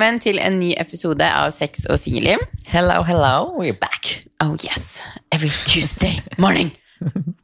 Velkommen 0.00 0.22
til 0.24 0.38
en 0.40 0.54
ny 0.56 0.70
episode 0.80 1.26
av 1.28 1.50
Sex 1.52 1.82
og 1.92 1.98
singelliv. 2.00 2.40
Hello, 2.70 3.02
hello, 3.04 3.50
we're 3.52 3.76
back. 3.76 4.22
Oh 4.40 4.54
yes, 4.64 5.02
every 5.28 5.50
Tuesday 5.68 6.22
morning. 6.40 6.70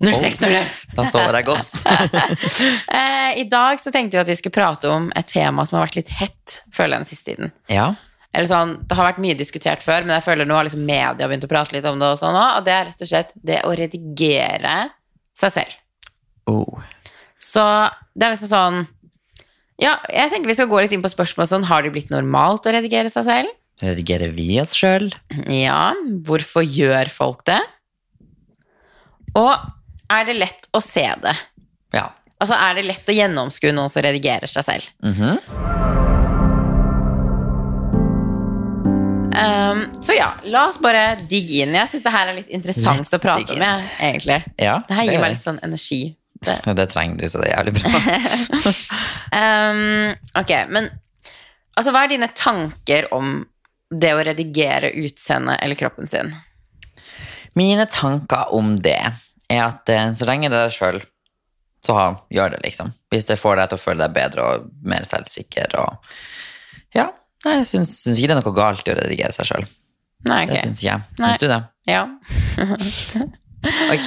06.00. 0.01 0.65
Da 0.97 1.05
sover 1.05 1.37
jeg 1.37 1.45
godt. 1.51 1.77
Eh, 2.97 3.43
I 3.43 3.45
dag 3.53 3.77
så 3.83 3.93
tenkte 3.93 4.17
vi 4.17 4.23
at 4.23 4.33
vi 4.33 4.39
skulle 4.41 4.57
prate 4.57 4.89
om 4.89 5.11
et 5.13 5.29
tema 5.29 5.67
som 5.69 5.77
har 5.77 5.85
vært 5.85 6.01
litt 6.01 6.15
hett, 6.17 6.57
føler 6.73 6.95
jeg, 6.97 7.05
den 7.05 7.11
siste 7.11 7.29
tiden. 7.35 7.53
Ja. 7.69 7.91
Eller 8.33 8.49
sånn, 8.49 8.79
Det 8.89 8.97
har 8.97 9.11
vært 9.11 9.21
mye 9.27 9.37
diskutert 9.37 9.85
før, 9.85 10.09
men 10.09 10.17
jeg 10.17 10.25
føler 10.31 10.49
nå 10.49 10.57
har 10.57 10.65
liksom 10.65 10.89
media 10.89 11.29
begynt 11.29 11.45
å 11.45 11.53
prate 11.53 11.77
litt 11.77 11.93
om 11.93 12.01
det. 12.01 12.09
Og 12.09 12.23
sånn 12.23 12.41
også, 12.41 12.57
og 12.63 12.71
det 12.71 12.79
er 12.79 12.89
rett 12.89 13.05
og 13.05 13.13
slett 13.13 13.37
det 13.53 13.61
å 13.69 13.77
redigere 13.77 14.79
seg 15.37 15.59
selv. 15.61 15.77
Oh. 16.49 16.81
Så 17.37 17.69
det 18.17 18.25
er 18.25 18.33
liksom 18.33 18.55
sånn 18.55 18.87
Ja, 19.83 19.99
jeg 20.09 20.33
tenker 20.33 20.49
vi 20.49 20.57
skal 20.57 20.71
gå 20.71 20.81
litt 20.81 20.93
inn 20.97 21.03
på 21.05 21.11
spørsmål 21.13 21.49
sånn 21.51 21.67
Har 21.69 21.85
det 21.85 21.93
blitt 21.93 22.13
normalt 22.13 22.65
å 22.65 22.73
redigere 22.73 23.11
seg 23.13 23.27
selv? 23.29 23.53
Redigerer 23.83 24.33
vi 24.33 24.55
oss 24.63 24.73
sjøl? 24.73 25.11
Ja, 25.53 25.93
hvorfor 26.25 26.65
gjør 26.65 27.11
folk 27.13 27.43
det? 27.49 27.61
Og 29.37 29.53
er 30.09 30.25
det 30.25 30.39
lett 30.39 30.69
å 30.73 30.81
se 30.81 31.05
det? 31.21 31.35
Ja. 31.93 32.07
Altså, 32.41 32.57
er 32.57 32.79
det 32.79 32.87
lett 32.89 33.13
å 33.13 33.17
gjennomskue 33.17 33.75
noen 33.77 33.93
som 33.93 34.05
redigerer 34.07 34.49
seg 34.49 34.65
selv? 34.65 34.89
Mhm. 35.05 35.37
Um, 39.37 39.83
så 40.01 40.15
ja, 40.17 40.31
la 40.49 40.63
oss 40.71 40.79
bare 40.81 41.19
digge 41.29 41.59
inn. 41.61 41.75
Jeg 41.77 41.91
syns 41.93 42.07
det 42.07 42.13
her 42.15 42.31
er 42.31 42.39
litt 42.39 42.53
interessant 42.57 43.03
Let's 43.03 43.13
å 43.13 43.21
prate 43.21 43.57
med. 43.61 43.83
egentlig. 44.01 44.39
ja 44.57 44.79
Det 44.89 44.97
her 44.97 45.05
gir 45.05 45.19
det 45.19 45.21
meg 45.27 45.35
litt 45.35 45.45
sånn 45.45 45.61
energi. 45.67 46.01
Det. 46.47 46.75
det. 46.79 46.87
trenger 46.93 47.21
du, 47.21 47.29
så 47.31 47.43
det 47.43 47.51
er 47.51 47.59
jævlig 47.59 47.75
bra. 47.77 47.91
Um, 49.37 50.15
ok, 50.41 50.53
men 50.73 50.89
altså, 51.75 51.93
hva 51.93 52.05
er 52.05 52.15
dine 52.15 52.31
tanker 52.35 53.11
om 53.15 53.41
det 53.91 54.13
å 54.17 54.23
redigere 54.27 54.91
utseendet 54.99 55.61
eller 55.63 55.79
kroppen 55.79 56.11
sin? 56.11 56.33
Mine 57.57 57.87
tanker 57.91 58.53
om 58.57 58.75
det 58.83 58.99
er 59.49 59.63
at 59.63 59.89
eh, 59.93 60.09
så 60.13 60.27
lenge 60.29 60.51
det 60.53 60.59
er 60.59 60.67
deg 60.67 60.75
sjøl, 60.75 60.99
så 61.87 61.95
ha, 61.97 62.07
gjør 62.35 62.57
det, 62.57 62.65
liksom. 62.67 62.91
Hvis 63.15 63.29
det 63.29 63.39
får 63.41 63.61
deg 63.61 63.71
til 63.71 63.79
å 63.79 63.85
føle 63.85 64.03
deg 64.03 64.17
bedre 64.17 64.49
og 64.49 64.67
mer 64.85 65.07
selvsikker 65.09 65.79
og 65.83 66.17
Ja. 66.97 67.11
Nei, 67.45 67.61
jeg 67.61 67.67
syns, 67.69 67.93
syns 68.03 68.19
ikke 68.19 68.33
det 68.33 68.35
er 68.35 68.41
noe 68.41 68.57
galt 68.57 68.89
i 68.89 68.91
å 68.91 68.97
redigere 68.99 69.35
seg 69.37 69.47
sjøl. 69.47 69.67
Okay. 70.27 70.49
Det 70.51 70.63
syns 70.65 70.83
jeg. 70.83 71.05
Nei. 71.21 71.29
Syns 71.31 71.43
du 71.45 71.51
det? 71.53 71.63
Ja. 71.87 72.07
Ok. 73.91 74.07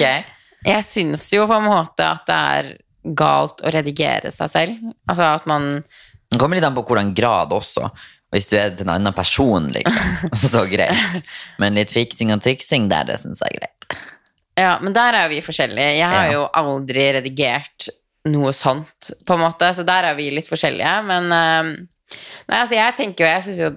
Jeg 0.66 0.84
syns 0.84 1.26
jo 1.32 1.46
på 1.48 1.56
en 1.56 1.68
måte 1.68 2.04
at 2.04 2.26
det 2.28 2.38
er 2.60 2.70
galt 3.16 3.62
å 3.64 3.70
redigere 3.72 4.30
seg 4.34 4.50
selv. 4.52 4.80
Altså 5.08 5.24
at 5.34 5.46
man 5.48 5.82
Det 6.30 6.38
kommer 6.38 6.58
litt 6.58 6.66
an 6.68 6.76
på 6.76 6.84
hvordan 6.86 7.14
grad 7.16 7.52
også. 7.56 7.88
Hvis 8.30 8.50
du 8.52 8.56
er 8.60 8.70
til 8.76 8.84
en 8.86 8.92
annen 8.94 9.14
person, 9.16 9.64
liksom, 9.74 10.28
så 10.52 10.62
greit. 10.70 11.22
Men 11.58 11.74
litt 11.80 11.90
fiksing 11.90 12.30
og 12.34 12.42
triksing 12.44 12.86
der, 12.92 13.08
det 13.08 13.16
syns 13.22 13.40
jeg 13.42 13.56
er 13.56 13.62
greit. 13.64 13.96
Ja, 14.60 14.74
men 14.82 14.92
der 14.94 15.16
er 15.16 15.24
jo 15.26 15.32
vi 15.34 15.40
forskjellige. 15.42 15.96
Jeg 15.96 16.06
har 16.12 16.28
Ja. 16.28 16.32
jo 16.36 16.44
aldri 16.60 17.08
redigert 17.16 17.88
noe 18.30 18.52
sånt, 18.52 19.10
på 19.26 19.34
en 19.34 19.40
måte, 19.46 19.70
så 19.74 19.82
der 19.88 20.10
er 20.10 20.14
vi 20.18 20.28
litt 20.30 20.46
forskjellige. 20.50 20.94
Men 21.08 21.32
eh, 21.32 21.70
Nei, 22.50 22.58
altså, 22.58 22.74
jeg 22.74 22.94
tenker 22.98 23.24
jo 23.24 23.30
Jeg 23.30 23.44
syns 23.46 23.60
jo 23.62 23.70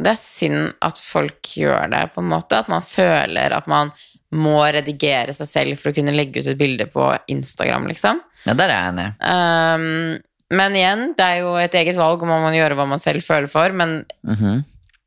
det 0.00 0.12
er 0.14 0.16
synd 0.16 0.68
at 0.86 0.96
folk 1.02 1.48
gjør 1.60 1.90
det, 1.92 2.02
på 2.14 2.22
en 2.22 2.28
måte. 2.30 2.56
At 2.62 2.70
man 2.72 2.80
føler 2.80 3.52
at 3.52 3.66
man 3.68 3.90
må 4.32 4.60
redigere 4.72 5.32
seg 5.34 5.48
selv 5.50 5.78
for 5.80 5.90
å 5.90 5.94
kunne 5.96 6.12
legge 6.14 6.40
ut 6.40 6.46
et 6.52 6.58
bilde 6.58 6.86
på 6.86 7.08
Instagram, 7.28 7.88
liksom. 7.90 8.20
Ja, 8.46 8.54
der 8.54 8.70
er 8.70 8.76
jeg 8.78 8.92
enig. 8.92 9.06
Um, 9.20 10.18
men 10.56 10.74
igjen, 10.78 11.02
det 11.18 11.24
er 11.26 11.40
jo 11.42 11.54
et 11.58 11.74
eget 11.74 11.96
valg 11.98 12.22
om 12.22 12.28
man 12.30 12.42
må 12.46 12.52
gjøre 12.54 12.74
hva 12.78 12.86
man 12.88 12.98
selv 13.02 13.22
føler 13.26 13.50
for, 13.50 13.70
men 13.72 14.04
Mhm. 14.26 14.64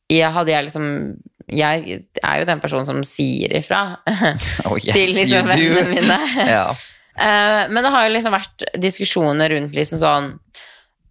jeg 0.09 0.31
hadde 0.31 0.52
jeg 0.52 0.66
liksom 0.66 1.18
Jeg 1.50 2.06
er 2.24 2.40
jo 2.40 2.46
den 2.46 2.59
personen 2.62 2.86
som 2.86 3.02
sier 3.03 3.52
ifra 3.59 3.98
Oh, 4.66 4.78
yes, 4.80 4.94
til 4.96 5.12
liksom 5.14 5.48
vennene 5.48 5.90
mine. 5.92 6.18
Ja. 6.56 6.69
uh, 6.72 7.68
men 7.69 7.84
det 7.84 7.92
har 7.92 8.08
jo 8.08 8.14
liksom 8.14 8.31
vært 8.34 8.64
diskusjoner 8.80 9.50
rundt 9.52 9.75
liksom 9.75 10.00
sånn 10.00 10.30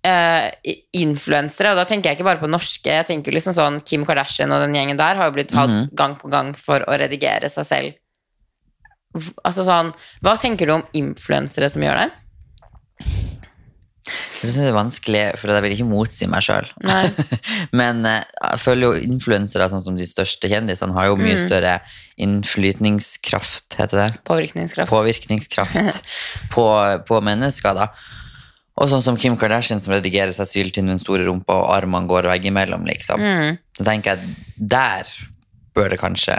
uh, 0.08 0.48
influensere, 0.98 1.70
og 1.72 1.76
da 1.78 1.84
tenker 1.86 2.10
jeg 2.10 2.18
ikke 2.18 2.26
bare 2.26 2.40
på 2.40 2.48
norske. 2.50 2.90
Jeg 2.90 3.06
tenker 3.06 3.32
liksom 3.36 3.54
sånn 3.54 3.76
Kim 3.86 4.06
Kardashian 4.08 4.50
og 4.50 4.64
den 4.64 4.74
gjengen 4.74 4.98
der 4.98 5.20
har 5.20 5.28
jo 5.30 5.36
blitt 5.36 5.52
tatt 5.52 5.68
Mhm. 5.70 5.94
gang 5.94 6.16
på 6.16 6.30
gang 6.32 6.54
for 6.54 6.80
å 6.80 6.96
redigere 6.98 7.48
seg 7.52 7.66
selv. 7.68 7.94
Altså 9.44 9.64
sånn, 9.66 9.90
Hva 10.24 10.36
tenker 10.40 10.66
du 10.70 10.72
om 10.78 10.84
influensere 10.96 11.68
som 11.70 11.82
gjør 11.84 11.98
det? 12.04 12.10
Jeg 14.42 14.50
synes 14.50 14.56
det 14.58 14.70
er 14.72 14.74
vanskelig, 14.74 15.20
for 15.38 15.52
jeg 15.54 15.62
vil 15.62 15.74
ikke 15.76 15.86
motsi 15.86 16.26
meg 16.26 16.42
sjøl. 16.42 16.66
Men 17.78 18.00
eh, 18.08 18.24
jeg 18.40 18.58
føler 18.64 18.82
jo 18.88 19.04
influensere, 19.12 19.68
sånn 19.70 19.84
som 19.86 19.94
de 19.98 20.06
største 20.10 20.50
kjendisene, 20.50 20.96
har 20.96 21.06
jo 21.12 21.18
mye 21.20 21.36
Mm. 21.38 21.44
større 21.46 21.76
innflytningskraft, 22.18 23.76
heter 23.78 24.00
det. 24.00 24.08
Påvirkningskraft. 24.26 24.90
Påvirkningskraft 24.90 26.02
på, 26.54 26.66
på 27.06 27.20
mennesker, 27.24 27.78
da. 27.78 27.88
Og 28.80 28.88
sånn 28.90 29.04
som 29.04 29.16
Kim 29.20 29.36
Kardashian 29.38 29.78
som 29.82 29.92
redigerer 29.94 30.32
seg 30.34 30.48
syltynn 30.50 30.88
med 30.88 30.96
den 30.96 31.04
store 31.04 31.26
rumpa, 31.28 31.54
og 31.62 31.70
armene 31.76 32.08
går 32.10 32.26
veggimellom, 32.32 32.86
liksom. 32.88 33.20
Mm. 33.22 33.58
Så 33.78 33.86
tenker 33.86 34.16
jeg 34.16 34.34
der 34.56 35.06
bør 35.76 35.92
det 35.94 36.00
kanskje 36.02 36.34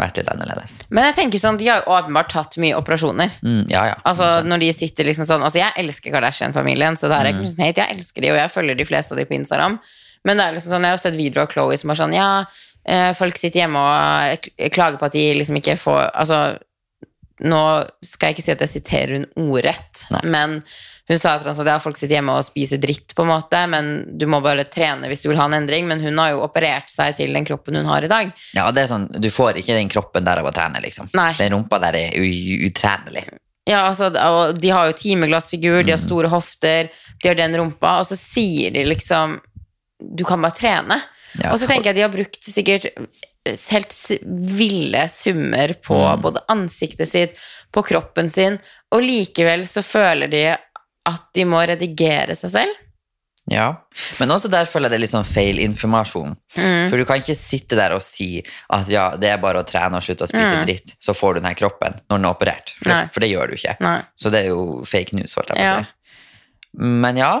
vært 0.00 0.18
litt 0.18 0.30
annerledes. 0.32 0.78
Men 0.88 1.06
jeg 1.10 1.16
tenker 1.18 1.42
sånn, 1.42 1.58
de 1.60 1.68
har 1.68 1.82
jo 1.82 1.92
åpenbart 1.94 2.30
tatt 2.32 2.56
mye 2.62 2.76
operasjoner. 2.78 3.34
Mm, 3.44 3.64
ja, 3.72 3.84
ja. 3.90 3.96
Altså 4.08 4.28
når 4.46 4.64
de 4.64 4.70
sitter 4.76 5.08
liksom 5.08 5.28
sånn 5.28 5.44
Altså 5.44 5.60
jeg 5.60 5.76
elsker 5.82 6.14
Kardashian-familien, 6.14 6.96
så 6.98 7.10
det 7.12 7.18
er 7.18 7.30
ikke 7.32 7.44
mm. 7.44 7.50
sånn. 7.52 7.64
Jeg 7.68 7.96
elsker 7.96 8.24
de, 8.24 8.32
og 8.32 8.40
jeg 8.40 8.54
følger 8.54 8.80
de 8.80 8.88
fleste 8.88 9.14
av 9.14 9.20
de 9.20 9.28
på 9.28 9.36
Instagram. 9.36 9.78
Men 10.26 10.38
det 10.38 10.44
er 10.44 10.56
liksom 10.56 10.76
sånn, 10.76 10.86
jeg 10.86 10.96
har 10.96 11.02
sett 11.02 11.18
videoer 11.18 11.46
av 11.46 11.52
Chloé 11.52 11.78
som 11.80 11.92
er 11.92 11.98
sånn 11.98 12.16
Ja, 12.16 12.28
eh, 12.86 13.10
folk 13.18 13.38
sitter 13.40 13.64
hjemme 13.64 13.82
og 13.82 14.50
klager 14.74 15.00
på 15.00 15.08
at 15.08 15.16
de 15.16 15.24
liksom 15.40 15.58
ikke 15.60 15.78
får 15.80 16.04
Altså, 16.10 16.42
nå 17.40 17.62
skal 18.04 18.30
jeg 18.30 18.36
ikke 18.36 18.44
si 18.46 18.54
at 18.54 18.64
jeg 18.66 18.72
siterer 18.76 19.14
hun 19.16 19.52
ordrett, 19.54 20.04
Nei. 20.12 20.22
men 20.34 20.58
hun 21.08 21.18
sa 21.18 21.34
at 21.34 21.66
ja, 21.66 21.78
folk 21.82 21.98
sitter 21.98 22.16
hjemme 22.16 22.34
og 22.38 22.46
spiser 22.46 22.80
dritt, 22.80 23.14
på 23.16 23.24
en 23.24 23.32
måte, 23.32 23.58
men 23.68 23.90
du 24.18 24.24
må 24.30 24.38
bare 24.44 24.64
trene 24.70 25.10
hvis 25.10 25.24
du 25.24 25.30
vil 25.32 25.40
ha 25.40 25.48
en 25.48 25.56
endring. 25.58 25.88
Men 25.90 26.00
hun 26.00 26.18
har 26.22 26.30
jo 26.32 26.44
operert 26.46 26.92
seg 26.92 27.16
til 27.18 27.34
den 27.34 27.44
kroppen 27.48 27.76
hun 27.76 27.88
har 27.90 28.06
i 28.06 28.10
dag. 28.12 28.30
ja, 28.56 28.68
det 28.72 28.84
er 28.84 28.92
sånn, 28.92 29.08
Du 29.20 29.28
får 29.32 29.58
ikke 29.60 29.76
den 29.76 29.90
kroppen 29.92 30.24
der 30.24 30.40
av 30.40 30.48
å 30.48 30.54
trene, 30.54 30.80
liksom. 30.84 31.10
Nei. 31.18 31.32
Den 31.40 31.56
rumpa 31.56 31.80
der 31.82 31.98
er 31.98 32.16
utrenelig. 32.16 33.26
Ja, 33.68 33.84
altså, 33.90 34.08
og 34.10 34.58
de 34.62 34.70
har 34.74 34.88
jo 34.88 34.96
timeglassfigur, 34.98 35.82
de 35.86 35.94
har 35.94 36.00
store 36.02 36.30
hofter, 36.32 36.88
de 37.22 37.28
har 37.28 37.38
den 37.38 37.58
rumpa, 37.58 37.98
og 38.00 38.08
så 38.08 38.18
sier 38.18 38.72
de 38.74 38.86
liksom 38.88 39.40
Du 40.02 40.24
kan 40.26 40.42
bare 40.42 40.56
trene. 40.58 40.96
Ja, 41.38 41.52
og 41.52 41.60
så 41.60 41.68
tenker 41.70 41.92
jeg 41.92 42.00
de 42.00 42.02
har 42.02 42.10
brukt 42.12 42.42
sikkert 42.42 42.88
helt 43.46 43.94
ville 44.58 45.06
summer 45.10 45.74
på 45.82 45.98
både 46.22 46.44
ansiktet 46.52 47.10
sitt, 47.10 47.34
på 47.72 47.82
kroppen 47.82 48.30
sin, 48.30 48.58
og 48.92 49.02
likevel 49.02 49.64
så 49.68 49.82
føler 49.84 50.30
de 50.30 50.44
at 50.52 51.28
de 51.34 51.44
må 51.48 51.62
redigere 51.66 52.36
seg 52.38 52.52
selv. 52.54 52.80
Ja, 53.50 53.72
men 54.20 54.30
også 54.30 54.46
der 54.52 54.68
føler 54.70 54.86
jeg 54.86 54.92
det 54.92 54.98
er 55.00 55.02
litt 55.02 55.12
sånn 55.16 55.26
feil 55.26 55.58
informasjon. 55.64 56.36
Mm. 56.54 56.84
For 56.92 56.94
du 57.00 57.04
kan 57.08 57.18
ikke 57.18 57.34
sitte 57.34 57.74
der 57.74 57.96
og 57.96 58.04
si 58.06 58.36
at 58.70 58.90
ja, 58.92 59.08
det 59.18 59.32
er 59.32 59.40
bare 59.42 59.64
å 59.64 59.66
trene 59.66 59.98
og 59.98 60.04
slutte 60.06 60.28
å 60.28 60.30
spise 60.30 60.60
dritt, 60.62 60.94
så 61.02 61.14
får 61.16 61.34
du 61.34 61.40
den 61.40 61.48
her 61.50 61.58
kroppen 61.58 61.96
når 62.06 62.20
den 62.20 62.28
er 62.28 62.36
operert. 62.36 62.74
For, 62.78 62.92
Mm. 62.92 62.94
Det, 62.94 63.10
for 63.14 63.24
det 63.24 63.32
gjør 63.32 63.50
du 63.50 63.56
ikke. 63.56 63.74
Nei. 63.82 63.96
Så 64.14 64.30
det 64.30 64.44
er 64.44 64.52
jo 64.52 64.62
fake 64.86 65.16
news, 65.18 65.34
holdt 65.34 65.50
jeg 65.50 65.58
på 65.58 65.72
å 65.72 65.82
si. 65.82 66.86
Men 67.02 67.18
ja. 67.18 67.32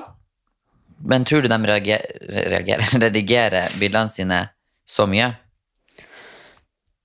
Men 1.06 1.24
tror 1.26 1.42
du 1.42 1.48
de 1.50 1.58
reagerer, 1.70 2.18
reagerer, 2.50 2.92
redigerer 3.06 3.78
bildene 3.78 4.10
sine 4.10 4.42
så 4.86 5.06
mye? 5.10 5.30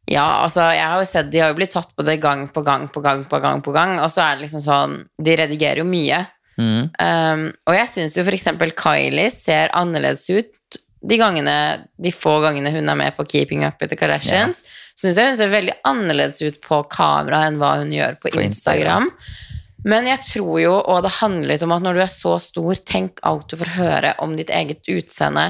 Ja, 0.08 0.44
altså, 0.46 0.70
jeg 0.72 0.88
har 0.88 1.02
jo 1.02 1.08
sett 1.10 1.32
De 1.34 1.42
har 1.44 1.50
jo 1.52 1.58
blitt 1.58 1.74
tatt 1.76 1.90
på 1.92 2.06
det 2.08 2.18
gang 2.24 2.46
på 2.54 2.62
gang 2.64 2.88
på 2.88 3.02
gang 3.04 3.26
på 3.28 3.42
gang, 3.44 3.60
på 3.64 3.74
gang 3.76 3.98
og 4.00 4.08
så 4.14 4.24
er 4.24 4.38
det 4.38 4.46
liksom 4.46 4.64
sånn 4.64 4.94
De 5.20 5.36
redigerer 5.36 5.84
jo 5.84 5.88
mye. 5.88 6.22
Mm. 6.58 6.88
Um, 6.90 7.44
og 7.70 7.76
jeg 7.76 7.90
syns 7.92 8.16
jo 8.18 8.24
f.eks. 8.26 8.48
Kylie 8.80 9.28
ser 9.34 9.74
annerledes 9.78 10.26
ut 10.32 10.80
de, 11.08 11.18
gangene, 11.20 11.58
de 12.02 12.12
få 12.12 12.40
gangene 12.42 12.72
hun 12.74 12.90
er 12.90 12.98
med 12.98 13.14
på 13.18 13.26
Keeping 13.30 13.62
Up 13.68 13.78
with 13.82 13.92
the 13.94 14.00
Kardashians. 14.00 14.64
Syns 14.98 15.20
jeg 15.20 15.30
hun 15.30 15.38
ser 15.38 15.52
veldig 15.54 15.76
annerledes 15.88 16.42
ut 16.42 16.58
på 16.64 16.82
kamera 16.90 17.44
enn 17.48 17.60
hva 17.62 17.76
hun 17.84 17.94
gjør 17.94 18.18
på, 18.18 18.32
På 18.34 18.42
Instagram. 18.42 19.12
Instagram. 19.12 19.54
Men 19.88 20.08
jeg 20.10 20.24
tror 20.26 20.56
jo, 20.60 20.74
og 20.90 21.04
det 21.06 21.14
handler 21.20 21.54
litt 21.54 21.64
om 21.64 21.72
at 21.76 21.84
når 21.86 21.96
du 21.96 22.02
er 22.04 22.12
så 22.12 22.34
stor, 22.42 22.80
tenk 22.82 23.22
alt 23.28 23.48
du 23.52 23.56
får 23.60 23.76
høre 23.78 24.16
om 24.24 24.34
ditt 24.36 24.50
eget 24.52 24.90
utseende 24.92 25.46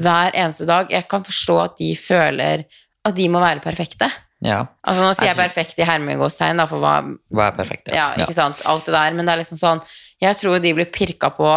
hver 0.00 0.32
eneste 0.38 0.68
dag. 0.70 0.92
Jeg 0.92 1.08
kan 1.10 1.26
forstå 1.26 1.56
at 1.66 1.74
de 1.82 1.90
føler 1.98 2.64
at 3.02 3.16
de 3.16 3.26
må 3.32 3.42
være 3.42 3.62
perfekte. 3.64 4.08
Ja. 4.42 4.64
Altså 4.82 5.04
Nå 5.04 5.12
sier 5.14 5.28
jeg 5.28 5.36
Jeg 5.36 5.38
perfekt 5.38 5.78
i 5.78 5.86
hermegåstegn, 5.86 6.58
da, 6.58 6.66
for 6.66 6.82
hva 6.82 6.96
Hva 7.30 7.44
er 7.46 7.54
perfekt? 7.54 7.92
ja, 7.94 8.08
ja 8.18 8.24
ikke 8.24 8.34
sant, 8.34 8.58
alt 8.66 8.88
det 8.88 8.94
der, 8.96 9.14
men 9.14 9.28
det 9.28 9.36
er 9.36 9.38
liksom 9.44 9.60
sånn 9.60 9.82
Jeg 10.18 10.34
tror 10.40 10.58
de 10.58 10.72
blir 10.74 10.88
pirka 10.90 11.30
på 11.36 11.52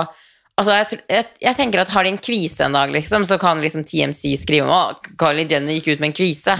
Altså, 0.55 0.71
jeg, 0.77 1.01
jeg, 1.11 1.25
jeg 1.43 1.57
tenker 1.57 1.81
at 1.81 1.89
har 1.91 2.05
de 2.07 2.13
en 2.13 2.21
kvise 2.21 2.63
en 2.63 2.77
dag, 2.77 2.93
liksom, 2.93 3.25
så 3.27 3.35
kan 3.41 3.59
liksom 3.59 3.83
TMC 3.83 4.37
skrive 4.39 4.69
om 4.69 4.71
at 4.93 5.09
Carly 5.19 5.43
Jenner 5.51 5.75
gikk 5.75 5.89
ut 5.89 6.03
med 6.03 6.13
en 6.13 6.15
kvise. 6.15 6.53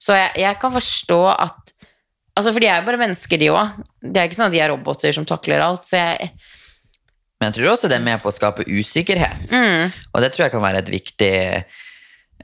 Så 0.00 0.16
jeg, 0.16 0.30
jeg 0.40 0.56
kan 0.62 0.72
forstå 0.72 1.18
at 1.34 1.74
Altså, 2.34 2.50
for 2.50 2.58
de 2.58 2.66
er 2.66 2.80
jo 2.80 2.86
bare 2.88 2.98
mennesker, 2.98 3.38
de 3.38 3.48
òg. 3.54 3.76
Det 4.02 4.18
er 4.18 4.26
ikke 4.26 4.40
sånn 4.40 4.48
at 4.48 4.54
de 4.56 4.62
er 4.64 4.72
roboter 4.72 5.14
som 5.14 5.26
takler 5.28 5.62
alt. 5.62 5.84
Så 5.86 6.00
jeg, 6.00 6.32
Men 7.38 7.52
jeg 7.52 7.60
tror 7.60 7.68
også 7.74 7.90
det 7.92 8.00
er 8.00 8.08
med 8.08 8.18
på 8.24 8.32
å 8.32 8.34
skape 8.34 8.66
usikkerhet. 8.66 9.44
Mm. 9.52 9.92
Og 10.10 10.24
det 10.24 10.32
tror 10.34 10.48
jeg 10.48 10.54
kan 10.56 10.64
være 10.64 10.80
et 10.82 10.90
viktig, 10.90 11.36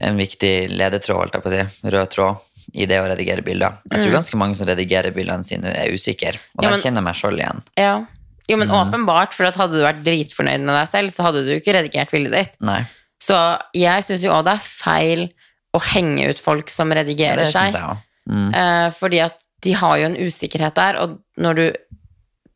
en 0.01 0.17
viktig 0.17 0.69
ledetråd, 0.71 1.17
holdt 1.17 1.37
jeg 1.37 1.43
på 1.45 1.51
å 1.51 1.53
si, 1.57 1.89
rød 1.95 2.09
tråd, 2.15 2.39
i 2.73 2.85
det 2.87 3.01
å 3.01 3.07
redigere 3.09 3.43
bilder. 3.43 3.79
Jeg 3.91 4.03
tror 4.05 4.13
ganske 4.15 4.37
mange 4.39 4.55
som 4.55 4.67
redigerer 4.69 5.11
bildene 5.15 5.43
sine, 5.43 5.73
er 5.75 5.91
usikre. 5.91 6.37
Og 6.57 6.63
Mm. 6.63 6.63
Ja, 6.63 6.69
der 6.71 6.83
kjenner 6.83 7.01
jeg 7.01 7.07
meg 7.09 7.15
sjøl 7.19 7.39
igjen. 7.41 7.61
Ja. 7.77 8.05
Jo, 8.49 8.57
men 8.57 8.67
Mm. 8.69 8.75
åpenbart, 8.79 9.33
for 9.33 9.45
hadde 9.45 9.73
du 9.73 9.83
vært 9.83 10.03
dritfornøyd 10.03 10.61
med 10.65 10.73
deg 10.75 10.87
selv, 10.89 11.09
så 11.11 11.23
hadde 11.23 11.43
du 11.45 11.51
ikke 11.59 11.73
redigert 11.75 12.11
bildet 12.11 12.31
ditt. 12.33 12.61
Nei, 12.61 12.85
Så 13.21 13.35
jeg 13.73 14.01
syns 14.03 14.23
jo 14.23 14.31
òg 14.31 14.45
det 14.45 14.53
er 14.53 14.65
feil 14.65 15.29
å 15.75 15.79
henge 15.93 16.29
ut 16.29 16.39
folk 16.39 16.69
som 16.69 16.89
ja, 16.89 17.03
redigerer 17.03 17.35
det 17.45 17.51
synes 17.53 17.73
seg. 17.73 17.97
Mm. 18.29 18.53
Eh, 18.55 18.89
fordi 18.91 19.19
at 19.23 19.43
de 19.61 19.73
har 19.73 19.97
jo 19.99 20.05
en 20.05 20.15
usikkerhet 20.17 20.73
der, 20.75 20.95
og 20.97 21.19
når 21.37 21.55
du 21.55 21.73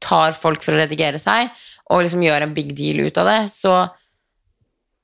tar 0.01 0.33
folk 0.33 0.63
for 0.63 0.73
å 0.73 0.81
redigere 0.81 1.19
seg, 1.21 1.49
og 1.91 2.01
liksom 2.03 2.23
gjør 2.25 2.41
en 2.47 2.53
big 2.53 2.73
deal 2.75 3.05
ut 3.05 3.17
av 3.21 3.27
det, 3.29 3.39
så 3.53 3.89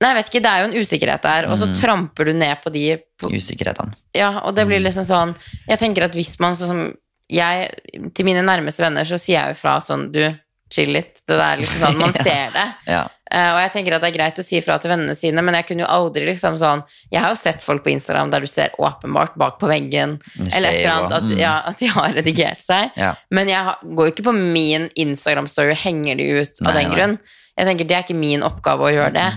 Nei, 0.01 0.09
jeg 0.13 0.18
vet 0.18 0.30
ikke, 0.31 0.42
det 0.42 0.51
er 0.51 0.59
jo 0.63 0.69
en 0.71 0.77
usikkerhet 0.81 1.21
der, 1.21 1.45
og 1.51 1.57
så 1.62 1.68
Mm. 1.69 1.75
tramper 1.77 2.25
du 2.25 2.33
ned 2.33 2.57
på 2.63 2.71
de 2.74 2.98
på, 3.21 3.30
Usikkerhetene. 3.31 3.94
Ja, 4.18 4.39
og 4.44 4.56
det 4.56 4.65
blir 4.68 4.80
Mm. 4.80 4.86
liksom 4.89 5.06
sånn 5.06 5.36
Jeg 5.69 5.77
tenker 5.80 6.03
at 6.03 6.13
hvis 6.13 6.39
man 6.39 6.53
sånn 6.53 6.68
som 6.68 6.98
jeg, 7.30 7.69
Til 8.13 8.25
mine 8.25 8.42
nærmeste 8.44 8.80
venner 8.81 9.03
så 9.06 9.15
sier 9.19 9.39
jeg 9.45 9.48
jo 9.56 9.59
fra 9.62 9.77
sånn 9.80 10.12
Du, 10.12 10.36
chill 10.71 10.89
litt. 10.89 11.21
Det 11.27 11.38
der 11.38 11.57
liksom 11.57 11.80
sånn 11.86 11.98
Man 12.00 12.13
Ja. 12.15 12.24
ser 12.24 12.50
det. 12.51 12.68
Ja. 12.88 13.07
Uh, 13.33 13.53
og 13.56 13.59
jeg 13.62 13.71
tenker 13.71 13.94
at 13.95 14.01
det 14.01 14.09
er 14.13 14.18
greit 14.18 14.39
å 14.39 14.44
si 14.44 14.59
fra 14.59 14.77
til 14.77 14.92
vennene 14.92 15.15
sine, 15.15 15.42
men 15.42 15.53
jeg 15.56 15.65
kunne 15.68 15.86
jo 15.86 15.88
aldri 15.88 16.25
liksom 16.25 16.57
sånn 16.59 16.83
Jeg 17.12 17.21
har 17.21 17.30
jo 17.30 17.36
sett 17.39 17.62
folk 17.63 17.83
på 17.83 17.92
Instagram 17.94 18.30
der 18.31 18.39
du 18.42 18.48
ser 18.48 18.71
åpenbart 18.80 19.38
bak 19.38 19.57
på 19.59 19.69
veggen, 19.69 20.19
eller 20.53 20.69
et 20.69 20.83
eller 20.83 20.92
annet, 20.98 21.12
at, 21.13 21.24
Mm. 21.24 21.38
ja, 21.39 21.62
at 21.65 21.77
de 21.80 21.86
har 21.88 22.09
redigert 22.12 22.62
seg. 22.62 22.92
Ja. 22.98 23.13
Men 23.30 23.48
jeg 23.48 23.63
går 23.86 24.09
jo 24.09 24.12
ikke 24.12 24.24
på 24.24 24.36
min 24.36 24.89
Instagram-story 24.98 25.71
og 25.71 25.77
henger 25.77 26.18
de 26.18 26.42
ut 26.42 26.59
av 26.65 26.74
den 26.74 26.89
nei. 26.89 26.95
grunn. 26.98 27.19
Jeg 27.57 27.68
tenker 27.68 27.88
Det 27.88 27.92
er 27.98 28.03
ikke 28.03 28.19
min 28.19 28.42
oppgave 28.42 28.80
å 28.81 28.92
gjøre 28.92 29.13
det. 29.13 29.33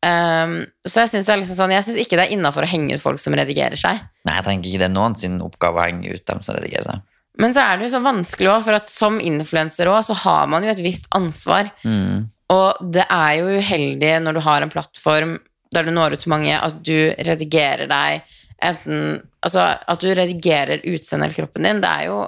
Um, 0.00 0.62
så 0.88 1.02
jeg 1.02 1.12
syns 1.12 1.28
liksom 1.28 1.58
sånn 1.58 2.00
ikke 2.00 2.16
det 2.16 2.24
er 2.24 2.32
innafor 2.32 2.64
å 2.64 2.70
henge 2.70 2.96
ut 2.96 3.02
folk 3.02 3.20
som 3.20 3.36
redigerer 3.36 3.76
seg. 3.76 4.00
Nei, 4.24 4.38
jeg 4.38 4.46
tenker 4.46 4.70
ikke 4.70 4.80
det 4.80 4.88
er 4.88 4.94
noen 4.94 5.16
sin 5.20 5.40
oppgave 5.44 5.80
å 5.80 5.84
henge 5.84 6.14
ut 6.14 6.24
dem 6.30 6.40
som 6.44 6.56
redigerer 6.56 6.88
seg. 6.88 7.06
Men 7.40 7.54
så 7.56 7.64
er 7.64 7.78
det 7.78 7.86
jo 7.86 7.94
så 7.94 8.02
vanskelig 8.04 8.50
òg, 8.52 8.64
for 8.66 8.76
at 8.76 8.92
som 8.92 9.20
influenser 9.22 9.88
òg, 9.92 10.00
så 10.04 10.16
har 10.24 10.48
man 10.52 10.64
jo 10.64 10.72
et 10.72 10.82
visst 10.84 11.06
ansvar. 11.16 11.70
Mm. 11.84 12.28
Og 12.50 12.90
det 12.96 13.06
er 13.06 13.36
jo 13.38 13.60
uheldig 13.60 14.12
når 14.24 14.36
du 14.36 14.42
har 14.44 14.64
en 14.64 14.72
plattform 14.72 15.38
der 15.70 15.86
du 15.86 15.92
når 15.94 16.16
ut 16.16 16.24
til 16.24 16.32
mange, 16.32 16.56
at 16.56 16.80
du 16.82 17.12
redigerer 17.18 17.90
deg 17.90 18.36
enten 18.60 19.20
Altså 19.40 19.62
at 19.72 20.02
du 20.02 20.10
redigerer 20.12 20.82
utseendet 20.84 21.30
eller 21.30 21.36
kroppen 21.38 21.64
din, 21.64 21.78
det 21.80 21.88
er 21.88 22.08
jo 22.10 22.18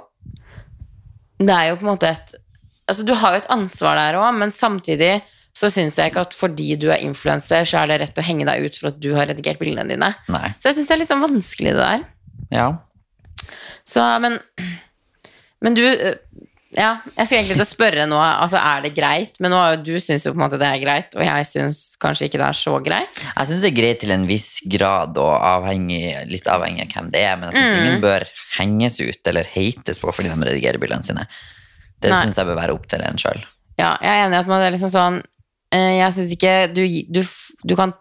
Det 1.37 1.53
er 1.53 1.67
jo 1.69 1.75
på 1.77 1.85
en 1.85 1.91
måte 1.91 2.09
et 2.09 2.33
Altså 2.89 3.05
du 3.05 3.13
har 3.15 3.35
jo 3.35 3.43
et 3.43 3.51
ansvar 3.53 3.99
der 3.99 4.17
òg, 4.19 4.33
men 4.35 4.51
samtidig 4.51 5.11
så 5.53 5.69
syns 5.69 5.97
jeg 5.99 6.09
ikke 6.11 6.23
at 6.25 6.33
fordi 6.33 6.75
du 6.81 6.87
er 6.91 7.03
influenser, 7.05 7.65
så 7.69 7.83
er 7.83 7.91
det 7.91 7.99
rett 8.01 8.17
å 8.21 8.25
henge 8.25 8.45
deg 8.49 8.65
ut 8.65 8.79
for 8.81 8.89
at 8.89 8.99
du 9.03 9.11
har 9.13 9.27
redigert 9.29 9.59
bildene 9.61 9.85
dine. 9.93 10.09
Nei. 10.33 10.47
Så 10.59 10.71
jeg 10.71 10.79
syns 10.79 10.87
det 10.89 10.95
er 10.95 11.01
litt 11.03 11.11
sånn 11.13 11.21
vanskelig, 11.25 11.75
det 11.77 11.83
der. 11.83 12.07
Ja. 12.53 12.67
Så, 13.85 14.01
men 14.23 14.39
Men 15.63 15.75
du 15.77 15.83
øh, 15.85 16.15
Ja, 16.73 16.95
jeg 17.17 17.27
skulle 17.27 17.39
egentlig 17.43 17.57
til 17.59 17.65
å 17.67 17.69
spørre 17.69 18.05
nå, 18.09 18.17
altså 18.17 18.57
er 18.57 18.81
det 18.81 18.95
greit? 18.97 19.35
Men 19.43 19.51
nå, 19.53 19.59
du 19.85 19.91
syns 20.01 20.23
jo 20.25 20.31
på 20.33 20.39
en 20.39 20.43
måte 20.47 20.57
det 20.57 20.65
er 20.73 20.79
greit, 20.81 21.13
og 21.13 21.21
jeg 21.21 21.45
syns 21.45 21.81
kanskje 22.01 22.25
ikke 22.25 22.39
det 22.41 22.47
er 22.47 22.57
så 22.57 22.73
greit. 22.81 23.19
Jeg 23.27 23.49
syns 23.51 23.61
det 23.61 23.69
er 23.69 23.75
greit 23.77 23.99
til 24.01 24.13
en 24.15 24.25
viss 24.25 24.47
grad, 24.73 25.19
og 25.21 25.35
avhengig, 25.37 26.15
litt 26.31 26.49
avhengig 26.49 26.87
av 26.87 26.95
hvem 26.95 27.11
det 27.13 27.21
er, 27.27 27.35
men 27.37 27.51
jeg 27.51 27.59
syns 27.61 27.75
Mm. 27.77 27.83
ingen 27.85 28.01
bør 28.01 28.25
henges 28.57 28.97
ut 29.05 29.29
eller 29.29 29.45
hates 29.53 30.01
på 30.01 30.09
fordi 30.17 30.33
de 30.33 30.49
redigerer 30.49 30.81
bildene 30.81 31.05
sine. 31.05 31.27
Det 32.01 32.09
syns 32.09 32.41
jeg 32.41 32.49
bør 32.49 32.57
være 32.63 32.73
opp 32.73 32.89
til 32.89 33.05
en 33.05 33.21
sjøl. 33.21 33.45
Ja, 33.77 33.93
jeg 34.01 34.09
er 34.09 34.25
enig 34.25 34.37
i 34.37 34.41
at 34.41 34.49
man 34.49 34.61
er 34.65 34.73
liksom 34.73 34.89
sånn 34.93 35.21
eh, 35.21 35.29
Jeg 35.73 36.13
syns 36.15 36.31
ikke 36.35 36.55
du, 36.73 36.81
du, 37.09 37.21
du 37.63 37.75
kan 37.79 37.93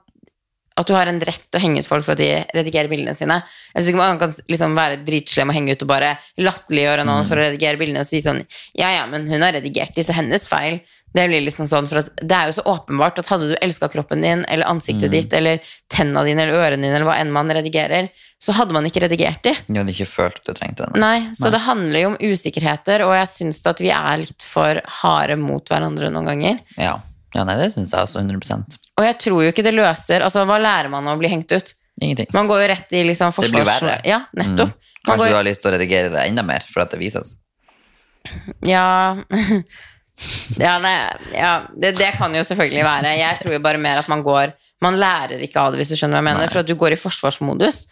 At 0.76 0.88
du 0.88 0.94
har 0.96 1.08
en 1.10 1.20
rett 1.20 1.42
til 1.50 1.58
å 1.58 1.62
henge 1.62 1.82
ut 1.82 1.88
folk 1.88 2.04
for 2.06 2.14
at 2.16 2.22
de 2.22 2.30
redigerer 2.56 2.88
bildene 2.88 3.12
sine. 3.16 3.36
Jeg 3.74 3.82
synes 3.82 3.90
ikke 3.92 4.00
man 4.00 4.20
kan 4.22 4.32
liksom 4.48 4.76
være 4.78 5.02
dritslem 5.04 5.52
og 5.52 5.56
henge 5.58 5.74
ut 5.76 5.84
og 5.84 5.90
bare 5.90 6.14
latterliggjøre 6.40 7.04
noen 7.08 7.28
for 7.28 7.36
å 7.36 7.44
redigere 7.44 7.80
bildene 7.80 8.04
og 8.04 8.08
si 8.08 8.22
sånn 8.24 8.40
Ja, 8.78 8.88
ja, 8.94 9.04
men 9.10 9.28
hun 9.28 9.44
har 9.44 9.52
redigert 9.58 9.92
disse, 9.98 10.16
hennes 10.16 10.48
feil. 10.48 10.80
Det 11.12 11.26
blir 11.28 11.42
liksom 11.44 11.66
sånn, 11.69 11.84
for 11.90 12.00
at 12.00 12.06
det 12.24 12.32
er 12.32 12.48
jo 12.48 12.54
så 12.56 12.62
åpenbart 12.72 13.19
at 13.20 13.28
hadde 13.28 13.50
du 13.50 13.56
elska 13.60 13.90
kroppen 13.92 14.22
din 14.24 14.46
eller 14.48 14.64
ansiktet 14.64 15.12
ditt 15.12 15.34
eller 15.36 15.60
tenna 15.92 16.22
dine 16.24 16.46
eller 16.46 16.56
ørene 16.56 16.80
dine 16.86 16.96
eller 16.96 17.04
hva 17.10 17.19
enn 17.20 17.28
man 17.36 17.52
redigerer, 17.52 18.08
så 18.40 18.54
hadde 18.56 18.72
man 18.72 18.88
ikke 18.88 19.02
redigert 19.04 19.44
de. 19.44 19.52
Du 19.69 19.76
hadde 19.76 19.92
ikke 19.92 20.08
følt 20.08 20.40
at 20.40 20.48
du 20.48 20.56
trengte 20.56 20.88
den. 20.88 21.04
Nei, 21.04 21.28
så 21.36 21.52
det 21.52 21.60
handler 21.69 22.00
jo 22.00 22.08
om 22.14 22.16
usikkerheter, 22.32 23.04
og 23.04 23.12
jeg 23.19 23.28
syns 23.28 23.60
at 23.69 23.84
vi 23.84 23.92
er 23.92 24.22
litt 24.24 24.40
for 24.48 24.80
harde 25.02 25.36
mot 25.36 25.69
hverandre 25.69 26.08
noen 26.16 26.32
ganger. 26.32 26.62
Ja. 26.80 26.96
Ja, 27.32 27.44
nei, 27.49 27.56
det 27.61 27.70
syns 27.73 27.94
jeg 27.94 28.05
også 28.05 28.20
100 28.20 28.79
Og 29.00 29.06
jeg 29.06 29.19
tror 29.25 29.44
jo 29.44 29.52
ikke 29.52 29.64
det 29.64 29.73
løser 29.73 30.25
Altså, 30.26 30.43
hva 30.49 30.58
lærer 30.61 30.90
man 30.93 31.06
av 31.08 31.17
å 31.17 31.20
bli 31.23 31.31
hengt 31.32 31.52
ut? 31.52 31.75
Ingenting. 32.02 32.29
Man 32.34 32.49
går 32.49 32.64
jo 32.64 32.69
rett 32.73 32.94
i 32.96 33.05
liksom 33.05 33.32
forsvars... 33.37 33.52
Det 33.52 33.62
blir 33.62 33.69
verre. 33.69 33.96
Ja, 34.08 34.23
nettopp. 34.37 34.73
Mm. 34.73 34.90
Kanskje 35.02 35.25
går, 35.25 35.32
du 35.32 35.37
har 35.37 35.46
lyst 35.46 35.64
til 35.64 35.70
å 35.70 35.73
redigere 35.75 36.12
det 36.12 36.26
enda 36.31 36.44
mer 36.46 36.64
for 36.69 36.84
at 36.84 36.93
det 36.94 37.00
vises. 37.00 37.34
Ja 38.67 39.17
Ja, 40.61 40.76
nei, 40.79 40.93
ja 41.34 41.52
det, 41.75 41.96
det 41.99 42.12
kan 42.14 42.34
jo 42.37 42.44
selvfølgelig 42.46 42.84
være. 42.87 43.14
Jeg 43.19 43.40
tror 43.40 43.56
jo 43.56 43.62
bare 43.64 43.81
mer 43.82 44.02
at 44.02 44.11
man 44.12 44.23
går 44.23 44.52
Man 44.82 44.99
lærer 44.99 45.43
ikke 45.43 45.61
av 45.62 45.73
det, 45.73 45.81
hvis 45.81 45.93
du 45.93 45.96
skjønner 45.96 46.19
hva 46.19 46.23
jeg 46.23 46.29
mener. 46.29 46.44
Nei. 46.46 46.52
For 46.52 46.62
at 46.62 46.69
du 46.70 46.75
går 46.79 46.94
i 46.94 46.99
forsvarsmodus. 46.99 47.84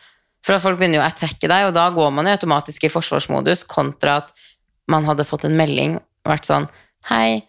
For 0.46 0.56
at 0.56 0.62
folk 0.64 0.78
begynner 0.80 1.00
jo 1.00 1.04
å 1.04 1.08
attacke 1.08 1.50
deg, 1.50 1.68
og 1.68 1.74
da 1.76 1.84
går 1.94 2.10
man 2.16 2.26
jo 2.26 2.34
automatisk 2.34 2.86
i 2.86 2.90
forsvarsmodus 2.90 3.62
kontra 3.70 4.16
at 4.22 4.32
man 4.90 5.06
hadde 5.06 5.26
fått 5.28 5.46
en 5.46 5.54
melding 5.58 5.98
og 6.00 6.32
vært 6.32 6.48
sånn 6.48 6.66
Hei. 7.08 7.46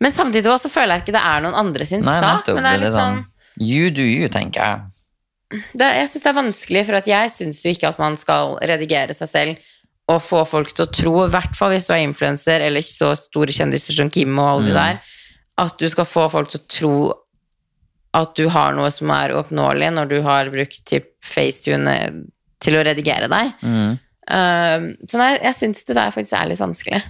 Men 0.00 0.12
samtidig 0.12 0.50
også 0.50 0.70
føler 0.72 0.96
jeg 0.96 1.04
ikke 1.04 1.14
det 1.16 1.22
er 1.24 1.44
noen 1.44 1.54
andre 1.54 1.86
sin 1.86 2.02
Nei, 2.02 2.16
sak. 2.20 2.40
nettopp. 2.42 2.54
Men 2.58 2.64
det 2.66 2.72
er 2.72 2.82
litt 2.82 2.96
sånn 2.98 3.22
You 3.62 3.90
do 3.94 4.02
you, 4.02 4.26
tenker 4.28 4.60
jeg. 4.64 5.60
det, 5.78 5.86
jeg 6.00 6.08
syns 6.10 6.22
det 6.24 6.30
er 6.32 6.38
vanskelig, 6.40 6.80
for 6.88 7.10
jeg 7.12 7.30
syns 7.30 7.60
jo 7.64 7.70
ikke 7.70 7.88
at 7.92 7.98
man 8.02 8.16
skal 8.18 8.56
redigere 8.66 9.14
seg 9.14 9.30
selv 9.30 9.70
og 10.10 10.18
få 10.20 10.42
folk 10.44 10.72
til 10.74 10.84
å 10.84 10.90
tro, 10.92 11.12
i 11.24 11.30
hvert 11.32 11.54
fall 11.56 11.70
hvis 11.72 11.86
du 11.88 11.92
er 11.94 12.02
influenser 12.04 12.60
eller 12.60 12.82
ikke 12.82 12.92
så 12.98 13.12
store 13.16 13.54
kjendiser 13.56 13.94
som 13.96 14.10
Kim 14.12 14.34
og 14.38 14.48
alle 14.50 14.66
de 14.66 14.72
Mm. 14.74 14.80
der, 14.80 14.98
at 15.64 15.78
du 15.78 15.86
skal 15.88 16.04
få 16.04 16.26
folk 16.32 16.50
til 16.50 16.60
å 16.60 16.66
tro 16.68 16.96
at 18.14 18.34
du 18.36 18.48
har 18.48 18.74
noe 18.74 18.90
som 18.90 19.10
er 19.10 19.32
oppnåelig, 19.34 19.92
når 19.94 20.08
du 20.10 20.18
har 20.22 20.50
brukt 20.50 20.84
typ 20.86 21.08
FaceTune 21.24 21.94
til 22.60 22.76
å 22.78 22.84
redigere 22.86 23.28
deg. 23.30 23.54
Mm. 23.62 23.94
Uh, 24.30 24.92
så 25.08 25.18
nei, 25.18 25.30
jeg 25.42 25.54
syns 25.58 25.84
det 25.88 25.96
der 25.98 26.10
faktisk 26.14 26.32
er 26.38 26.46
litt 26.52 26.60
vanskelig. 26.62 27.00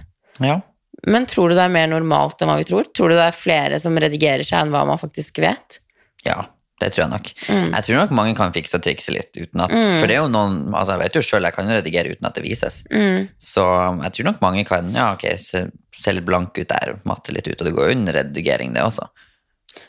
Ja. 0.43 0.61
Men 1.03 1.25
tror 1.29 1.51
du 1.51 1.57
det 1.57 1.65
er 1.65 1.73
mer 1.73 1.89
normalt 1.91 2.41
enn 2.41 2.49
hva 2.49 2.59
vi 2.59 2.67
tror? 2.67 2.87
Tror 2.95 3.11
du 3.11 3.17
det 3.17 3.25
er 3.27 3.35
flere 3.35 3.79
som 3.83 3.97
redigerer 3.99 4.45
seg 4.47 4.63
enn 4.63 4.75
hva 4.75 4.85
man 4.87 5.01
faktisk 5.01 5.41
vet? 5.43 5.81
ja, 6.25 6.45
det 6.81 6.91
tror 6.91 7.05
jeg 7.05 7.11
nok. 7.13 7.29
Mm. 7.47 7.67
Jeg 7.71 7.85
tror 7.87 7.99
nok 8.01 8.13
mange 8.17 8.35
kan 8.37 8.53
fikse 8.55 8.79
og 8.79 8.83
trikse 8.83 9.13
litt 9.15 9.37
uten 9.37 9.63
at 9.63 9.71
For 9.71 10.09
det 10.09 10.17
er 10.17 10.23
jo 10.23 10.31
noen 10.31 10.73
altså 10.75 10.95
Jeg 10.95 11.01
vet 11.05 11.19
jo 11.19 11.23
sjøl, 11.23 11.47
jeg 11.47 11.55
kan 11.55 11.69
jo 11.69 11.77
redigere 11.77 12.15
uten 12.15 12.27
at 12.27 12.35
det 12.35 12.43
vises. 12.43 12.81
Mm. 12.91 13.29
Så 13.39 13.63
jeg 14.03 14.15
tror 14.17 14.29
nok 14.31 14.41
mange 14.43 14.65
kan 14.67 14.89
ja, 14.95 15.11
ok, 15.15 15.27
se, 15.41 15.67
se 15.95 16.15
litt 16.15 16.27
blank 16.27 16.57
ut 16.57 16.71
der, 16.71 16.97
matte 17.07 17.35
litt 17.35 17.47
ut, 17.47 17.55
og 17.59 17.69
det 17.69 17.75
går 17.77 17.91
jo 17.91 17.99
under 17.99 18.19
redigering, 18.19 18.75
det 18.75 18.83
også. 18.83 19.07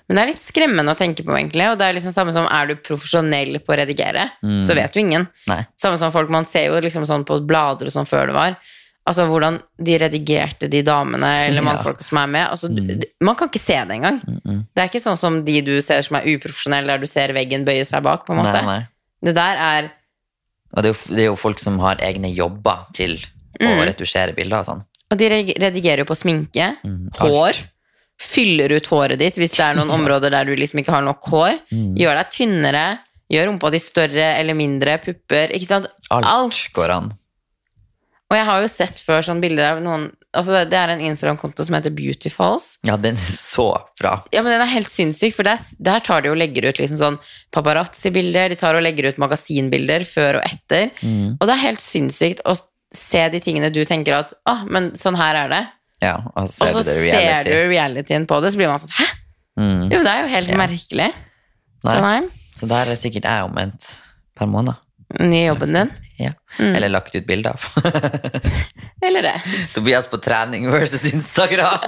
Men 0.06 0.18
det 0.18 0.22
er 0.22 0.30
litt 0.32 0.42
skremmende 0.42 0.94
å 0.94 0.98
tenke 0.98 1.22
på, 1.26 1.34
egentlig. 1.34 1.66
Og 1.70 1.76
det 1.78 1.88
er 1.88 1.94
liksom 1.94 2.14
samme 2.14 2.32
som 2.34 2.46
er 2.50 2.70
du 2.70 2.74
profesjonell 2.78 3.60
på 3.62 3.74
å 3.74 3.78
redigere, 3.78 4.24
så 4.66 4.74
vet 4.78 4.94
jo 4.94 5.02
ingen. 5.02 5.26
Nei. 5.50 5.60
Samme 5.78 5.98
som 5.98 6.14
folk, 6.14 6.30
Man 6.30 6.46
ser 6.46 6.68
jo 6.70 6.80
liksom 6.82 7.06
sånn 7.06 7.26
på 7.26 7.38
blader 7.46 7.90
og 7.90 7.94
sånn 7.94 8.08
før 8.08 8.30
det 8.30 8.34
var. 8.34 8.58
Altså 9.06 9.22
hvordan 9.30 9.60
de 9.86 9.98
redigerte 10.02 10.66
de 10.70 10.80
damene 10.82 11.28
eller. 11.46 11.62
Mm. 11.62 11.68
mannfolka 11.70 12.02
som 12.02 12.18
er 12.18 12.26
med. 12.26 12.48
Altså, 12.50 12.68
mm. 12.74 13.04
Man 13.22 13.36
kan 13.38 13.48
ikke 13.52 13.60
se 13.62 13.76
det 13.86 13.94
engang. 14.00 14.18
Det 14.24 14.82
er 14.82 14.88
ikke 14.90 15.02
sånn 15.04 15.16
som 15.20 15.36
de 15.46 15.60
du 15.62 15.76
ser 15.80 16.02
som 16.02 16.16
er 16.18 16.26
uprofesjonelle, 16.32 16.86
der 16.90 16.98
du 16.98 17.06
ser 17.06 17.30
veggen 17.36 17.64
bøye 17.64 17.84
seg 17.86 18.02
bak. 18.02 18.26
på 18.26 18.34
en 18.34 18.40
måte. 18.42 18.56
Nei, 18.58 18.64
nei. 18.66 18.86
Det 19.22 19.34
der 19.38 19.56
er 19.62 19.92
Og 20.76 20.82
det 20.82 20.90
er, 20.90 20.92
jo, 20.92 21.14
det 21.14 21.22
er 21.22 21.28
jo 21.30 21.36
folk 21.38 21.60
som 21.62 21.78
har 21.78 21.96
egne 22.02 22.32
jobber 22.34 22.86
til 22.92 23.14
å 23.16 23.64
Mm. 23.70 23.86
retusjere 23.88 24.34
bilder 24.36 24.58
og 24.60 24.66
sånn. 24.66 24.82
Og 25.10 25.16
de 25.18 25.28
redigerer 25.56 26.02
jo 26.02 26.04
på 26.10 26.16
sminke, 26.18 26.76
Mm, 26.84 27.08
hår. 27.16 27.56
Fyller 28.18 28.72
ut 28.72 28.86
håret 28.88 29.18
ditt 29.20 29.36
hvis 29.36 29.52
det 29.56 29.60
er 29.60 29.74
noen 29.78 29.90
områder 29.98 30.30
der 30.34 30.44
du 30.44 30.54
liksom 30.56 30.80
ikke 30.82 30.92
har 30.92 31.02
nok 31.06 31.22
hår. 31.30 31.58
Mm. 31.72 31.94
Gjør 31.96 32.18
deg 32.20 32.30
tynnere. 32.34 32.84
Gjør 33.32 33.46
rumpa 33.50 33.70
di 33.70 33.78
større 33.78 34.26
eller 34.40 34.54
mindre. 34.54 34.98
Pupper. 35.02 35.54
Ikke 35.56 35.66
sant? 35.68 35.86
Alt, 36.10 36.68
går 36.76 36.90
an. 36.94 37.12
Og 38.30 38.36
jeg 38.36 38.46
har 38.48 38.62
jo 38.64 38.68
sett 38.70 38.98
før 38.98 39.22
sånn 39.22 39.40
bilder 39.42 39.76
av 39.76 39.82
noen 39.84 40.08
Altså 40.36 40.52
det- 40.68 40.76
er 40.76 40.90
en 40.92 41.00
Instagram-konto 41.00 41.64
som 41.64 41.74
heter 41.76 41.94
Beautyfalls. 41.96 42.76
Ja, 42.84 42.98
den 42.98 43.16
er 43.16 43.32
så 43.32 43.80
bra. 43.98 44.22
Ja, 44.34 44.42
men 44.42 44.52
den 44.52 44.60
er 44.60 44.66
helt 44.66 44.86
sinnssyk, 44.86 45.32
for 45.32 45.44
der, 45.44 45.56
der 45.80 46.00
tar 46.00 46.20
de 46.20 46.28
og 46.28 46.36
legger 46.36 46.68
ut 46.68 46.76
liksom 46.76 46.98
sånn 46.98 47.18
paparazzi-bilder. 47.56 48.50
De 48.52 48.56
tar 48.60 48.76
og 48.76 48.82
legger 48.84 49.08
ut 49.08 49.16
magasinbilder 49.22 50.04
før 50.04 50.36
og 50.36 50.44
etter. 50.44 50.90
Mm. 51.00 51.38
Og 51.40 51.48
det 51.48 51.54
er 51.54 51.62
helt 51.64 51.80
sinnssykt 51.80 52.42
å 52.44 52.52
se 52.92 53.24
de 53.32 53.40
tingene 53.40 53.72
du 53.72 53.82
tenker 53.88 54.12
at 54.18 54.34
Å, 54.46 54.58
men 54.68 54.90
sånn 54.92 55.16
her 55.16 55.34
er 55.46 55.48
det. 55.48 55.62
Ja, 56.02 56.16
og 56.36 56.44
så 56.52 56.66
Og 56.68 56.70
ser 56.70 56.80
så 56.80 56.84
du 56.84 56.92
det 57.00 57.10
ser 57.16 57.44
du 57.48 57.68
realityen 57.72 58.26
på 58.28 58.42
det, 58.42 58.52
så 58.52 58.60
blir 58.60 58.68
man 58.68 58.78
sånn 58.78 58.92
Hæ? 58.92 59.06
Mm. 59.58 59.82
Jo, 59.90 60.02
det 60.04 60.12
er 60.12 60.22
jo 60.22 60.28
helt 60.28 60.48
Ja. 60.48 60.56
merkelig. 60.60 61.12
Nei. 61.84 62.28
Så 62.56 62.68
der 62.68 62.92
er 62.92 62.96
sikkert 63.00 63.24
jeg 63.24 63.44
om 63.44 63.56
et 63.56 63.96
par 64.36 64.46
måneder. 64.46 64.76
Nye 65.20 65.44
jobben 65.46 65.72
din. 65.72 65.90
Ja. 66.18 66.32
Mm. 66.58 66.74
Eller 66.74 66.88
lagt 66.88 67.14
ut 67.14 67.26
bilder 67.26 67.50
av. 67.50 67.64
Eller 69.06 69.22
det. 69.22 69.34
Tobias 69.74 70.06
på 70.10 70.16
trening 70.18 70.70
versus 70.70 71.04
Instagram. 71.14 71.78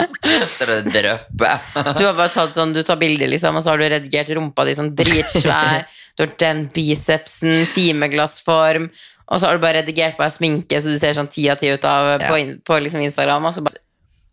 Så 0.49 0.67
det 0.69 0.81
drypper. 0.93 1.59
Du 1.99 2.05
har 2.07 2.15
bare 2.15 2.29
tatt 2.29 2.53
sånn, 2.55 2.75
du 2.77 2.83
tar 2.87 2.97
bilder, 3.01 3.31
liksom, 3.33 3.57
og 3.59 3.65
så 3.65 3.73
har 3.73 3.81
du 3.81 3.87
redigert 3.89 4.31
rumpa 4.37 4.67
di 4.69 4.75
sånn 4.79 4.93
dritsvær. 4.99 5.87
Du 6.19 6.25
har 6.27 6.33
den 6.43 6.67
bicepsen, 6.75 7.65
timeglassform, 7.75 8.89
og 9.29 9.41
så 9.41 9.49
har 9.49 9.57
du 9.59 9.63
bare 9.65 9.81
redigert 9.83 10.17
på 10.19 10.25
deg 10.27 10.35
sminke, 10.37 10.81
så 10.83 10.93
du 10.93 10.99
ser 11.01 11.17
sånn 11.17 11.31
ti 11.33 11.49
av 11.53 11.59
ti 11.61 11.71
ut 11.73 11.85
av 11.89 12.19
på, 12.21 12.25
Ja. 12.25 12.31
på, 12.55 12.61
på 12.69 12.79
liksom 12.85 13.03
Instagram. 13.07 13.49
Og 13.51 13.55
så 13.59 13.65
bare 13.67 13.83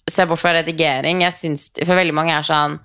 Se 0.06 0.22
bort 0.30 0.38
fra 0.38 0.52
redigering. 0.54 1.24
Jeg 1.24 1.34
synes, 1.34 1.64
for 1.82 1.98
veldig 1.98 2.14
mange 2.14 2.30
er 2.36 2.44
sånn 2.46 2.76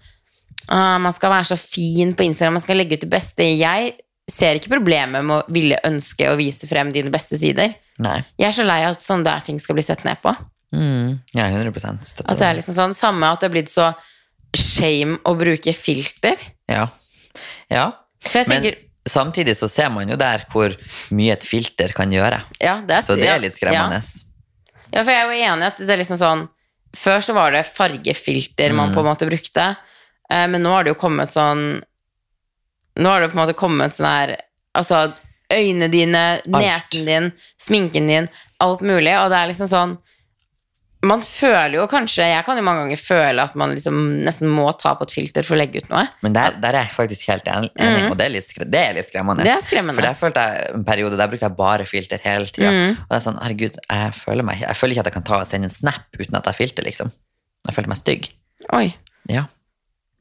«Ah, 0.72 0.96
Man 0.96 1.12
skal 1.12 1.28
være 1.34 1.44
så 1.50 1.56
fin 1.60 2.14
på 2.16 2.24
Instagram, 2.24 2.54
man 2.56 2.62
skal 2.64 2.78
legge 2.80 2.96
ut 2.96 3.02
det 3.04 3.10
beste. 3.12 3.44
Jeg 3.44 3.92
ser 4.30 4.58
ikke 4.58 4.70
problemet 4.72 5.24
med 5.26 5.36
å 5.36 5.44
ville 5.52 5.78
ønske 5.84 6.28
å 6.30 6.36
vise 6.38 6.66
frem 6.70 6.92
dine 6.94 7.10
beste 7.12 7.36
sider. 7.40 7.74
Nei. 8.00 8.20
Jeg 8.40 8.48
er 8.48 8.56
så 8.56 8.64
lei 8.64 8.80
av 8.86 8.94
at 8.96 9.02
sånne 9.04 9.24
der 9.26 9.40
ting 9.44 9.58
skal 9.60 9.76
bli 9.76 9.84
sett 9.84 10.04
ned 10.06 10.20
på. 10.22 10.32
Mm. 10.72 11.18
Ja, 11.34 11.48
100 11.50 11.72
støtter 12.06 12.30
At 12.30 12.38
det 12.38 12.46
er 12.46 12.54
liksom 12.60 12.76
sånn, 12.76 12.92
Samme 12.94 13.26
at 13.34 13.40
det 13.42 13.48
er 13.48 13.54
blitt 13.56 13.72
så 13.72 13.88
shame 14.56 15.18
å 15.26 15.34
bruke 15.38 15.72
filter. 15.74 16.38
Ja. 16.70 16.86
ja. 17.70 17.88
For 18.26 18.40
jeg 18.40 18.48
Men 18.50 18.62
tenker, 18.62 18.78
samtidig 19.08 19.56
så 19.58 19.68
ser 19.70 19.90
man 19.94 20.08
jo 20.10 20.16
der 20.20 20.44
hvor 20.52 20.74
mye 21.16 21.34
et 21.34 21.46
filter 21.46 21.92
kan 21.96 22.10
gjøre. 22.14 22.40
ja, 22.60 22.80
det 22.86 22.96
er, 23.00 23.02
Så 23.06 23.16
det 23.18 23.28
er 23.30 23.42
litt 23.42 23.58
skremmende. 23.58 24.00
Ja. 24.00 24.80
ja, 24.94 25.02
for 25.04 25.10
jeg 25.12 25.20
er 25.20 25.28
jo 25.30 25.52
enig 25.54 25.68
at 25.72 25.78
det 25.82 25.90
er 25.94 26.02
liksom 26.02 26.20
sånn 26.20 26.48
Før 26.98 27.20
så 27.22 27.34
var 27.36 27.52
det 27.54 27.66
fargefilter 27.70 28.72
man 28.74 28.90
Mm. 28.90 28.94
på 28.96 29.00
en 29.00 29.06
måte 29.06 29.26
brukte, 29.28 29.76
eh, 30.30 30.46
men 30.50 30.62
nå 30.62 30.72
har 30.74 30.82
det 30.84 30.90
jo 30.90 30.98
kommet 30.98 31.30
sånn 31.30 31.82
Nå 32.98 33.08
har 33.12 33.20
det 33.22 33.30
på 33.32 33.38
en 33.38 33.44
måte 33.44 33.54
kommet 33.58 33.94
sånn 33.94 34.08
her 34.10 34.36
Altså 34.74 35.12
øynene 35.52 35.88
dine, 35.90 36.20
nesen 36.46 37.06
din, 37.06 37.32
sminken 37.58 38.06
din, 38.06 38.28
alt 38.62 38.80
mulig, 38.86 39.12
og 39.18 39.30
det 39.32 39.38
er 39.40 39.50
liksom 39.50 39.70
sånn 39.70 39.96
man 41.00 41.22
føler 41.24 41.78
jo 41.78 41.86
kanskje 41.88 42.26
Jeg 42.28 42.44
kan 42.44 42.58
jo 42.60 42.62
mange 42.66 42.82
ganger 42.82 42.98
føle 43.00 43.40
at 43.48 43.54
man 43.56 43.70
liksom 43.72 44.18
nesten 44.20 44.50
må 44.52 44.66
ta 44.76 44.90
på 44.98 45.06
et 45.06 45.14
filter 45.14 45.46
for 45.48 45.56
å 45.56 45.60
legge 45.62 45.80
ut 45.80 45.86
noe. 45.88 46.02
Men 46.20 46.34
der, 46.36 46.58
der 46.60 46.76
er 46.76 46.84
jeg 46.84 46.92
faktisk 46.92 47.30
helt 47.32 47.46
enig, 47.48 47.70
enig, 47.80 48.02
og 48.10 48.18
det 48.20 48.26
er 48.26 48.34
litt, 48.34 48.44
skre- 48.44 48.66
det 48.68 48.82
er 48.84 48.92
litt 48.98 49.08
skremmende. 49.08 49.40
Mm. 49.40 49.48
Det 49.48 49.54
er 49.54 49.64
skremmende. 49.64 49.96
For 49.96 50.04
der 50.04 50.18
følte 50.20 50.42
jeg 50.44 50.74
en 50.76 50.84
periode 50.84 51.16
der 51.16 51.30
brukte 51.32 51.48
jeg 51.48 51.56
bare 51.56 51.86
filter 51.88 52.20
hele 52.26 52.50
tida. 52.52 52.68
Mm. 52.74 52.98
Og 53.00 53.14
det 53.14 53.16
er 53.16 53.24
sånn, 53.24 53.38
herregud, 53.40 53.78
jeg 53.80 54.12
føler, 54.18 54.46
meg, 54.50 54.60
jeg 54.66 54.76
føler 54.76 54.92
ikke 54.98 55.06
at 55.06 55.08
jeg 55.08 55.16
kan 55.16 55.26
ta 55.30 55.38
og 55.40 55.48
sende 55.48 55.70
en 55.70 55.74
snap 55.78 56.20
uten 56.20 56.36
at 56.36 56.50
jeg 56.52 56.58
filter, 56.60 56.86
liksom. 56.90 57.14
Jeg 57.70 57.78
føler 57.78 57.92
meg 57.94 58.00
stygg. 58.02 58.28
Oi. 58.76 58.84
Ja. 59.32 59.46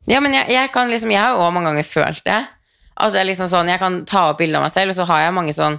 Ja, 0.08 0.24
men 0.24 0.32
jeg, 0.40 0.48
jeg 0.56 0.72
kan 0.72 0.88
liksom 0.90 1.12
Jeg 1.12 1.20
har 1.20 1.36
jo 1.36 1.44
også 1.44 1.58
mange 1.60 1.74
ganger 1.74 1.90
følt 1.92 2.24
det. 2.24 2.40
Det 3.00 3.22
er 3.22 3.30
liksom 3.30 3.48
sånn, 3.48 3.70
Jeg 3.72 3.80
kan 3.80 4.02
ta 4.10 4.30
opp 4.32 4.42
bilder 4.42 4.60
av 4.60 4.68
meg 4.68 4.74
selv, 4.74 4.92
og 4.92 4.98
så 4.98 5.08
har 5.08 5.22
jeg 5.24 5.36
mange 5.38 5.54
sånn 5.56 5.78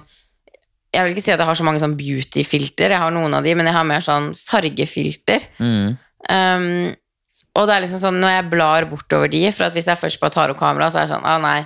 Jeg 0.91 1.03
vil 1.05 1.13
ikke 1.13 1.23
si 1.23 1.33
at 1.33 1.39
jeg 1.39 1.47
har 1.47 1.59
så 1.59 1.67
mange 1.67 1.81
sånn 1.83 1.97
beauty-filter, 1.99 2.91
jeg 2.91 2.99
har 3.03 3.13
noen 3.13 3.37
av 3.37 3.45
de, 3.45 3.53
men 3.55 3.69
jeg 3.69 3.77
har 3.77 3.85
mer 3.87 4.03
sånn 4.03 4.33
fargefilter. 4.35 5.45
Mm. 5.61 5.93
Um, 6.27 6.65
og 7.55 7.67
det 7.67 7.75
er 7.75 7.83
liksom 7.85 8.01
sånn 8.01 8.19
når 8.19 8.33
jeg 8.33 8.49
blar 8.51 8.87
bortover 8.89 9.31
de, 9.31 9.45
for 9.55 9.67
at 9.67 9.75
hvis 9.75 9.87
jeg 9.87 9.99
først 9.99 10.19
bare 10.19 10.35
tar 10.35 10.51
opp 10.51 10.59
kamera, 10.59 10.89
så 10.91 10.99
er 10.99 11.07
det 11.07 11.13
sånn 11.13 11.27
ah, 11.27 11.39
nei. 11.39 11.61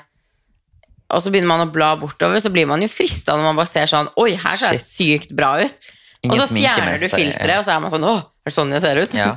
Og 1.13 1.21
så 1.21 1.33
begynner 1.33 1.51
man 1.51 1.65
å 1.65 1.74
bla 1.74 1.91
bortover, 1.97 2.38
så 2.41 2.50
blir 2.53 2.69
man 2.69 2.81
jo 2.81 2.89
frista 2.89 3.35
når 3.38 3.50
man 3.50 3.59
bare 3.59 3.69
ser 3.69 3.89
sånn 3.89 4.09
Oi, 4.21 4.31
her 4.41 4.57
ser 4.57 4.74
jeg 4.74 4.85
sykt 4.85 5.35
bra 5.38 5.55
ut. 5.62 5.77
Ingen 6.25 6.33
og 6.33 6.41
så 6.41 6.47
fjerner 6.50 6.97
du 6.97 7.05
filteret, 7.12 7.59
og 7.59 7.67
så 7.67 7.75
er 7.75 7.83
man 7.83 7.93
sånn 7.93 8.07
Å, 8.09 8.15
er 8.17 8.50
det 8.50 8.55
sånn 8.55 8.74
jeg 8.74 8.85
ser 8.85 9.01
ut? 9.01 9.17
Ja. 9.17 9.35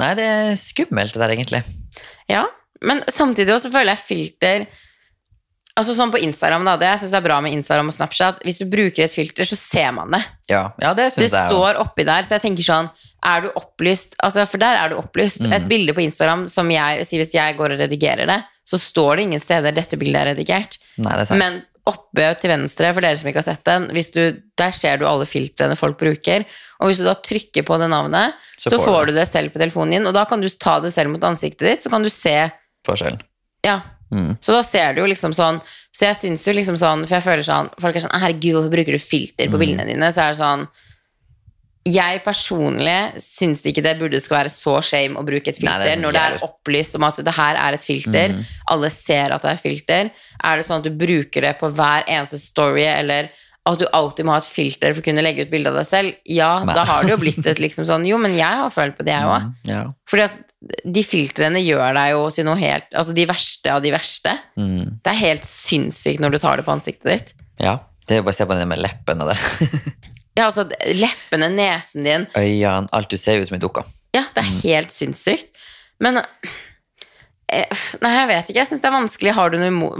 Nei, 0.00 0.12
det 0.16 0.28
er 0.30 0.52
skummelt 0.60 1.16
det 1.16 1.22
der, 1.22 1.34
egentlig. 1.34 1.64
Ja, 2.30 2.44
men 2.86 3.02
samtidig 3.12 3.52
også 3.56 3.72
føler 3.74 3.96
jeg 3.96 4.06
filter 4.06 4.68
Altså 5.80 5.94
sånn 5.96 6.12
på 6.12 6.20
Instagram 6.20 6.66
da, 6.68 6.74
det 6.80 6.88
jeg 6.90 7.00
synes 7.04 7.12
det 7.14 7.18
er 7.22 7.24
bra 7.24 7.38
med 7.44 7.54
Instagram 7.56 7.88
og 7.88 7.94
Snapchat 7.96 8.42
Hvis 8.44 8.58
du 8.60 8.66
bruker 8.70 9.06
et 9.06 9.14
filter, 9.14 9.48
så 9.48 9.56
ser 9.56 9.94
man 9.96 10.12
det 10.12 10.20
Ja, 10.52 10.66
ja 10.82 10.90
det 10.98 11.06
Det 11.14 11.24
jeg 11.24 11.30
Det 11.32 11.44
står 11.48 11.80
oppi 11.80 12.04
der, 12.08 12.26
så 12.28 12.36
jeg 12.36 12.44
tenker 12.44 12.66
sånn 12.66 12.90
Er 13.24 13.46
du 13.46 13.48
opplyst? 13.56 14.16
Altså, 14.20 14.44
for 14.50 14.60
der 14.62 14.76
er 14.82 14.92
du 14.92 14.98
opplyst 15.00 15.40
Mm. 15.40 15.54
Et 15.56 15.66
bilde 15.70 15.94
på 15.96 16.02
Instagram 16.04 16.44
som 16.52 16.68
jeg 16.74 17.06
sier 17.08 17.22
Hvis 17.24 17.34
jeg 17.38 17.56
går 17.56 17.74
og 17.76 17.80
redigerer 17.80 18.28
det 18.28 18.38
Så 18.66 18.78
står 18.82 19.16
det 19.16 19.26
ingen 19.28 19.40
steder 19.42 19.72
dette 19.72 19.96
bildet 20.00 20.20
er 20.20 20.30
redigert 20.34 20.76
Nei, 21.00 21.14
det 21.16 21.22
er 21.24 21.30
sant. 21.30 21.40
Men 21.40 21.62
oppe 21.90 22.26
til 22.42 22.52
venstre, 22.52 22.90
for 22.92 23.00
dere 23.06 23.16
som 23.16 23.30
ikke 23.30 23.40
har 23.40 23.46
sett 23.46 23.64
den 23.66 23.86
du, 23.88 24.42
Der 24.60 24.74
ser 24.76 25.00
du 25.00 25.06
alle 25.08 25.24
filtrene 25.26 25.78
folk 25.80 25.96
bruker 26.02 26.44
Og 26.82 26.90
hvis 26.90 27.00
du 27.00 27.06
da 27.08 27.14
trykker 27.16 27.64
på 27.66 27.78
det 27.80 27.88
navnet 27.94 28.36
Så 28.58 28.74
Så, 28.74 28.82
får 28.84 29.08
du 29.08 29.14
du 29.14 29.18
det 29.22 29.28
selv 29.30 29.54
på 29.54 29.62
telefonen 29.62 29.96
din 29.96 30.10
Og 30.10 30.14
da 30.14 30.26
kan 30.28 30.42
du 30.44 30.48
ta 30.50 30.76
det 30.84 30.92
selv 30.92 31.14
mot 31.14 31.24
ansiktet 31.24 31.64
ditt 31.70 31.86
Så 31.86 31.90
kan 31.94 32.04
du 32.04 32.10
se 32.12 32.36
Forskjellen. 32.86 33.20
ja. 33.64 33.80
Mm. 34.10 34.32
Så 34.42 34.52
da 34.56 34.62
ser 34.66 34.94
du 34.94 35.02
jo 35.02 35.06
liksom 35.06 35.30
sånn 35.36 35.60
Så 35.94 36.08
jeg 36.08 36.16
syns 36.18 36.42
jo 36.48 36.52
liksom 36.56 36.74
sånn 36.80 37.04
For 37.06 37.14
jeg 37.20 37.22
føler 37.22 37.44
sånn 37.46 37.68
Folk 37.78 37.94
er 37.94 38.02
sånn 38.02 38.18
Herregud, 38.18 38.56
hvorfor 38.56 38.72
bruker 38.74 38.96
du 38.96 38.98
filter 38.98 39.46
Mm. 39.46 39.52
på 39.54 39.60
bildene 39.62 39.86
dine? 39.86 40.08
Så 40.10 40.24
er 40.24 40.32
det 40.34 40.40
sånn 40.40 40.64
Jeg 41.86 42.20
personlig 42.24 42.96
syns 43.22 43.62
ikke 43.70 43.82
det 43.86 43.94
burde 44.00 44.20
skal 44.20 44.42
være 44.42 44.50
så 44.52 44.74
shame 44.84 45.16
å 45.16 45.24
bruke 45.24 45.48
et 45.48 45.60
Nei, 45.62 45.62
filter 45.62 45.84
det 45.86 45.92
er 45.94 46.02
når 46.02 46.12
det 46.18 46.24
er 46.26 46.42
opplyst 46.44 46.98
om 46.98 47.06
at 47.08 47.16
det 47.24 47.32
her 47.38 47.56
er 47.56 47.72
et 47.78 47.86
filter. 47.86 48.34
Mm. 48.34 48.42
Alle 48.74 48.90
ser 48.92 49.32
at 49.32 49.46
det 49.46 49.54
er 49.54 49.62
filter. 49.62 50.10
Er 50.44 50.56
det 50.60 50.66
sånn 50.66 50.82
at 50.82 50.88
du 50.90 50.90
bruker 51.00 51.40
det 51.46 51.54
på 51.58 51.70
hver 51.72 52.04
eneste 52.06 52.38
story, 52.42 52.84
eller 52.84 53.30
at 53.68 53.78
du 53.78 53.84
alltid 53.92 54.24
må 54.24 54.32
ha 54.32 54.38
et 54.40 54.46
filter 54.48 54.94
for 54.94 55.02
å 55.02 55.04
kunne 55.04 55.22
legge 55.22 55.44
ut 55.44 55.50
bilde 55.52 55.68
av 55.68 55.76
deg 55.76 55.86
selv? 55.86 56.14
Ja, 56.24 56.64
Nei. 56.64 56.74
da 56.74 56.84
har 56.88 57.04
det 57.04 57.12
jo 57.12 57.18
blitt 57.24 57.44
et 57.46 57.60
liksom 57.60 57.84
sånn 57.86 58.06
Jo, 58.08 58.16
men 58.18 58.32
jeg 58.38 58.60
har 58.62 58.70
følt 58.72 58.96
på 58.98 59.04
det, 59.04 59.12
jeg 59.12 59.28
òg. 59.28 59.44
Mm, 59.50 59.68
Ja. 59.68 59.82
Fordi 60.10 60.24
at 60.26 60.82
de 60.96 61.02
filtrene 61.04 61.60
gjør 61.62 61.94
deg 61.96 62.10
jo 62.14 62.24
til 62.34 62.44
noe 62.48 62.56
helt 62.60 62.92
Altså 62.98 63.14
de 63.16 63.24
verste 63.28 63.70
av 63.72 63.80
de 63.84 63.92
verste. 63.94 64.32
Mm. 64.60 64.98
Det 65.04 65.12
er 65.12 65.20
helt 65.20 65.46
sinnssykt 65.48 66.20
når 66.24 66.34
du 66.34 66.38
tar 66.42 66.56
det 66.60 66.64
på 66.66 66.72
ansiktet 66.74 67.10
ditt. 67.12 67.34
ja. 67.60 67.78
Det 68.08 68.16
er 68.16 68.22
jo 68.24 68.24
bare 68.26 68.34
å 68.34 68.38
se 68.40 68.46
på 68.48 68.56
det 68.58 68.64
med 68.66 68.80
leppen 68.82 69.20
og 69.22 69.28
det. 69.30 69.36
Ja, 70.38 70.46
altså 70.48 70.64
leppene, 70.96 71.46
nesen 71.52 72.02
din 72.06 72.24
Øynene, 72.38 72.88
alt 72.96 73.10
du 73.12 73.16
ser 73.20 73.38
ut 73.38 73.46
som 73.50 73.54
i 73.58 73.60
dukka. 73.62 73.84
Ja, 74.16 74.24
det 74.34 74.42
er 74.42 74.50
helt 74.64 74.90
sinnssykt. 74.94 75.52
Men 76.02 76.18
eh, 76.22 77.66
Nei, 78.00 78.12
jeg 78.16 78.28
vet 78.30 78.50
ikke. 78.50 78.58
Jeg 78.62 78.70
syns 78.70 78.82
det 78.82 78.88
er 78.90 78.94
vanskelig. 78.96 79.34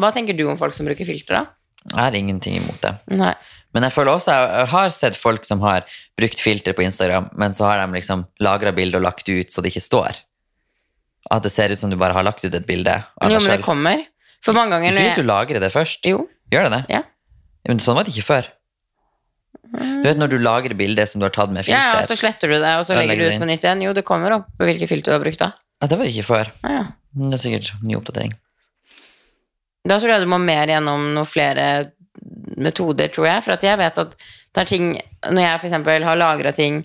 Hva 0.00 0.10
tenker 0.14 0.34
du 0.38 0.44
om 0.48 0.58
folk 0.58 0.74
som 0.74 0.88
bruker 0.88 1.06
filter, 1.06 1.38
da? 1.42 1.44
Jeg 1.88 1.98
har 2.00 2.16
ingenting 2.16 2.58
imot 2.58 2.80
det. 2.84 2.92
Nei. 3.16 3.32
Men 3.74 3.86
jeg 3.86 3.94
føler 3.94 4.16
også, 4.18 4.34
jeg 4.34 4.68
har 4.72 4.90
sett 4.94 5.16
folk 5.16 5.46
som 5.46 5.62
har 5.62 5.86
brukt 6.18 6.40
filter 6.42 6.74
på 6.76 6.82
Instagram, 6.84 7.28
men 7.38 7.54
så 7.56 7.68
har 7.68 7.80
de 7.84 7.94
liksom 8.00 8.26
lagra 8.42 8.72
bildet 8.74 8.98
og 8.98 9.06
lagt 9.06 9.30
ut 9.30 9.54
så 9.54 9.62
det 9.62 9.72
ikke 9.72 9.84
står. 9.84 10.18
At 11.30 11.44
det 11.46 11.52
ser 11.54 11.70
ut 11.70 11.78
som 11.78 11.92
du 11.92 11.96
bare 12.00 12.16
har 12.16 12.26
lagt 12.26 12.42
ut 12.44 12.54
et 12.54 12.66
bilde 12.66 12.96
Jo, 13.22 13.28
men 13.30 13.46
det 13.46 13.60
kommer. 13.62 14.06
For 14.44 14.56
mange 14.56 14.72
ganger 14.74 14.96
Ikke 14.96 15.04
hvis 15.10 15.20
du 15.20 15.28
lagrer 15.28 15.62
det 15.62 15.70
først. 15.72 16.06
Jo. 16.08 16.24
Gjør 16.50 16.66
det 16.66 16.72
det? 16.78 16.96
Ja. 16.96 17.04
Men 17.68 17.82
sånn 17.84 17.98
var 17.98 18.08
det 18.08 18.14
ikke 18.16 18.26
før. 18.26 18.48
Du 19.70 20.02
vet 20.02 20.18
når 20.18 20.32
du 20.32 20.38
lagrer 20.42 20.74
bildet 20.74 21.10
som 21.10 21.22
du 21.22 21.28
har 21.28 21.34
tatt 21.34 21.52
med 21.54 21.68
Ja, 21.68 21.92
ja, 21.92 21.98
og 22.00 22.08
så 22.08 22.16
sletter 22.18 22.50
du 22.50 22.56
det, 22.56 22.72
og 22.80 22.86
så 22.88 22.96
legger 22.98 23.20
du 23.20 23.26
ut 23.28 23.42
på 23.44 23.46
nytt 23.46 23.62
igjen. 23.66 23.84
Jo, 23.86 23.92
det 23.94 24.02
kommer 24.08 24.34
opp 24.40 24.48
hvilke 24.58 24.88
filter 24.90 25.12
du 25.12 25.18
har 25.18 25.22
brukt, 25.22 25.38
da. 25.38 25.52
Ja, 25.78 25.86
det 25.86 25.98
var 26.00 26.08
det 26.08 26.14
ikke 26.16 26.26
før. 26.26 26.50
Ja, 26.64 26.72
ja. 26.80 26.86
Det 27.20 27.36
er 27.36 27.42
sikkert 27.42 27.70
ny 27.86 27.94
oppdatering. 27.98 28.34
Da 29.88 29.96
tror 29.98 30.12
jeg 30.12 30.20
du 30.24 30.28
må 30.30 30.38
mer 30.42 30.68
gjennom 30.68 31.14
noen 31.14 31.26
flere 31.28 31.68
metoder, 32.60 33.08
tror 33.08 33.26
jeg. 33.30 33.44
For 33.46 33.56
at 33.56 33.62
jeg 33.64 33.78
vet 33.80 33.98
at 34.02 34.16
det 34.50 34.60
er 34.64 34.66
ting 34.68 34.88
Når 35.30 35.40
jeg 35.44 35.60
eksempel 35.70 36.04
har 36.04 36.18
lagra 36.18 36.50
ting 36.52 36.82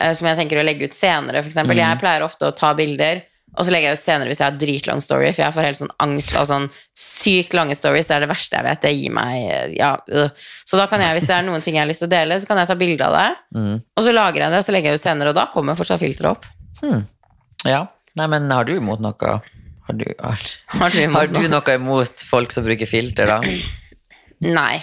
eh, 0.00 0.12
som 0.16 0.26
jeg 0.28 0.36
tenker 0.40 0.60
å 0.60 0.66
legge 0.66 0.88
ut 0.90 0.96
senere, 0.96 1.40
for 1.42 1.48
eksempel. 1.52 1.76
Jeg 1.80 2.00
pleier 2.02 2.24
ofte 2.26 2.48
å 2.48 2.54
ta 2.56 2.74
bilder, 2.76 3.22
og 3.56 3.64
så 3.64 3.72
legger 3.72 3.88
jeg 3.92 3.96
ut 3.96 4.02
senere 4.02 4.28
hvis 4.28 4.40
jeg 4.42 4.50
har 4.50 4.58
dritlang 4.60 5.00
story, 5.00 5.30
for 5.32 5.44
jeg 5.46 5.54
får 5.56 5.64
helt 5.68 5.78
sånn 5.80 5.92
angst 6.04 6.34
av 6.36 6.44
sånn 6.50 6.66
sykt 6.98 7.54
lange 7.56 7.76
stories. 7.78 8.08
Det 8.10 8.16
er 8.16 8.24
det 8.26 8.28
verste 8.32 8.58
jeg 8.58 8.66
vet. 8.66 8.82
Det 8.82 8.92
gir 8.96 9.14
meg 9.16 9.36
eh, 9.48 9.74
Ja. 9.78 9.94
øh. 10.08 10.28
Så 10.66 10.76
da 10.80 10.86
kan 10.90 11.00
jeg, 11.00 11.16
hvis 11.16 11.28
det 11.30 11.36
er 11.38 11.46
noen 11.46 11.62
ting 11.64 11.76
jeg 11.78 11.84
har 11.86 11.88
lyst 11.88 12.02
til 12.04 12.10
å 12.10 12.14
dele, 12.16 12.40
så 12.40 12.46
kan 12.50 12.58
jeg 12.60 12.68
ta 12.68 12.74
bilde 12.80 13.06
av 13.06 13.16
det, 13.16 13.28
Mm. 13.56 13.76
og 13.96 14.04
så 14.04 14.12
lagrer 14.12 14.42
jeg 14.44 14.50
det, 14.52 14.58
og 14.58 14.64
så 14.66 14.72
legger 14.76 14.90
jeg 14.92 15.00
ut 15.00 15.06
senere, 15.06 15.28
og 15.32 15.34
da 15.40 15.46
kommer 15.52 15.76
fortsatt 15.78 16.00
filteret 16.02 16.30
opp. 16.36 16.44
Ja. 17.64 17.86
Nei, 18.16 18.26
men 18.26 18.50
har 18.50 18.64
du 18.64 18.74
imot 18.76 19.00
noe 19.00 19.40
Har 19.86 19.94
du, 19.94 20.06
har, 20.18 20.42
Har 20.80 20.90
du 20.90 21.00
har 21.14 21.30
du 21.30 21.40
noe? 21.46 21.74
imot 21.74 22.26
folk 22.26 22.52
som 22.54 22.66
bruker 22.66 22.88
filter, 22.90 23.30
da? 23.30 23.40
Nei. 24.42 24.82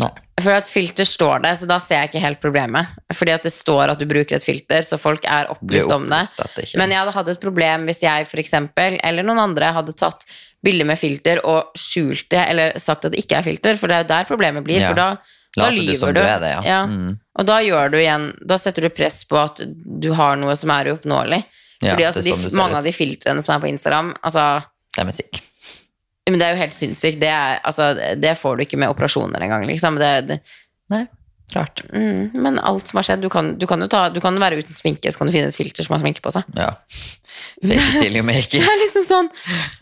Nei. 0.00 0.10
For 0.40 0.54
at 0.56 0.68
filter 0.70 1.04
står 1.04 1.42
det, 1.44 1.52
så 1.60 1.66
da 1.68 1.76
ser 1.82 2.00
jeg 2.00 2.10
ikke 2.10 2.22
helt 2.22 2.40
problemet. 2.40 2.92
Fordi 3.12 3.34
at 3.34 3.44
det 3.44 3.52
står 3.52 3.92
at 3.92 4.00
du 4.00 4.06
bruker 4.08 4.38
et 4.38 4.44
filter, 4.44 4.80
så 4.86 4.96
folk 5.00 5.26
er 5.28 5.50
opplyst 5.52 5.92
om 5.92 6.06
det. 6.08 6.22
det 6.56 6.68
Men 6.80 6.94
jeg 6.94 7.02
hadde 7.02 7.16
hatt 7.16 7.32
et 7.34 7.42
problem 7.42 7.84
hvis 7.88 8.00
jeg 8.04 8.28
for 8.30 8.40
eksempel, 8.40 8.96
eller 9.04 9.26
noen 9.26 9.42
andre, 9.42 9.72
hadde 9.76 9.96
tatt 9.98 10.24
bilder 10.64 10.88
med 10.88 11.00
filter 11.00 11.42
og 11.48 11.76
skjult 11.78 12.30
det, 12.32 12.40
eller 12.52 12.80
sagt 12.80 13.06
at 13.08 13.14
det 13.14 13.20
ikke 13.22 13.40
er 13.40 13.46
filter, 13.46 13.76
for 13.80 13.92
det 13.92 13.98
er 13.98 14.06
jo 14.06 14.10
der 14.14 14.28
problemet 14.28 14.64
blir. 14.64 14.80
Ja. 14.80 14.90
For 14.92 15.00
da, 15.00 15.10
da 15.58 15.70
lyver 15.74 16.16
du. 16.16 16.22
du 16.22 16.46
det, 16.46 16.54
ja. 16.64 16.82
Mm. 16.88 17.18
Og 17.40 17.48
da 17.48 17.60
gjør 17.64 17.92
du 17.92 17.96
igjen 17.96 18.26
Da 18.46 18.58
setter 18.60 18.84
du 18.84 18.90
press 18.92 19.22
på 19.28 19.38
at 19.40 19.62
du 19.64 20.10
har 20.16 20.36
noe 20.40 20.56
som 20.58 20.72
er 20.74 20.92
uoppnåelig. 20.94 21.42
Fordi 21.80 22.02
det 22.02 22.08
altså, 22.10 22.22
de, 22.26 22.32
sånn 22.36 22.42
det 22.50 22.58
mange 22.60 22.74
ut. 22.76 22.80
av 22.82 22.84
de 22.84 22.92
filtrene 22.92 23.42
som 23.44 23.54
er 23.56 23.62
på 23.62 23.70
Instagram, 23.70 24.10
altså 24.20 24.42
Det 24.94 25.00
er 25.00 25.08
musikk. 25.08 25.40
men 26.30 26.38
det 26.38 26.46
er 26.46 26.52
jo 26.54 26.60
helt 26.60 26.76
sinnssykt. 26.76 27.20
Det, 27.22 27.30
er, 27.32 27.60
altså, 27.66 27.88
det 28.20 28.34
får 28.38 28.56
du 28.60 28.62
ikke 28.66 28.78
med 28.78 28.92
operasjoner 28.92 29.40
engang. 29.46 29.64
Liksom. 29.66 29.96
Det, 29.98 30.10
det, 30.28 30.36
Nei, 30.92 31.00
rart. 31.54 31.82
mm, 31.90 32.30
men 32.34 32.58
alt 32.58 32.86
som 32.90 32.98
har 33.00 33.06
skjedd 33.08 33.22
Du 33.24 33.28
kan, 33.32 33.52
du 33.58 33.66
kan 33.70 33.80
jo 33.82 33.88
ta, 33.90 34.04
du 34.12 34.20
kan 34.22 34.36
være 34.38 34.60
uten 34.60 34.74
sminke, 34.76 35.10
så 35.10 35.18
kan 35.18 35.26
du 35.30 35.34
finne 35.34 35.48
et 35.50 35.56
filter 35.56 35.86
som 35.86 35.96
har 35.96 36.02
sminke 36.04 36.22
på 36.22 36.30
seg. 36.34 36.46
Ja. 36.58 36.72
Fake 37.64 37.78
it 37.80 38.00
till 38.02 38.16
you 38.20 38.22
make 38.26 38.46
Det 38.52 38.60
it. 38.60 38.66
er 38.68 38.78
liksom 38.84 39.04
sånn 39.06 39.28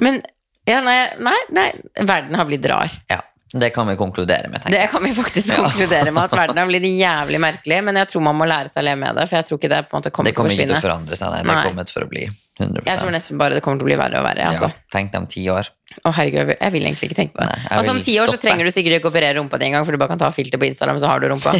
Men 0.04 0.22
ja, 0.68 0.80
nei, 0.84 0.98
nei, 1.24 1.36
nei, 1.56 1.68
verden 2.04 2.36
har 2.36 2.44
blitt 2.48 2.66
rar. 2.68 2.92
Ja. 3.08 3.22
Det 3.52 3.70
kan 3.72 3.88
vi 3.88 3.94
konkludere 3.96 4.48
med. 4.52 4.60
Det 4.68 4.82
kan 4.92 5.02
vi 5.02 5.14
faktisk 5.16 5.54
konkludere 5.62 6.10
med, 6.12 6.22
at 6.28 6.34
verden 6.36 6.58
har 6.60 6.66
blitt 6.68 6.84
jævlig 6.84 7.40
merkelig. 7.40 7.78
Men 7.84 7.96
jeg 8.02 8.10
tror 8.12 8.26
man 8.26 8.36
må 8.36 8.44
lære 8.48 8.68
seg 8.68 8.82
å 8.82 8.88
leve 8.90 9.00
med 9.00 9.16
det, 9.16 9.24
for 9.30 9.36
jeg 9.40 9.48
tror 9.48 9.58
ikke 9.62 9.70
det 9.72 9.80
på 9.88 9.96
en 9.96 10.02
måte 10.02 10.12
kommer 10.12 10.28
Det 10.28 10.34
til 10.34 10.38
å 10.38 10.42
kommer 10.42 10.52
ikke 10.58 10.68
til 10.68 10.76
å 10.76 10.84
forandre 10.84 11.16
seg, 11.16 11.32
nei. 11.32 11.40
Det 11.40 11.48
Nei. 11.48 11.56
er 11.64 11.70
kommet 11.72 11.94
for 11.94 12.04
å 12.04 12.10
bli 12.12 12.26
100%. 12.58 12.84
Jeg 12.90 12.98
tror 13.00 13.12
nesten 13.14 13.38
bare 13.40 13.54
det 13.56 13.62
kommer 13.64 13.78
til 13.80 13.86
å 13.86 13.88
bli 13.88 13.96
verre 13.96 14.20
og 14.20 14.26
verre. 14.26 14.48
Altså. 14.52 14.68
ja. 14.68 14.86
Tenk 14.92 15.12
deg 15.14 15.20
om 15.22 15.28
ti 15.30 15.44
år. 15.48 15.70
Å 16.04 16.10
herregud, 16.12 16.50
jeg 16.60 16.72
vil- 16.74 16.84
egentlig 16.84 17.08
ikke 17.08 17.16
tenke 17.16 17.34
på 17.38 17.40
det. 17.40 17.46
Nei, 17.48 17.78
altså 17.78 17.90
Om 17.94 18.00
ti 18.04 18.18
år 18.20 18.28
så 18.28 18.36
trenger 18.42 18.68
du 18.68 18.70
sikkert 18.74 18.98
ikke 18.98 19.08
operere 19.08 19.38
rumpa 19.38 19.58
di 19.58 19.66
engang, 19.70 19.86
for 19.86 19.92
du 19.96 19.98
bare 20.02 20.12
kan 20.12 20.20
ta 20.20 20.28
filter 20.34 20.60
på 20.60 20.66
Instagram, 20.68 20.98
så 21.00 21.08
har 21.08 21.22
du 21.22 21.28
rumpa. 21.32 21.54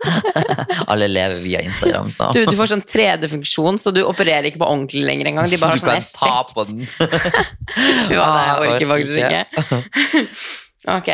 Alle 0.92 1.08
lever 1.10 1.40
via 1.42 1.60
Instagram, 1.66 2.12
så 2.14 2.30
Du, 2.36 2.44
du 2.46 2.56
får 2.56 2.70
sånn 2.76 2.84
3D-funksjon, 2.86 3.78
så 3.82 3.92
du 3.94 4.02
opererer 4.06 4.48
ikke 4.52 4.62
på 4.62 4.68
ordentlig 4.70 5.02
lenger 5.08 5.32
engang. 5.32 5.50
De 5.50 5.58
bare 5.60 5.76
du 5.80 5.84
har 5.84 5.98
sånn 5.98 6.04
kan 6.04 6.08
ta 6.14 6.42
på 6.54 6.64
den. 6.70 6.86
Fy 6.88 8.14
faen, 8.14 8.20
Ah, 8.20 8.40
jeg 8.46 8.56
orker 8.60 8.74
orker 8.76 8.88
faktisk 8.94 9.16
ikke. 9.24 10.69
Ok. 10.88 11.10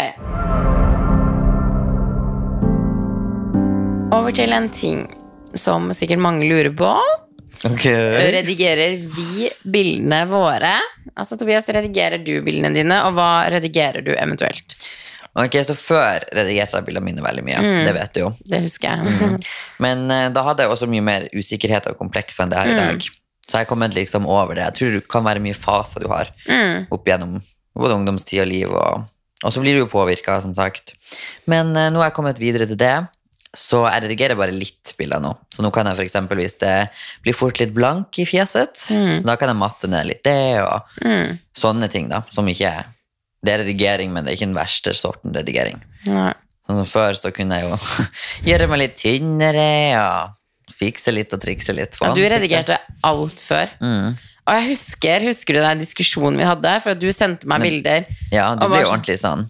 Over 4.16 4.32
til 4.37 4.52
en 4.54 4.68
ting 4.73 5.06
som 5.58 5.90
sikkert 5.96 6.20
mange 6.23 6.46
lurer 6.49 6.70
på. 6.76 6.92
Ok. 7.66 7.87
Redigerer 8.37 8.96
vi 9.16 9.49
bildene 9.64 10.23
våre? 10.30 10.76
Altså, 11.16 11.38
Tobias, 11.40 11.68
redigerer 11.73 12.20
du 12.25 12.35
bildene 12.44 12.75
dine, 12.76 12.99
og 13.08 13.16
hva 13.16 13.46
redigerer 13.52 14.04
du 14.04 14.12
eventuelt? 14.14 14.76
Ok, 15.37 15.58
så 15.68 15.75
før 15.76 16.25
redigerte 16.32 16.78
jeg 16.78 16.87
bildene 16.87 17.04
mine 17.11 17.25
veldig 17.25 17.42
mye. 17.44 17.58
Mm. 17.61 17.80
Det 17.85 17.92
vet 17.96 18.12
du 18.16 18.20
jo. 18.23 18.30
Det 18.49 18.61
husker 18.64 18.94
jeg. 19.02 19.40
Men 19.85 20.06
uh, 20.08 20.28
da 20.32 20.44
hadde 20.46 20.64
jeg 20.64 20.73
også 20.73 20.88
mye 20.88 21.04
mer 21.04 21.26
usikkerhet 21.37 21.90
og 21.90 21.99
kompleks 22.00 22.38
enn 22.40 22.52
det 22.52 22.61
her 22.62 22.70
i 22.73 22.76
Mm. 22.76 22.80
dag. 22.80 23.08
Så 23.46 23.61
jeg 23.61 23.68
kom 23.68 23.76
kommet 23.76 23.94
liksom 23.94 24.25
over 24.26 24.54
det. 24.56 24.64
Jeg 24.64 24.75
tror 24.78 24.94
det 24.96 25.02
kan 25.12 25.25
være 25.25 25.42
mye 25.44 25.54
faser 25.54 26.00
du 26.02 26.08
har 26.11 26.32
Mm. 26.49 26.87
opp 26.90 27.04
gjennom 27.06 27.37
både 27.76 27.94
ungdomstid 27.94 28.40
og 28.42 28.49
liv. 28.49 28.73
Og, 28.73 29.04
og 29.46 29.52
så 29.54 29.62
blir 29.62 29.76
du 29.78 29.84
jo 29.84 29.90
påvirka, 29.90 30.40
som 30.42 30.54
sagt. 30.56 30.96
Men 31.46 31.70
eh, 31.78 31.88
nå 31.94 32.02
har 32.02 32.10
jeg 32.10 32.16
kommet 32.18 32.40
videre 32.42 32.66
til 32.68 32.78
det. 32.80 32.96
Så 33.56 33.84
jeg 33.88 34.02
redigerer 34.04 34.36
bare 34.36 34.52
litt 34.52 34.90
bilder 34.98 35.22
nå. 35.22 35.30
Så 35.54 35.62
nå 35.64 35.70
kan 35.72 35.88
jeg 35.88 36.02
eksempel, 36.04 36.36
hvis 36.42 36.58
det 36.60 36.74
blir 37.24 37.32
fort 37.36 37.56
litt 37.62 37.72
blank 37.72 38.18
i 38.20 38.26
fjeset, 38.28 38.74
så 38.90 39.22
da 39.24 39.36
kan 39.40 39.48
jeg 39.48 39.56
matte 39.56 39.88
ned 39.88 40.10
litt 40.10 40.20
det, 40.26 40.60
og 40.60 40.82
Mm. 41.00 41.38
sånne 41.56 41.88
ting, 41.90 42.10
da. 42.12 42.20
Som 42.30 42.48
ikke 42.52 42.68
er 42.68 42.84
Det 43.46 43.52
er 43.54 43.58
redigering, 43.62 44.10
men 44.12 44.24
det 44.24 44.32
er 44.32 44.36
ikke 44.36 44.48
den 44.48 44.56
verste 44.58 44.92
sorten 44.96 45.32
redigering. 45.32 45.80
Nei. 46.08 46.32
Sånn 46.66 46.80
som 46.82 46.86
før, 46.88 47.14
så 47.14 47.30
kunne 47.32 47.54
jeg 47.60 47.68
jo 47.68 47.76
gjøre 48.50 48.66
meg 48.72 48.78
litt 48.80 48.96
tynnere 48.98 49.66
og 50.02 50.72
fikse 50.74 51.12
litt 51.14 51.32
og 51.36 51.40
trikse 51.44 51.72
litt. 51.76 51.94
Ja, 52.02 52.10
du 52.16 52.24
redigerte 52.26 52.78
alt 53.06 53.38
før. 53.44 53.70
Mm. 53.80 54.16
Og 54.46 54.54
jeg 54.60 54.68
husker, 54.70 55.24
husker 55.26 55.56
du 55.56 55.60
den 55.64 55.80
diskusjonen 55.82 56.38
vi 56.38 56.46
hadde? 56.46 56.74
For 56.84 56.94
at 56.94 57.00
du 57.02 57.08
sendte 57.12 57.48
meg 57.50 57.64
bilder. 57.66 58.04
Ja, 58.30 58.52
det 58.54 58.68
ble 58.70 58.78
jo 58.82 58.86
sånn- 58.86 58.92
ordentlig 59.00 59.18
sånn. 59.22 59.46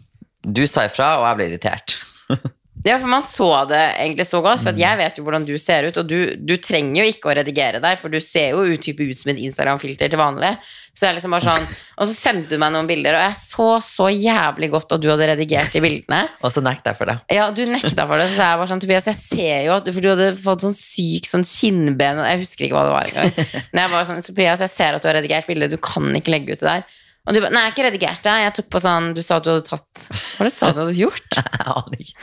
Du 0.47 0.63
sa 0.71 0.87
ifra, 0.89 1.19
og 1.21 1.27
jeg 1.29 1.37
ble 1.41 1.49
irritert. 1.51 1.97
Ja, 2.87 3.01
for 3.03 3.11
man 3.11 3.25
så 3.27 3.49
det 3.67 3.81
egentlig 3.99 4.27
så 4.29 4.39
godt, 4.45 4.63
for 4.63 4.71
Mm. 4.77 4.79
jeg 4.79 4.99
vet 5.01 5.17
jo 5.19 5.25
hvordan 5.27 5.47
du 5.47 5.57
ser 5.59 5.89
ut, 5.89 5.97
og 5.99 6.07
du, 6.07 6.37
du 6.39 6.57
trenger 6.63 7.03
jo 7.03 7.11
ikke 7.11 7.33
å 7.33 7.35
redigere 7.35 7.81
deg, 7.83 7.99
for 7.99 8.13
du 8.13 8.21
ser 8.23 8.53
jo 8.55 8.63
ut, 8.63 8.87
ut 8.87 9.19
som 9.19 9.33
et 9.33 9.41
Instagram-filter 9.43 10.13
til 10.13 10.21
vanlig. 10.21 10.53
Så 10.97 11.09
jeg 11.09 11.17
liksom 11.19 11.35
bare 11.35 11.45
sånn, 11.45 11.67
Og 12.01 12.07
så 12.09 12.13
sendte 12.15 12.55
du 12.55 12.61
meg 12.61 12.73
noen 12.75 12.87
bilder, 12.89 13.17
og 13.17 13.23
jeg 13.25 13.37
så 13.41 13.67
så 13.81 14.07
jævlig 14.13 14.69
godt 14.73 14.93
at 14.93 15.01
du 15.03 15.09
hadde 15.11 15.27
redigert 15.33 15.73
de 15.73 15.81
bildene. 15.81 16.23
Og 16.45 16.53
så 16.53 16.63
nekta 16.65 16.93
jeg 16.93 16.99
for 17.01 17.11
det. 17.11 17.17
Ja, 17.33 17.49
du 17.51 17.63
nekta 17.69 18.07
for 18.07 18.21
det, 18.21 18.29
så 18.35 18.45
jeg 18.45 18.61
var 18.61 18.71
sånn, 18.71 18.83
Tobias, 18.85 19.09
jeg 19.11 19.19
ser 19.19 19.65
jo 19.67 19.75
at 19.79 19.85
du, 19.89 19.93
for 19.97 20.05
du 20.05 20.11
hadde 20.13 20.29
fått 20.41 20.65
sånn 20.69 20.77
syk 20.77 21.27
sånn 21.31 21.45
kinnben, 21.49 22.23
jeg 22.23 22.43
husker 22.45 22.69
ikke 22.69 22.77
hva 22.79 22.87
det 22.87 22.95
var 22.95 23.11
engang. 23.11 23.51
Men 23.73 23.83
jeg 23.83 23.93
var 23.97 24.07
sånn, 24.13 24.23
Tobias, 24.29 24.63
jeg 24.67 24.75
ser 24.77 24.97
at 24.99 25.03
du 25.03 25.11
har 25.11 25.19
redigert 25.19 25.49
bildet, 25.51 25.75
du 25.75 25.81
kan 25.83 26.07
ikke 26.21 26.33
legge 26.37 26.55
ut 26.55 26.63
det 26.63 26.69
der. 26.71 27.03
Og 27.27 27.35
du 27.35 27.41
bare 27.43 27.51
nei, 27.51 27.63
jeg 27.65 27.71
har 27.71 27.75
ikke 27.75 27.87
redigert 27.89 28.23
det, 28.23 28.35
jeg 28.45 28.55
tok 28.61 28.69
på 28.71 28.81
sånn, 28.85 29.09
du 29.17 29.23
sa 29.27 29.37
at 29.41 29.45
du 29.47 29.51
hadde 29.51 29.67
tatt, 29.67 30.03
hva 30.07 30.39
var 30.39 30.47
det 30.47 30.53
du 30.53 30.57
sa 30.57 30.73
du 30.73 30.83
hadde 30.85 30.99
gjort? 31.01 31.39
Jeg 31.43 31.71
aner 31.75 32.03
ikke. 32.05 32.19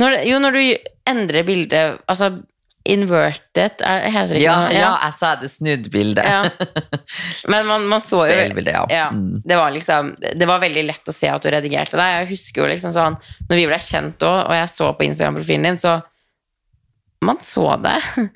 Når, 0.00 0.14
jo, 0.30 0.38
når 0.40 0.56
du 0.56 0.62
endrer 1.12 1.44
bildet 1.48 1.98
Altså 2.08 2.30
inverted 2.86 3.82
er, 3.82 4.04
heter 4.14 4.36
det 4.36 4.40
ikke 4.40 4.44
Ja, 4.46 4.56
noe? 4.62 4.74
ja, 4.78 4.90
jeg 5.02 5.14
sa 5.18 5.30
det 5.40 5.48
snudd 5.50 5.88
bilde. 5.90 6.22
Ja. 6.22 6.44
Men 7.50 7.66
man, 7.66 7.86
man 7.90 8.02
så 8.04 8.20
jo 8.30 8.36
ja. 8.62 8.84
ja, 8.92 9.08
Mm. 9.10 9.40
det, 9.44 9.56
var 9.58 9.72
liksom, 9.74 10.12
det 10.38 10.46
var 10.48 10.60
veldig 10.62 10.84
lett 10.86 11.10
å 11.10 11.14
se 11.14 11.28
at 11.32 11.42
du 11.42 11.50
redigerte 11.50 11.98
deg. 11.98 12.12
Jeg 12.20 12.28
husker 12.30 12.62
jo 12.62 12.68
liksom 12.70 12.92
sånn 12.94 13.16
Når 13.50 13.58
vi 13.60 13.66
ble 13.70 13.78
kjent 13.82 14.22
òg, 14.26 14.38
og 14.46 14.54
jeg 14.54 14.70
så 14.72 14.92
på 14.94 15.06
Instagram-profilen 15.08 15.66
din, 15.70 15.80
så 15.82 15.96
Man 17.24 17.38
så 17.40 17.64
det. 17.82 17.94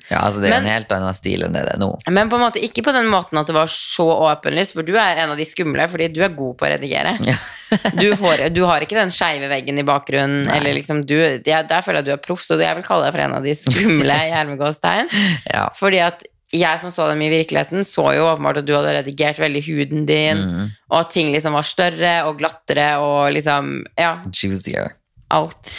Ja, 0.09 0.23
altså 0.25 0.41
Det 0.41 0.47
er 0.49 0.55
Men- 0.57 0.65
en 0.65 0.71
helt 0.73 0.91
annen 0.91 1.13
stil 1.13 1.43
enn 1.45 1.53
det 1.53 1.61
det 1.67 1.73
er 1.75 1.79
nå. 1.79 1.91
Men 2.09 2.29
på 2.31 2.35
en 2.39 2.41
måte 2.47 2.59
ikke 2.65 2.81
på 2.83 2.91
den 2.95 3.05
måten 3.13 3.37
at 3.37 3.45
det 3.47 3.53
var 3.55 3.67
så 3.69 4.07
åpenlyst, 4.25 4.73
for 4.73 4.81
du 4.83 4.95
er 4.97 5.21
en 5.21 5.29
av 5.31 5.37
de 5.37 5.45
skumle, 5.45 5.85
fordi 5.87 6.07
du 6.13 6.21
er 6.25 6.29
god 6.33 6.57
på 6.57 6.65
å 6.65 6.71
redigere. 6.77 7.17
Ja. 7.25 7.35
Du, 8.01 8.09
får, 8.19 8.49
du 8.51 8.65
har 8.67 8.81
ikke 8.83 8.97
den 8.97 9.13
skeive 9.15 9.47
veggen 9.47 9.77
i 9.79 9.83
bakgrunnen, 9.87 10.41
Nei. 10.43 10.57
eller 10.57 10.73
liksom 10.75 11.05
du, 11.07 11.13
jeg, 11.15 11.41
Der 11.45 11.81
føler 11.85 12.01
jeg 12.01 12.03
at 12.03 12.05
du 12.09 12.11
er 12.11 12.17
proff, 12.25 12.41
så 12.43 12.57
jeg 12.59 12.75
vil 12.75 12.83
kalle 12.83 13.05
deg 13.05 13.13
for 13.15 13.23
en 13.23 13.37
av 13.37 13.43
de 13.47 13.53
skumle 13.55 14.17
i. 14.27 15.05
Ja. 15.53 15.69
Fordi 15.77 16.01
at 16.03 16.25
jeg 16.51 16.79
som 16.81 16.91
så 16.91 17.05
dem 17.07 17.21
i 17.23 17.29
virkeligheten, 17.31 17.85
så 17.87 18.09
jo 18.17 18.25
åpenbart 18.27 18.57
at 18.59 18.65
du 18.67 18.73
hadde 18.75 18.91
redigert 18.97 19.39
veldig 19.39 19.61
huden 19.69 20.05
din, 20.09 20.41
Mm. 20.41 20.71
og 20.91 20.97
at 20.99 21.13
ting 21.13 21.31
liksom 21.31 21.53
var 21.55 21.63
større 21.63 22.25
og 22.27 22.41
glattere 22.41 22.97
og 22.99 23.31
liksom 23.31 23.85
Ja, 23.97 24.17
Juicier. 24.35 24.95
Alt. 25.33 25.69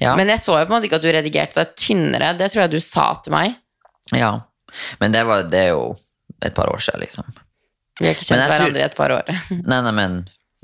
Ja. 0.00 0.14
Men 0.18 0.28
jeg 0.32 0.40
så 0.42 0.56
jo 0.58 0.64
på 0.66 0.72
en 0.72 0.76
måte 0.78 0.88
ikke 0.88 0.98
at 1.00 1.04
du 1.06 1.10
redigerte 1.14 1.60
deg 1.60 1.74
tynnere. 1.78 2.32
Det 2.38 2.48
tror 2.52 2.64
jeg 2.64 2.72
du 2.74 2.80
sa 2.80 3.10
til 3.24 3.32
meg. 3.36 3.54
ja. 4.16 4.32
Men 5.00 5.12
det, 5.12 5.20
var, 5.28 5.42
det 5.52 5.58
er 5.66 5.74
jo 5.74 5.98
et 6.40 6.54
par 6.56 6.70
år 6.72 6.80
siden, 6.80 7.02
liksom. 7.04 7.26
Vi 8.00 8.06
har 8.08 8.14
ikke 8.16 8.24
kjent 8.24 8.40
hverandre 8.48 8.70
tror- 8.72 8.80
i 8.80 8.84
et 8.86 8.94
par 8.96 9.12
år. 9.18 9.26
Nei, 9.68 9.80
nei, 9.84 9.92
men 9.92 10.14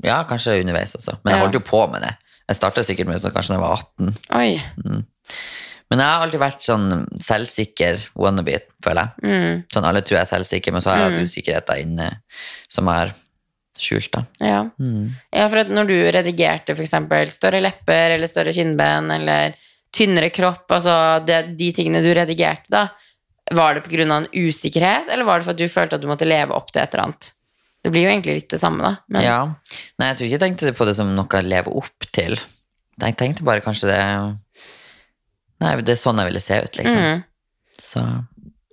Ja, 0.01 0.23
kanskje 0.25 0.55
underveis 0.63 0.95
også. 0.97 1.19
Men 1.23 1.33
jeg 1.33 1.37
Ja. 1.39 1.43
holdt 1.45 1.57
jo 1.59 1.61
på 1.67 1.83
med 1.91 2.01
det. 2.01 2.15
Jeg 2.49 2.57
starta 2.57 2.81
sikkert 2.87 3.05
med 3.11 3.21
det 3.21 3.31
kanskje 3.35 3.53
da 3.53 3.59
jeg 3.59 3.61
var 3.61 3.77
18. 3.77 4.17
Oi. 4.39 5.05
Men 5.89 5.99
jeg 6.01 6.07
har 6.09 6.23
alltid 6.25 6.41
vært 6.41 6.65
sånn 6.65 6.87
selvsikker 7.21 8.03
wannabe, 8.17 8.59
føler 8.85 9.09
jeg. 9.09 9.29
Mm, 9.29 9.63
Sånn 9.73 9.87
alle 9.89 10.01
tror 10.01 10.17
jeg 10.19 10.25
er 10.25 10.31
selvsikker, 10.33 10.73
men 10.73 10.81
så 10.85 10.89
har 10.91 10.99
jeg 11.03 11.11
hatt 11.11 11.25
usikkerheter 11.29 11.81
inne 11.83 12.09
som 12.69 12.89
har 12.89 13.13
skjult. 13.83 14.11
da. 14.13 14.25
ja. 14.43 14.61
Mm. 14.79 15.09
ja, 15.31 15.47
for 15.49 15.73
når 15.73 15.89
du 15.89 15.97
redigerte 16.15 16.75
eksempel 16.75 17.31
større 17.33 17.61
lepper 17.63 18.15
eller 18.15 18.31
større 18.31 18.53
kinnben 18.55 19.11
eller 19.15 19.55
tynnere 19.95 20.29
kropp, 20.29 20.69
altså 20.71 20.95
det, 21.25 21.55
de 21.57 21.71
tingene 21.73 22.03
du 22.05 22.11
redigerte 22.13 22.69
da, 22.73 22.87
var 23.51 23.73
det 23.73 24.05
av 24.05 24.17
en 24.17 24.27
usikkerhet, 24.33 25.09
eller 25.09 25.25
var 25.25 25.39
det 25.39 25.47
for 25.47 25.55
at 25.55 25.61
du 25.61 25.69
følte 25.71 25.97
at 25.97 26.03
du 26.03 26.09
måtte 26.09 26.27
leve 26.27 26.53
opp 26.53 26.69
til 26.71 26.83
et 26.83 26.93
eller 26.93 27.07
annet? 27.07 27.31
Det 27.83 27.91
blir 27.93 28.05
jo 28.05 28.11
egentlig 28.11 28.35
litt 28.41 28.51
det 28.51 28.59
samme, 28.59 28.83
da. 28.83 28.95
Men, 29.07 29.23
Ja. 29.23 29.39
Nei, 29.99 30.09
jeg 30.11 30.17
tror 30.17 30.27
ikke 30.27 30.35
jeg 30.35 30.43
tenkte 30.43 30.73
på 30.77 30.87
det 30.89 30.95
som 30.97 31.13
noe 31.15 31.39
jeg 31.39 31.47
lever 31.47 31.77
opp 31.79 32.09
til. 32.11 32.35
Jeg 32.99 33.15
tenkte 33.17 33.47
bare 33.47 33.63
kanskje 33.63 33.89
det 33.89 34.01
Nei, 35.59 35.73
det 35.83 35.91
er 35.91 35.99
sånn 35.99 36.19
jeg 36.21 36.29
ville 36.29 36.43
se 36.43 36.55
ut, 36.63 36.77
liksom. 36.79 36.99
Mm. 36.99 37.23
Så 37.75 38.03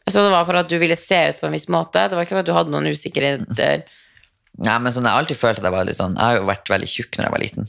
Så 0.06 0.22
det 0.22 0.30
var 0.30 0.44
for 0.46 0.58
at 0.60 0.68
du 0.70 0.76
ville 0.78 0.96
se 0.98 1.18
ut 1.30 1.40
på 1.40 1.48
en 1.48 1.54
viss 1.56 1.66
måte? 1.72 2.04
Det 2.06 2.14
var 2.14 2.26
ikke 2.26 2.36
for 2.36 2.44
at 2.44 2.50
du 2.50 2.54
hadde 2.54 2.70
noen 2.70 2.86
usikkerheter? 2.94 3.82
Nei, 4.64 4.78
men 4.80 4.92
sånn, 4.92 5.04
jeg 5.04 5.12
har 5.12 5.20
alltid 5.20 5.36
følt 5.36 5.58
at 5.60 5.66
jeg 5.68 5.72
var 5.74 5.84
litt 5.84 5.98
sånn 5.98 6.14
Jeg 6.16 6.24
har 6.24 6.36
jo 6.38 6.46
vært 6.48 6.70
veldig 6.72 6.86
tjukk 6.88 7.18
når 7.18 7.26
jeg 7.26 7.32
var 7.34 7.42
liten. 7.42 7.66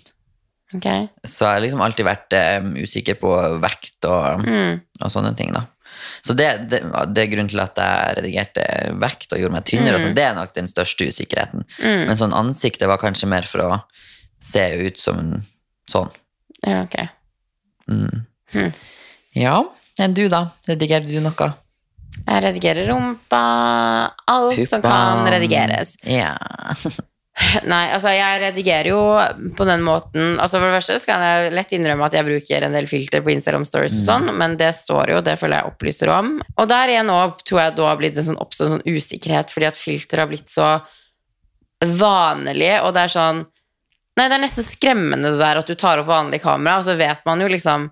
Okay. 0.75 1.07
Så 1.23 1.45
jeg 1.45 1.53
har 1.57 1.63
liksom 1.63 1.81
alltid 1.83 2.05
vært 2.07 2.35
um, 2.63 2.69
usikker 2.83 3.17
på 3.19 3.31
vekt 3.63 4.07
og, 4.07 4.43
Mm. 4.45 4.79
og 5.01 5.11
sånne 5.11 5.33
ting, 5.39 5.51
da. 5.55 5.65
Så 6.23 6.33
det, 6.35 6.47
det, 6.71 6.81
det 7.15 7.21
er 7.23 7.29
grunnen 7.31 7.49
til 7.51 7.59
at 7.63 7.77
jeg 7.79 8.17
redigerte 8.19 8.63
vekt 8.99 9.31
og 9.33 9.39
gjorde 9.39 9.55
meg 9.55 9.65
tynnere. 9.69 9.99
sånn. 10.01 10.15
Det 10.17 10.23
er 10.25 10.35
nok 10.35 10.53
den 10.55 10.67
største 10.67 11.07
usikkerheten. 11.07 11.63
Mm. 11.79 12.03
Men 12.09 12.19
sånn 12.19 12.35
ansiktet 12.35 12.87
var 12.89 12.99
kanskje 13.01 13.29
mer 13.31 13.47
for 13.47 13.63
å 13.63 13.79
se 14.43 14.63
ut 14.87 14.99
som 14.99 15.43
sånn. 15.89 16.11
Ja, 16.67 16.81
ok. 16.83 16.97
Mm. 17.89 18.25
Hmm. 18.53 18.71
Ja, 19.37 19.55
enn 20.03 20.13
du, 20.17 20.27
da? 20.31 20.49
Redigerte 20.67 21.07
du 21.11 21.19
noe? 21.23 21.51
Jeg 22.27 22.43
redigerer 22.43 22.89
rumpa, 22.91 23.43
alt 24.27 24.69
som 24.69 24.81
kan 24.83 25.27
redigeres. 25.31 25.95
Ja. 26.03 26.33
Nei, 27.69 27.83
altså 27.93 28.09
jeg 28.15 28.39
redigerer 28.41 28.87
jo 28.89 29.01
på 29.53 29.65
den 29.69 29.83
måten 29.85 30.39
Altså 30.41 30.57
For 30.57 30.65
det 30.65 30.79
første 30.79 30.95
så 30.97 31.05
kan 31.05 31.21
jeg 31.21 31.51
lett 31.53 31.73
innrømme 31.77 32.07
at 32.07 32.15
jeg 32.17 32.25
bruker 32.25 32.65
en 32.65 32.73
del 32.73 32.87
filter 32.89 33.21
på 33.21 33.29
Instagram 33.29 33.65
Stories 33.67 33.93
og 33.99 34.07
sånn, 34.07 34.31
men 34.39 34.55
det 34.57 34.71
står 34.73 35.11
jo, 35.13 35.19
det 35.21 35.35
føler 35.37 35.61
jeg 35.61 35.69
opplyser 35.69 36.11
om. 36.15 36.31
Og 36.57 36.69
der 36.71 36.95
igjen 36.95 37.11
òg 37.13 37.43
tror 37.45 37.61
jeg 37.61 37.75
da 37.77 37.91
har 37.91 37.99
blitt 38.01 38.17
en 38.17 38.27
sånn 38.31 38.41
oppstått 38.41 38.73
sånn 38.73 38.87
usikkerhet 38.89 39.53
fordi 39.53 39.69
at 39.69 39.77
filter 39.77 40.23
har 40.23 40.31
blitt 40.31 40.49
så 40.49 40.71
vanlig, 41.85 42.73
og 42.81 42.89
det 42.97 43.05
er 43.05 43.15
sånn 43.19 43.45
Nei, 44.17 44.25
det 44.25 44.33
er 44.33 44.41
nesten 44.41 44.65
skremmende 44.65 45.29
det 45.29 45.37
der 45.37 45.59
at 45.59 45.67
du 45.69 45.75
tar 45.77 45.99
opp 46.01 46.07
vanlig 46.09 46.39
kamera, 46.41 46.79
og 46.79 46.87
så 46.87 46.95
vet 46.97 47.21
man 47.27 47.43
jo 47.43 47.51
liksom 47.53 47.83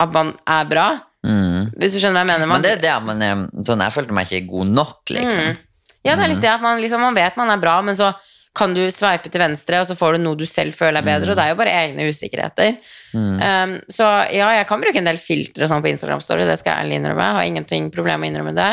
at 0.00 0.12
man 0.14 0.30
er 0.46 0.68
bra. 0.70 0.84
Mm. 1.26 1.70
Hvis 1.76 1.96
du 1.96 2.00
skjønner 2.00 2.20
hva 2.20 2.24
jeg 2.24 2.30
mener? 2.32 2.48
Man, 2.48 2.62
Men 2.62 2.66
det 2.66 2.80
det 2.80 2.90
er 2.90 3.04
man 3.04 3.66
sånn, 3.66 3.82
Jeg 3.84 3.92
følte 3.92 4.16
meg 4.16 4.30
ikke 4.30 4.52
god 4.52 4.74
nok, 4.78 5.00
liksom. 5.12 5.56
Ja, 6.00 6.16
det 6.16 6.24
er 6.24 6.32
litt 6.32 6.40
det 6.40 6.48
at 6.54 6.64
man, 6.64 6.80
liksom, 6.80 7.02
man 7.04 7.16
vet 7.16 7.36
man 7.36 7.52
er 7.52 7.60
bra, 7.60 7.80
men 7.84 7.96
så 7.98 8.14
kan 8.56 8.72
du 8.74 8.82
sveipe 8.90 9.30
til 9.30 9.42
venstre, 9.42 9.78
og 9.78 9.86
så 9.86 9.94
får 9.94 10.16
du 10.16 10.24
noe 10.24 10.38
du 10.38 10.46
selv 10.48 10.74
føler 10.74 10.98
er 10.98 11.06
bedre, 11.06 11.30
og 11.30 11.38
det 11.38 11.44
er 11.44 11.52
jo 11.52 11.58
bare 11.60 11.74
egne 11.84 12.08
usikkerheter. 12.10 12.80
Um, 13.14 13.76
så 13.92 14.08
ja, 14.34 14.48
jeg 14.56 14.66
kan 14.66 14.82
bruke 14.82 14.98
en 14.98 15.06
del 15.06 15.20
filtre 15.22 15.68
sånn 15.70 15.84
på 15.84 15.92
Instagram 15.92 16.22
Story, 16.24 16.48
det 16.48 16.58
skal 16.58 16.74
jeg 16.74 16.86
ærlig 16.86 16.98
innrømme. 16.98 17.28
Jeg 17.28 17.38
har 17.38 17.50
ingenting 17.52 17.90
problem 17.94 18.24
med 18.24 18.30
å 18.30 18.32
innrømme 18.32 18.56
det. 18.56 18.70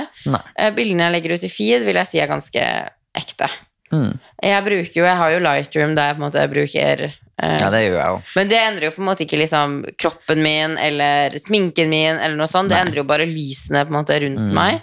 Eh, 0.56 0.72
bildene 0.74 1.08
jeg 1.08 1.18
legger 1.18 1.36
ut 1.36 1.46
i 1.46 1.52
feed, 1.54 1.86
vil 1.86 2.02
jeg 2.02 2.10
si 2.10 2.24
er 2.24 2.32
ganske 2.32 2.66
ekte. 3.22 3.52
Mm. 3.94 4.18
Jeg 4.44 4.66
bruker 4.66 5.00
jo, 5.00 5.06
jeg 5.06 5.22
har 5.22 5.36
jo 5.36 5.46
Lightroom 5.46 5.94
der 5.96 6.10
jeg 6.10 6.18
på 6.18 6.24
en 6.24 6.26
måte 6.26 6.48
bruker 6.52 7.06
Ja, 7.38 7.70
det 7.70 7.84
gjør 7.86 7.98
jeg 8.00 8.12
òg. 8.16 8.30
Men 8.36 8.48
det 8.50 8.58
endrer 8.58 8.86
jo 8.88 8.92
på 8.96 9.02
en 9.04 9.10
måte 9.12 9.26
ikke 9.28 9.38
liksom 9.38 9.74
kroppen 10.02 10.40
min 10.42 10.78
eller 10.82 11.36
sminken 11.38 11.90
min 11.92 12.18
eller 12.18 12.36
noe 12.40 12.48
sånt. 12.50 12.70
Det 12.72 12.78
Nei. 12.80 12.86
endrer 12.88 13.04
jo 13.04 13.08
bare 13.12 13.28
lysene 13.30 13.84
på 13.86 13.94
en 13.94 14.00
måte 14.00 14.18
rundt 14.24 14.40
Mm. 14.42 14.54
meg. 14.58 14.82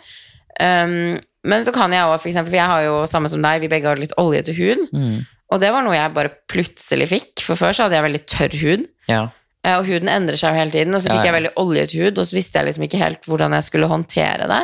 Um, 0.60 1.20
men 1.44 1.64
så 1.66 1.72
kan 1.74 1.90
jeg 1.92 2.06
òg, 2.06 2.20
for 2.22 2.28
eksempel, 2.30 2.52
for 2.54 2.60
jeg 2.60 2.70
har 2.70 2.82
jo 2.86 2.94
samme 3.10 3.28
som 3.28 3.42
deg, 3.42 3.60
vi 3.60 3.68
begge 3.68 3.90
har 3.90 3.96
litt 4.00 4.14
oljete 4.16 4.54
hud. 4.56 4.84
Mm. 4.94 5.26
Og 5.52 5.60
det 5.60 5.72
var 5.74 5.82
noe 5.84 5.96
jeg 5.96 6.14
bare 6.14 6.30
plutselig 6.48 7.08
fikk, 7.10 7.42
for 7.44 7.58
før 7.58 7.74
så 7.74 7.84
hadde 7.88 7.98
jeg 7.98 8.06
veldig 8.06 8.22
tørr 8.32 8.54
hud. 8.62 8.86
Ja. 9.10 9.24
Eh, 9.64 9.76
Og 9.78 9.84
huden 9.86 10.08
endrer 10.08 10.36
seg 10.40 10.54
jo 10.54 10.60
hele 10.62 10.70
tiden, 10.70 10.94
og 10.94 11.02
så 11.02 11.08
Ja, 11.10 11.16
fikk 11.18 11.24
ja. 11.24 11.32
jeg 11.32 11.36
veldig 11.42 11.54
oljete 11.60 11.98
hud, 12.00 12.18
og 12.18 12.24
så 12.26 12.34
visste 12.38 12.58
jeg 12.62 12.66
liksom 12.70 12.86
ikke 12.86 13.02
helt 13.02 13.22
hvordan 13.28 13.52
jeg 13.58 13.62
skulle 13.66 13.88
håndtere 13.90 14.46
det. 14.48 14.62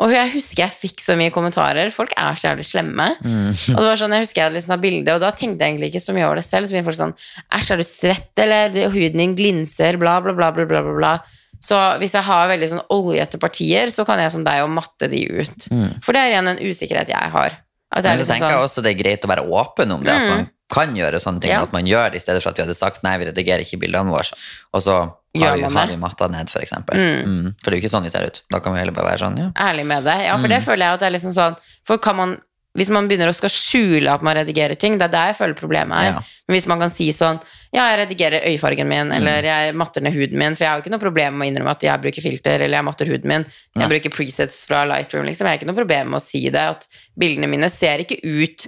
Og 0.00 0.12
jeg 0.14 0.30
husker 0.32 0.64
jeg 0.64 0.72
fikk 0.72 1.02
så 1.04 1.16
mye 1.18 1.32
kommentarer. 1.34 1.90
Folk 1.92 2.14
er 2.16 2.38
så 2.38 2.48
jævlig 2.48 2.64
slemme. 2.64 3.10
Mm. 3.20 3.50
Og 3.74 3.80
det 3.82 3.88
var 3.90 4.00
sånn, 4.00 4.14
Jeg 4.16 4.24
husker 4.24 4.40
jeg 4.40 4.48
hadde 4.48 4.56
liksom 4.56 4.74
et 4.76 4.84
bilde, 4.86 5.14
og 5.14 5.20
da 5.20 5.30
tenkte 5.36 5.60
jeg 5.60 5.74
egentlig 5.74 5.90
ikke 5.92 6.04
så 6.06 6.14
mye 6.16 6.26
over 6.28 6.40
det 6.40 6.46
selv. 6.46 6.68
Så 6.70 6.76
mye 6.76 6.86
folk 6.86 6.96
sånn 6.96 7.12
Æsj, 7.58 7.70
er 7.74 7.82
du 7.82 7.84
svett, 7.84 8.32
eller? 8.40 8.78
Huden 8.94 9.20
din 9.20 9.36
glinser, 9.36 9.98
bla, 10.00 10.18
bla, 10.24 10.32
bla, 10.32 10.50
bla, 10.56 10.66
bla, 10.70 10.82
bla. 10.96 11.12
Så 11.60 11.76
hvis 12.00 12.14
jeg 12.16 12.24
har 12.24 12.48
veldig 12.48 12.70
sånn 12.70 12.86
oljete 12.96 13.36
partier, 13.42 13.90
så 13.92 14.06
kan 14.08 14.22
jeg 14.22 14.32
som 14.32 14.46
deg 14.46 14.62
jo 14.62 14.70
matte 14.72 15.10
de 15.12 15.26
ut. 15.28 15.68
For 16.00 16.16
det 16.16 16.22
er 16.22 16.32
igjen 16.32 16.48
en 16.54 16.62
usikkerhet 16.64 17.12
jeg 17.12 17.34
har. 17.36 17.58
Mm. 17.60 17.66
Men 17.90 18.02
så 18.06 18.14
liksom 18.16 18.30
tenker 18.30 18.46
jeg 18.46 18.56
sånn, 18.56 18.68
også 18.70 18.82
det 18.86 18.90
er 18.94 18.98
greit 19.02 19.24
å 19.26 19.30
være 19.34 19.44
åpen 19.60 19.92
om 19.92 20.04
det. 20.06 20.14
At 20.14 20.28
man 20.30 20.48
kan 20.70 20.94
gjøre 20.96 21.18
sånne 21.20 21.42
ting, 21.42 21.50
Ja. 21.50 21.62
at 21.66 21.72
man 21.74 21.84
gjør 21.84 22.12
det 22.12 22.20
i 22.20 22.24
stedet 22.24 22.42
for 22.42 22.50
at 22.54 22.56
vi 22.56 22.62
hadde 22.62 22.78
sagt 22.78 23.02
nei, 23.02 23.16
vi 23.18 23.26
redigerer 23.26 23.66
ikke 23.66 23.80
bildene 23.82 24.14
våre, 24.14 24.30
og 24.72 24.80
så 24.84 24.96
Gjør 25.38 25.62
har 25.62 25.70
har 25.70 25.90
vi 25.92 25.96
matta 26.00 26.26
ned, 26.26 26.50
for 26.50 26.58
eksempel. 26.64 26.98
Mm. 26.98 27.50
For 27.62 27.70
det 27.70 27.76
er 27.76 27.78
jo 27.78 27.84
ikke 27.84 27.92
sånn 27.92 28.06
vi 28.06 28.10
ser 28.10 28.26
ut. 28.26 28.40
Da 28.50 28.58
kan 28.62 28.74
vi 28.74 28.80
heller 28.82 28.96
bare 28.96 29.12
være 29.12 29.22
sånn, 29.22 29.36
ja. 29.38 29.50
ærlig 29.62 29.84
med 29.86 30.06
det. 30.08 30.16
Ja, 30.26 30.36
for 30.42 30.50
det 30.50 30.58
føler 30.64 30.88
jeg 30.88 30.98
at 30.98 31.04
det 31.04 31.10
er 31.10 31.14
liksom 31.14 31.34
sånn 31.36 31.58
For 31.86 32.02
kan 32.02 32.18
man 32.18 32.38
hvis 32.78 32.90
man 32.94 33.08
begynner 33.10 33.30
å 33.30 33.34
skal 33.34 33.50
skjule 33.50 34.12
at 34.12 34.22
man 34.22 34.36
redigerer 34.38 34.78
ting, 34.78 34.94
det 34.98 35.08
er 35.08 35.14
der 35.14 35.30
jeg 35.32 35.38
føler 35.40 35.56
problemet 35.58 35.96
er. 35.96 36.10
Ja. 36.12 36.20
Men 36.46 36.54
hvis 36.54 36.68
man 36.70 36.82
kan 36.82 36.92
si 36.92 37.08
sånn 37.14 37.40
Ja, 37.74 37.88
jeg 37.90 38.00
redigerer 38.04 38.46
øyefargen 38.50 38.88
min, 38.90 39.12
eller 39.14 39.46
jeg 39.46 39.74
matter 39.78 40.02
ned 40.02 40.14
huden 40.14 40.38
min, 40.38 40.56
for 40.58 40.64
jeg 40.64 40.70
har 40.70 40.78
jo 40.78 40.84
ikke 40.84 40.92
noe 40.94 41.02
problem 41.02 41.36
med 41.38 41.46
å 41.46 41.50
innrømme 41.50 41.74
at 41.74 41.84
jeg 41.86 42.02
bruker 42.02 42.24
filter, 42.24 42.64
eller 42.64 42.80
jeg 42.80 42.86
matter 42.86 43.10
huden 43.10 43.30
min. 43.30 43.44
Jeg 43.78 43.84
ja. 43.84 43.88
bruker 43.92 44.14
presets 44.14 44.56
fra 44.66 44.80
Lightroom, 44.90 45.28
liksom. 45.28 45.46
Jeg 45.46 45.54
har 45.54 45.60
ikke 45.60 45.68
noe 45.70 45.78
problem 45.78 46.10
med 46.10 46.18
å 46.18 46.24
si 46.24 46.40
det, 46.50 46.64
at 46.74 46.88
bildene 47.14 47.50
mine 47.50 47.70
ser 47.70 48.02
ikke 48.02 48.18
ut 48.26 48.66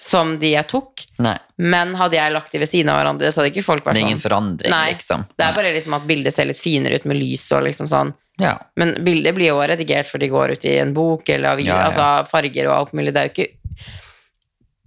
som 0.00 0.30
de 0.40 0.54
jeg 0.54 0.64
tok, 0.70 1.02
Nei, 1.20 1.34
men 1.60 1.90
hadde 1.98 2.16
jeg 2.16 2.32
lagt 2.32 2.54
de 2.54 2.60
ved 2.62 2.70
siden 2.70 2.88
av 2.88 2.96
hverandre, 3.02 3.28
så 3.28 3.42
hadde 3.42 3.50
ikke 3.52 3.64
folk 3.66 3.84
vært 3.84 3.98
sånn. 3.98 4.00
det 4.00 4.06
er 4.06 4.08
ingen 4.08 4.20
sånn. 4.22 4.30
forandring, 4.30 4.72
Nei, 4.72 4.86
liksom. 4.94 5.24
Det 5.36 5.44
er 5.44 5.56
bare 5.58 5.72
liksom 5.76 5.96
at 5.98 6.06
bildet 6.08 6.32
ser 6.34 6.48
litt 6.48 6.60
finere 6.60 6.96
ut 6.96 7.04
med 7.10 7.18
lys 7.20 7.44
og 7.52 7.66
liksom 7.66 7.90
sånn. 7.90 8.14
Ja. 8.40 8.54
Men 8.80 8.94
bildet 9.04 9.36
blir 9.36 9.50
jo 9.50 9.58
redigert 9.60 10.08
for 10.08 10.22
de 10.22 10.30
går 10.32 10.54
ut 10.56 10.64
i 10.64 10.78
en 10.80 10.94
bok 10.96 11.28
eller 11.28 11.52
avis, 11.52 11.68
Ja, 11.68 11.76
ja. 11.82 11.90
altså 11.90 12.30
farger 12.30 12.70
og 12.70 12.76
alt 12.78 12.94
mulig. 12.96 13.12
Det 13.12 13.20
er 13.20 13.28
jo 13.28 13.34
ikke 13.34 13.50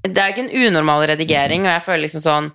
Det 0.09 0.17
er 0.23 0.33
ikke 0.33 0.47
en 0.49 0.67
unormal 0.67 1.05
redigering, 1.13 1.67
og 1.67 1.75
jeg 1.75 1.83
føler 1.85 2.01
liksom 2.07 2.23
sånn 2.25 2.49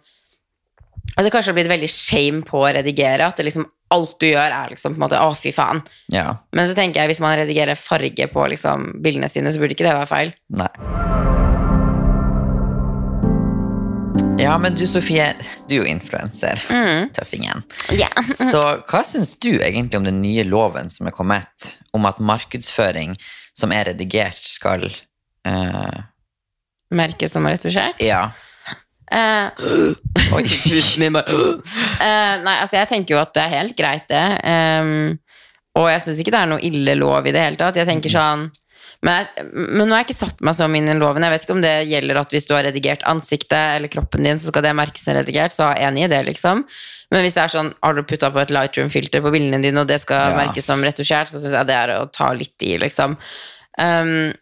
At 1.17 1.25
det 1.25 1.31
kanskje 1.33 1.53
har 1.55 1.59
blitt 1.61 1.71
veldig 1.71 1.89
shame 1.95 2.43
på 2.47 2.59
å 2.65 2.73
redigere. 2.75 3.27
At 3.31 3.39
det 3.39 3.47
liksom 3.47 3.69
alt 3.95 4.19
du 4.21 4.27
gjør, 4.29 4.51
er 4.53 4.69
liksom 4.75 4.93
på 4.97 4.99
en 5.01 5.07
måte 5.07 5.23
Å, 5.23 5.31
fy 5.39 5.53
faen. 5.55 5.81
ja. 6.13 6.27
Men 6.53 6.67
så 6.69 6.75
tenker 6.75 7.01
jeg 7.05 7.15
hvis 7.15 7.23
man 7.25 7.39
redigerer 7.39 7.79
farge 7.79 8.27
på 8.35 8.49
liksom 8.53 8.99
bildene 9.01 9.31
sine, 9.31 9.55
så 9.55 9.63
burde 9.63 9.79
ikke 9.79 9.87
det 9.87 9.95
være 9.95 10.11
feil. 10.11 10.35
Nei. 10.59 11.18
Ja, 14.39 14.59
men 14.59 14.75
du 14.75 14.87
Sofie, 14.87 15.33
du 15.67 15.75
er 15.75 15.81
jo 15.81 15.87
influenser. 15.91 16.61
Mm. 16.71 17.09
Tøffingen. 17.15 17.65
Yeah. 17.91 18.23
Så 18.53 18.61
hva 18.87 19.01
syns 19.07 19.33
du 19.43 19.57
egentlig 19.57 19.99
om 19.99 20.07
den 20.07 20.21
nye 20.23 20.45
loven 20.47 20.91
som 20.93 21.11
er 21.11 21.15
kommet, 21.17 21.73
om 21.91 22.07
at 22.07 22.21
markedsføring 22.23 23.17
som 23.59 23.75
er 23.75 23.91
redigert, 23.91 24.39
skal 24.47 24.87
uh... 24.87 25.99
Merkes 26.95 27.35
som 27.35 27.49
retusjert. 27.51 27.99
Ja. 27.99 28.29
Uh, 29.11 29.51
Oi. 30.39 30.45
Bare 31.17 31.25
Eh, 32.05 32.35
Nei, 32.45 32.55
altså 32.61 32.77
jeg 32.79 32.89
tenker 32.93 33.17
jo 33.17 33.21
at 33.21 33.35
det 33.35 33.43
er 33.43 33.55
helt 33.57 33.77
greit 33.79 34.05
det 34.13 34.27
Um, 34.45 35.17
Og 35.79 35.89
jeg 35.91 36.03
synes 36.05 36.21
ikke 36.21 36.35
det 36.35 36.41
er 36.43 36.51
noe 36.51 36.63
ille 36.63 36.95
lov 36.99 37.27
i 37.27 37.33
det 37.35 37.41
hele 37.43 37.59
tatt 37.59 37.79
Jeg 37.81 37.89
tenker 37.89 38.13
sånn 38.13 38.45
men, 39.07 39.15
jeg, 39.37 39.45
men 39.53 39.85
nå 39.85 39.95
har 39.95 40.01
jeg 40.03 40.09
ikke 40.09 40.17
satt 40.19 40.41
meg 40.43 40.57
så 40.59 40.67
inn 40.67 40.89
i 40.91 40.95
loven 40.99 41.23
Jeg 41.23 41.31
vet 41.31 41.45
ikke 41.45 41.55
om 41.55 41.61
det 41.63 41.75
gjelder 41.87 42.19
at 42.19 42.33
hvis 42.35 42.49
du 42.49 42.55
har 42.57 42.65
redigert 42.67 43.05
ansiktet 43.07 43.77
Eller 43.77 43.93
kroppen 43.93 44.27
din, 44.27 44.41
så 44.43 44.51
skal 44.51 44.65
det 44.67 44.73
merkes 44.75 45.05
som 45.07 45.15
redigert 45.15 45.55
Så 45.55 45.69
er 45.69 45.77
jeg 45.79 45.93
enig 45.93 46.03
i 46.09 46.11
det 46.11 46.19
liksom 46.27 46.65
Men 47.15 47.23
hvis 47.23 47.37
det 47.37 47.45
er 47.45 47.53
sånn, 47.53 47.71
har 47.79 47.95
du 47.95 48.03
puttet 48.03 48.35
på 48.35 48.43
et 48.43 48.51
Lightroom-filter 48.57 49.23
på 49.23 49.31
bildene 49.31 49.63
dine 49.63 49.85
Og 49.85 49.87
det 49.87 50.01
skal 50.03 50.33
Ja. 50.33 50.41
merkes 50.41 50.67
som 50.67 50.83
retusjert 50.83 51.31
Så 51.31 51.39
synes 51.39 51.55
jeg 51.55 51.71
det 51.71 51.79
er 51.79 51.95
å 51.95 52.09
ta 52.11 52.33
litt 52.35 52.67
i 52.67 52.75
liksom 52.83 53.15
Um, 53.79 54.33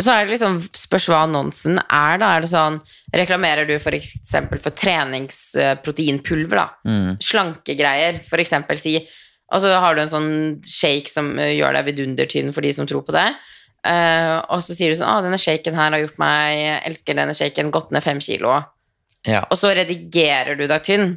så 0.00 0.14
er 0.14 0.24
det 0.24 0.32
liksom 0.32 0.54
spørs 0.72 1.04
hva 1.12 1.18
annonsen 1.26 1.76
er 1.82 2.16
da. 2.22 2.30
Er 2.38 2.40
det 2.40 2.48
sånn, 2.48 2.78
reklamerer 3.12 3.68
du 3.68 3.74
for 3.82 3.92
eksempel 3.92 4.56
for 4.62 4.72
treningsproteinpulver 4.72 6.56
da? 6.56 6.64
Mm. 6.88 7.10
Slankegreier, 7.22 8.20
for 8.24 8.42
eksempel 8.42 8.80
si, 8.80 8.96
og 9.52 9.60
så 9.60 9.74
har 9.84 9.94
du 9.94 10.02
en 10.02 10.12
sånn 10.12 10.32
shake 10.64 11.12
som 11.12 11.34
eh, 11.38 11.52
gjør 11.58 11.76
deg 11.76 11.90
vidundertynn 11.90 12.52
for 12.56 12.64
de 12.64 12.72
som 12.72 12.88
tror 12.88 13.04
på 13.04 13.14
det. 13.14 13.28
Eh, 13.84 14.36
og 14.54 14.60
så 14.62 14.76
sier 14.78 14.92
du 14.92 14.98
sånn, 14.98 15.10
å, 15.10 15.22
denne 15.24 15.38
shaken 15.40 15.74
her 15.74 15.90
har 15.96 16.02
gjort 16.04 16.18
meg, 16.22 16.54
jeg 16.60 16.80
elsker 16.92 17.18
denne 17.18 17.34
shaken, 17.34 17.72
gått 17.74 17.90
ned 17.94 18.04
fem 18.04 18.20
kilo. 18.22 18.60
Ja. 19.26 19.44
Og 19.50 19.58
så 19.58 19.72
redigerer 19.74 20.56
du 20.58 20.66
deg 20.70 20.82
tynn. 20.86 21.16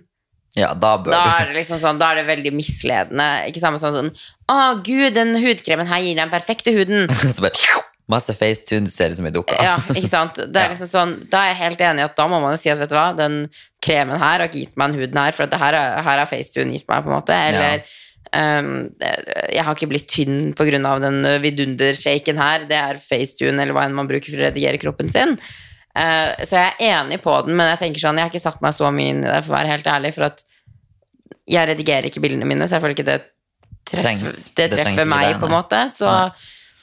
ja, 0.56 0.74
da 0.74 0.96
bør 0.98 1.12
Da 1.12 1.24
er 1.42 1.50
det 1.52 1.56
liksom 1.60 1.80
sånn, 1.82 1.98
da 2.00 2.12
er 2.14 2.22
det 2.22 2.28
veldig 2.30 2.54
misledende. 2.56 3.26
Ikke 3.50 3.60
samme 3.62 3.78
sånn 3.82 3.94
sånn, 3.96 4.12
å 4.52 4.60
gud, 4.86 5.14
den 5.18 5.36
hudkremen 5.42 5.88
her 5.90 6.00
gir 6.02 6.14
deg 6.16 6.24
den 6.24 6.34
perfekte 6.34 6.74
huden. 6.76 7.10
Så 7.36 7.42
bare 7.46 7.82
Masse 8.08 8.36
facetune 8.38 8.86
ser 8.86 9.10
ut 9.10 9.18
som 9.18 9.26
ei 9.26 9.32
dukke. 9.34 9.56
Ja, 9.66 9.80
ikke 9.98 10.10
sant? 10.12 10.38
Det 10.38 10.60
er 10.62 10.68
Ja. 10.68 10.74
liksom 10.76 10.90
sånn, 10.92 11.14
da 11.32 11.40
er 11.42 11.54
jeg 11.56 11.62
helt 11.64 11.80
enig 11.82 12.04
i 12.04 12.06
at 12.06 12.14
da 12.20 12.28
må 12.30 12.38
man 12.44 12.54
jo 12.54 12.60
si 12.62 12.70
at 12.70 12.78
vet 12.78 12.92
du 12.92 12.94
hva, 12.94 13.08
den 13.18 13.40
kremen 13.82 14.20
her 14.22 14.36
har 14.40 14.44
ikke 14.46 14.60
gitt 14.62 14.76
meg 14.78 14.92
den 14.94 15.00
huden 15.02 15.18
her, 15.24 15.34
for 15.34 15.48
at 15.48 15.54
det 15.56 15.58
her, 15.62 15.74
har 15.74 16.06
her 16.06 16.22
har 16.22 16.30
FaceTune 16.30 16.76
gitt 16.78 16.86
meg, 16.86 17.02
på 17.02 17.10
en 17.10 17.16
måte. 17.18 17.34
Eller 17.34 17.80
det- 17.82 17.90
jeg 18.34 19.64
har 19.64 19.76
ikke 19.76 19.88
blitt 19.92 20.10
tynn 20.12 20.52
av 20.88 21.04
den 21.04 21.22
vidundershaken 21.44 22.42
her. 22.42 22.66
Det 22.70 22.80
er 22.80 23.00
FaceTune, 23.00 23.62
eller 23.62 23.76
hva 23.76 23.86
enn 23.86 23.96
man 23.96 24.10
bruker 24.10 24.32
for 24.32 24.42
å 24.42 24.48
redigere 24.50 24.82
kroppen 24.82 25.12
sin. 25.14 25.38
Eh, 25.96 26.44
så 26.44 26.60
jeg 26.60 26.74
er 26.74 26.98
enig 26.98 27.22
på 27.24 27.34
den, 27.46 27.56
men 27.56 27.70
jeg 27.72 27.86
tenker 27.86 28.04
sånn, 28.04 28.20
jeg 28.20 28.28
har 28.28 28.34
ikke 28.34 28.44
satt 28.44 28.60
meg 28.64 28.76
så 28.76 28.90
mye 28.92 29.14
inn 29.14 29.24
i 29.24 29.30
det, 29.30 29.40
for 29.46 29.54
å 29.54 29.58
være 29.60 29.72
helt 29.72 29.88
ærlig, 29.88 30.12
for 30.18 30.28
at 30.28 30.44
jeg 31.48 31.70
redigerer 31.70 32.10
ikke 32.10 32.24
bildene 32.24 32.48
mine, 32.50 32.68
så 32.68 32.78
jeg 32.78 32.84
føler 32.84 32.98
ikke 32.98 33.08
det 33.08 33.22
treffer, 33.86 34.26
det 34.26 34.56
Det 34.58 34.70
treffer 34.74 35.08
meg, 35.08 35.38
på 35.40 35.48
en 35.48 35.56
måte. 35.56 35.86
Så, 35.94 36.12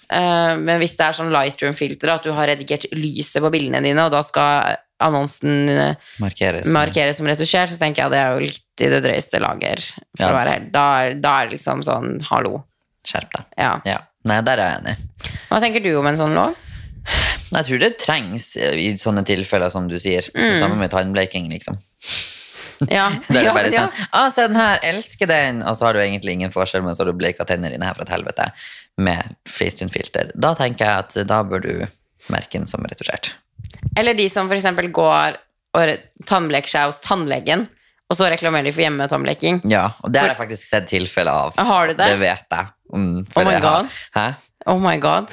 eh, 0.08 0.54
men 0.56 0.80
hvis 0.80 0.96
det 0.96 1.08
er 1.08 1.18
sånn 1.18 1.34
Lightroom-filter, 1.34 2.14
at 2.14 2.24
du 2.24 2.32
har 2.32 2.48
redigert 2.54 2.88
lyset 2.96 3.42
på 3.44 3.52
bildene 3.52 3.82
dine, 3.84 4.06
og 4.06 4.14
da 4.14 4.22
skal 4.24 4.78
annonsen 5.04 5.68
eh, 5.68 5.94
Markeres. 6.22 6.66
markeres 6.72 7.18
som 7.20 7.26
retusjert, 7.30 7.70
så 7.72 7.78
tenker 7.80 8.04
jeg 8.04 8.14
det 8.14 8.20
er 8.22 8.32
jo 8.36 8.46
litt 8.46 8.84
i 8.86 8.90
det 8.92 9.02
drøyeste 9.04 9.40
lager. 9.42 9.82
For 10.16 10.24
Ja. 10.26 10.32
å 10.32 10.36
være 10.38 10.56
helt. 10.56 10.72
Da, 10.74 10.86
da 11.14 11.34
er 11.42 11.48
det 11.50 11.58
liksom 11.58 11.82
sånn 11.86 12.16
hallo. 12.30 12.62
Skjerp 13.06 13.32
deg. 13.36 13.46
Ja. 13.58 13.72
Ja. 13.88 13.98
Nei, 14.30 14.40
der 14.46 14.60
er 14.62 14.68
jeg 14.70 14.82
enig. 14.84 14.96
Hva 15.50 15.58
tenker 15.62 15.82
du 15.82 15.90
om 15.98 16.06
en 16.06 16.18
sånn 16.20 16.34
lov? 16.38 16.54
Jeg 17.52 17.66
tror 17.66 17.80
det 17.82 17.96
trengs 17.98 18.52
i 18.56 18.92
sånne 18.96 19.24
tilfeller 19.26 19.72
som 19.74 19.88
du 19.90 19.96
sier. 19.98 20.28
Mm. 20.36 20.52
Det 20.54 20.60
samme 20.60 20.76
med 20.78 20.92
tannbleking, 20.94 21.48
liksom. 21.50 21.80
Ja, 22.90 23.08
Det 23.28 23.42
er 23.42 23.52
bare 23.54 23.70
ja. 23.70 23.84
sånn, 23.88 24.06
Å, 24.18 24.22
se 24.34 24.46
den 24.48 24.58
her, 24.58 24.78
elsker 24.92 25.28
den, 25.30 25.60
og 25.66 25.76
så 25.78 25.88
har 25.88 25.94
du 25.98 26.00
egentlig 26.02 26.36
ingen 26.38 26.54
forskjell, 26.54 26.82
men 26.86 26.94
så 26.96 27.02
har 27.04 27.10
du 27.12 27.18
bleika 27.18 27.44
tenner 27.46 27.74
dine 27.74 27.86
her 27.86 27.94
fra 27.98 28.06
et 28.06 28.14
helvete 28.14 28.48
med 29.02 29.34
FaceTune-filter. 29.50 30.32
Da 30.34 30.54
tenker 30.58 30.86
jeg 30.86 31.04
at 31.04 31.18
da 31.30 31.42
bør 31.46 31.62
du 31.66 31.72
merke 32.32 32.58
den 32.58 32.66
som 32.70 32.82
retusjert. 32.86 33.32
Eller 33.98 34.14
de 34.14 34.28
som 34.32 34.50
eksempel 34.52 34.90
går 34.94 35.36
og 35.76 35.92
tannbleker 36.28 36.68
seg 36.68 36.88
hos 36.90 37.00
tannlegen, 37.04 37.66
og 38.10 38.16
så 38.16 38.28
reklamerer 38.32 38.68
de 38.68 38.72
for 38.76 38.84
hjemmetannbleking. 38.84 39.62
Ja, 39.70 39.86
og 40.04 40.12
det 40.12 40.20
har 40.20 40.32
jeg 40.34 40.40
faktisk 40.40 40.68
sett 40.68 40.88
tilfelle 40.90 41.32
av. 41.32 41.56
Har 41.56 41.88
du 41.88 41.94
det? 41.96 42.08
Det 42.12 42.18
vet 42.20 42.44
jeg. 42.52 42.66
Mm, 42.92 43.26
Oh 43.36 43.44
my 43.44 43.52
jeg 43.52 43.62
har- 43.62 43.86
God. 44.14 44.34
Oh 44.66 44.78
my 44.78 44.96
god. 44.98 45.32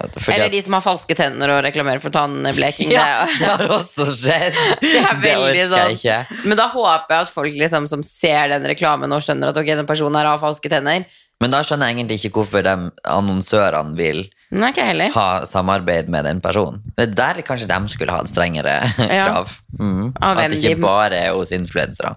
Fordi 0.00 0.32
Eller 0.34 0.48
de 0.50 0.60
som 0.64 0.72
har 0.76 0.82
falske 0.84 1.14
tenner 1.18 1.50
og 1.56 1.60
reklamerer 1.66 2.00
for 2.02 2.10
tannbleking. 2.14 2.90
Ja, 2.96 3.26
Det 3.28 3.38
det 3.42 3.50
har 3.50 3.74
også 3.78 4.06
skjedd. 4.16 4.56
Det 4.80 4.92
veldig 5.02 5.34
orker 5.36 5.58
jeg 5.60 5.72
sånn. 5.72 5.96
ikke. 5.98 6.44
Men 6.48 6.58
da 6.62 6.68
håper 6.72 7.14
jeg 7.16 7.26
at 7.26 7.32
folk 7.34 7.58
liksom, 7.64 7.86
som 7.90 8.02
ser 8.06 8.48
den 8.54 8.66
reklamen 8.72 9.12
og 9.12 9.22
skjønner 9.24 9.52
at 9.52 9.60
ok, 9.60 9.72
den 9.82 9.88
personen 9.88 10.18
her 10.20 10.30
har 10.32 10.40
falske 10.42 10.70
tenner. 10.72 11.04
Men 11.42 11.50
da 11.50 11.60
skjønner 11.66 11.90
jeg 11.90 11.98
egentlig 11.98 12.20
ikke 12.22 12.36
hvorfor 12.38 12.62
de 12.62 12.74
annonsørene 13.10 13.96
vil 13.98 14.24
Nei, 14.52 14.68
ha 15.14 15.28
samarbeid 15.48 16.10
med 16.12 16.26
den 16.28 16.40
personen. 16.44 16.82
Det 16.96 17.06
er 17.08 17.14
der 17.16 17.40
kanskje 17.46 17.66
de 17.70 17.78
skulle 17.88 18.12
hatt 18.14 18.28
strengere 18.30 18.74
Ja. 19.08 19.24
krav. 19.30 19.54
Mm. 19.80 20.12
At 20.20 20.42
det 20.52 20.60
ikke 20.60 20.80
bare 20.82 21.16
er 21.28 21.32
hos 21.36 21.50
influensere. 21.56 22.14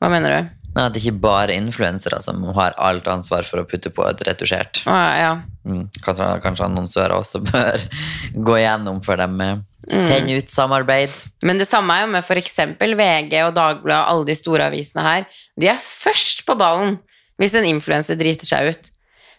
Hva 0.00 0.10
mener 0.12 0.36
du? 0.36 0.54
Nei, 0.76 0.84
At 0.86 0.92
det 0.92 1.00
ikke 1.02 1.20
bare 1.24 1.54
er 1.54 1.56
influensere 1.56 2.18
som 2.22 2.42
har 2.56 2.74
alt 2.76 3.06
ansvar 3.08 3.46
for 3.48 3.62
å 3.62 3.66
putte 3.68 3.88
på 3.96 4.04
et 4.10 4.20
retusjert. 4.28 4.82
Ah, 4.86 5.14
ja. 5.16 5.30
Mm. 5.64 5.86
Kanskje, 6.04 6.26
kanskje 6.44 6.66
annonsører 6.68 7.14
også 7.16 7.40
bør 7.46 7.80
gå 8.50 8.58
igjennom 8.60 9.00
før 9.04 9.24
de 9.24 9.46
eh, 9.46 9.56
Mm. 9.86 10.00
sender 10.08 10.40
ut 10.42 10.48
samarbeid. 10.50 11.12
Men 11.46 11.60
det 11.60 11.68
samme 11.70 11.94
er 11.94 12.00
jo 12.02 12.08
med 12.10 12.24
for 12.26 12.34
eksempel 12.40 12.96
VG 12.98 13.36
og 13.46 13.52
Dagbladet 13.54 14.08
alle 14.10 14.24
de 14.26 14.34
store 14.34 14.64
avisene 14.66 15.04
her. 15.04 15.26
De 15.54 15.68
er 15.70 15.78
først 15.78 16.42
på 16.48 16.56
ballen 16.58 16.96
hvis 17.38 17.54
en 17.54 17.68
influenser 17.68 18.18
driter 18.18 18.48
seg 18.48 18.72
ut. 18.72 18.90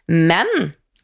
Men 0.07 0.47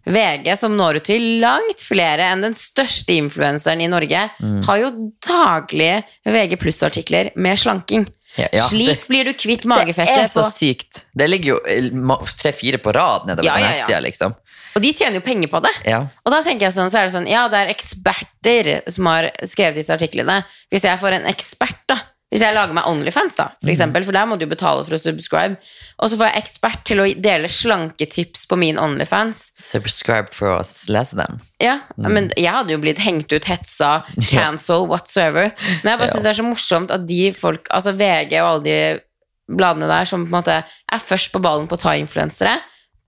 VG, 0.08 0.48
som 0.60 0.78
når 0.80 1.02
ut 1.02 1.08
til 1.10 1.26
langt 1.43 1.84
flere 1.84 2.30
enn 2.32 2.41
den 2.46 2.56
største 2.56 3.17
influenseren 3.19 3.84
i 3.84 3.89
Norge, 3.91 4.30
Mm. 4.39 4.62
har 4.63 4.78
jo 4.80 4.89
daglige 5.28 6.04
VG 6.24 6.56
pluss-artikler 6.63 7.34
med 7.36 7.60
slanking. 7.60 8.08
Ja, 8.36 8.48
ja, 8.52 8.63
Slik 8.65 8.88
det- 8.88 9.08
blir 9.08 9.26
du 9.26 9.34
kvitt 9.34 9.65
magefettet. 9.69 10.15
Det 10.15 10.24
er 10.24 10.32
så 10.32 10.41
på 10.41 10.52
sykt. 10.52 11.04
Det 11.13 11.28
ligger 11.30 11.54
jo 11.54 11.60
tre-fire 12.39 12.80
på 12.82 12.93
rad 12.93 13.28
nedover 13.28 13.46
Ja, 13.46 13.54
på 13.54 13.62
nettsida, 13.62 14.00
liksom. 14.02 14.34
Og 14.76 14.82
de 14.82 14.89
tjener 14.93 15.19
jo 15.19 15.22
penger 15.22 15.52
på 15.52 15.62
det. 15.62 15.69
Ja. 15.86 16.00
Og 16.26 16.32
da 16.34 16.39
tenker 16.41 16.65
jeg 16.65 16.74
sånn, 16.74 16.89
så 16.89 16.98
er 17.04 17.06
det 17.06 17.13
sånn, 17.13 17.30
ja, 17.30 17.48
det 17.48 17.60
er 17.62 17.69
eksperter 17.74 18.91
som 18.91 19.06
har 19.06 19.30
skrevet 19.46 19.78
disse 19.78 19.93
artiklene. 19.93 20.39
Hvis 20.74 20.88
jeg 20.88 20.98
får 21.00 21.19
en 21.19 21.28
ekspert, 21.30 21.78
da, 21.88 22.00
hvis 22.34 22.41
jeg 22.41 22.56
lager 22.56 22.74
meg 22.74 22.88
Onlyfans, 22.89 23.36
da, 23.38 23.46
for 23.62 23.69
eksempel, 23.69 24.04
for 24.08 24.15
der 24.15 24.26
må 24.26 24.36
du 24.41 24.48
jo 24.48 24.50
betale 24.50 24.82
for 24.88 24.96
å 24.98 25.00
subscribe, 25.00 25.56
og 26.02 26.10
så 26.10 26.17
får 26.17 26.32
jeg 26.32 26.41
ekspert 26.41 26.82
til 26.89 27.04
å 27.04 27.06
dele 27.22 27.48
slanketips 27.52 28.48
på 28.50 28.58
min 28.58 28.80
Onlyfans. 28.82 29.52
Subscribe 29.62 30.34
for 30.34 30.56
å 30.56 30.58
lese 30.89 31.15
dem. 31.19 31.38
Ja, 31.62 31.76
men 32.02 32.32
jeg 32.34 32.50
hadde 32.52 32.74
jo 32.74 32.82
blitt 32.82 33.00
hengt 33.06 33.30
ut, 33.32 33.46
hetsa, 33.46 33.91
cancel, 34.34 34.88
whatsoever. 34.89 35.52
Men 35.84 35.93
jeg 35.93 36.02
bare 36.02 36.10
Ja. 36.10 36.13
synes 36.15 36.24
det 36.26 36.34
er 36.34 36.41
så 36.41 36.48
morsomt 36.50 36.91
at 36.98 37.06
de 37.08 37.22
folk, 37.38 37.69
altså 37.69 37.93
VG 37.96 38.34
og 38.41 38.50
alle 38.50 38.63
de 38.65 38.78
bladene 39.54 39.88
der 39.91 40.06
som 40.10 40.24
på 40.26 40.32
en 40.34 40.39
måte 40.39 40.58
er 40.63 41.04
først 41.04 41.32
på 41.36 41.41
ballen 41.43 41.67
på 41.69 41.76
å 41.78 41.82
ta 41.86 41.93
influensere, 42.00 42.58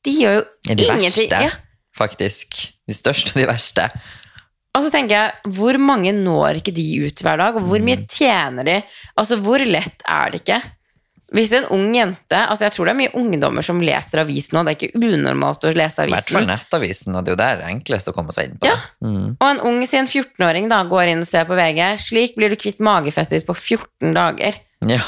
de 0.06 0.12
gjør 0.22 0.36
jo 0.38 0.44
ingenting. 0.70 0.78
de 0.78 0.86
ingenting. 1.02 1.30
verste, 1.32 1.44
Ja. 1.50 1.50
faktisk. 1.98 2.60
De 2.88 2.94
største 2.94 3.34
og 3.34 3.42
de 3.42 3.48
verste. 3.50 3.90
Og 4.76 4.84
så 4.84 4.90
tenker 4.92 5.16
jeg, 5.16 5.54
hvor 5.56 5.78
mange 5.80 6.12
når 6.12 6.60
ikke 6.60 6.74
de 6.76 6.84
ut 7.08 7.22
hver 7.24 7.38
dag, 7.40 7.56
og 7.56 7.64
hvor 7.70 7.80
mye 7.80 7.96
Mm. 8.02 8.08
tjener 8.12 8.66
de? 8.68 8.82
Altså, 9.18 9.38
hvor 9.40 9.64
lett 9.64 10.04
er 10.06 10.32
det 10.34 10.42
ikke? 10.44 10.58
Hvis 11.36 11.52
en 11.58 11.66
ung 11.74 11.88
jente, 11.96 12.38
altså 12.38 12.68
jeg 12.68 12.72
tror 12.76 12.86
det 12.86 12.92
er 12.94 13.00
mye 13.00 13.14
ungdommer 13.18 13.64
som 13.66 13.80
leser 13.82 14.22
avis 14.22 14.52
nå, 14.54 14.62
det 14.64 14.76
er 14.76 14.78
ikke 14.78 15.00
unormalt 15.02 15.66
å 15.66 15.72
lese 15.74 16.04
avisen. 16.04 16.12
I 16.12 16.16
hvert 16.20 16.30
fall 16.30 16.44
avisen. 16.44 16.52
Nettavisen, 16.54 17.16
og 17.18 17.26
det 17.26 17.32
er 17.32 17.36
jo 17.36 17.40
der 17.42 17.56
det 17.58 17.66
er 17.66 17.74
enklest 17.74 18.12
å 18.12 18.14
komme 18.16 18.32
seg 18.36 18.52
inn 18.52 18.60
på. 18.62 18.70
Ja. 18.70 18.76
Mm. 19.04 19.32
Og 19.42 19.48
en 19.50 19.62
ung, 19.72 19.80
sin 19.90 20.06
14-åring 20.08 20.70
da, 20.70 20.84
går 20.92 21.12
inn 21.16 21.24
og 21.26 21.28
ser 21.28 21.48
på 21.50 21.58
VG, 21.58 21.82
slik 22.06 22.36
blir 22.38 22.54
du 22.54 22.56
kvitt 22.62 22.80
magefettet 22.80 23.44
på 23.48 23.56
14 23.58 24.14
dager. 24.16 24.60
ja. 24.86 25.02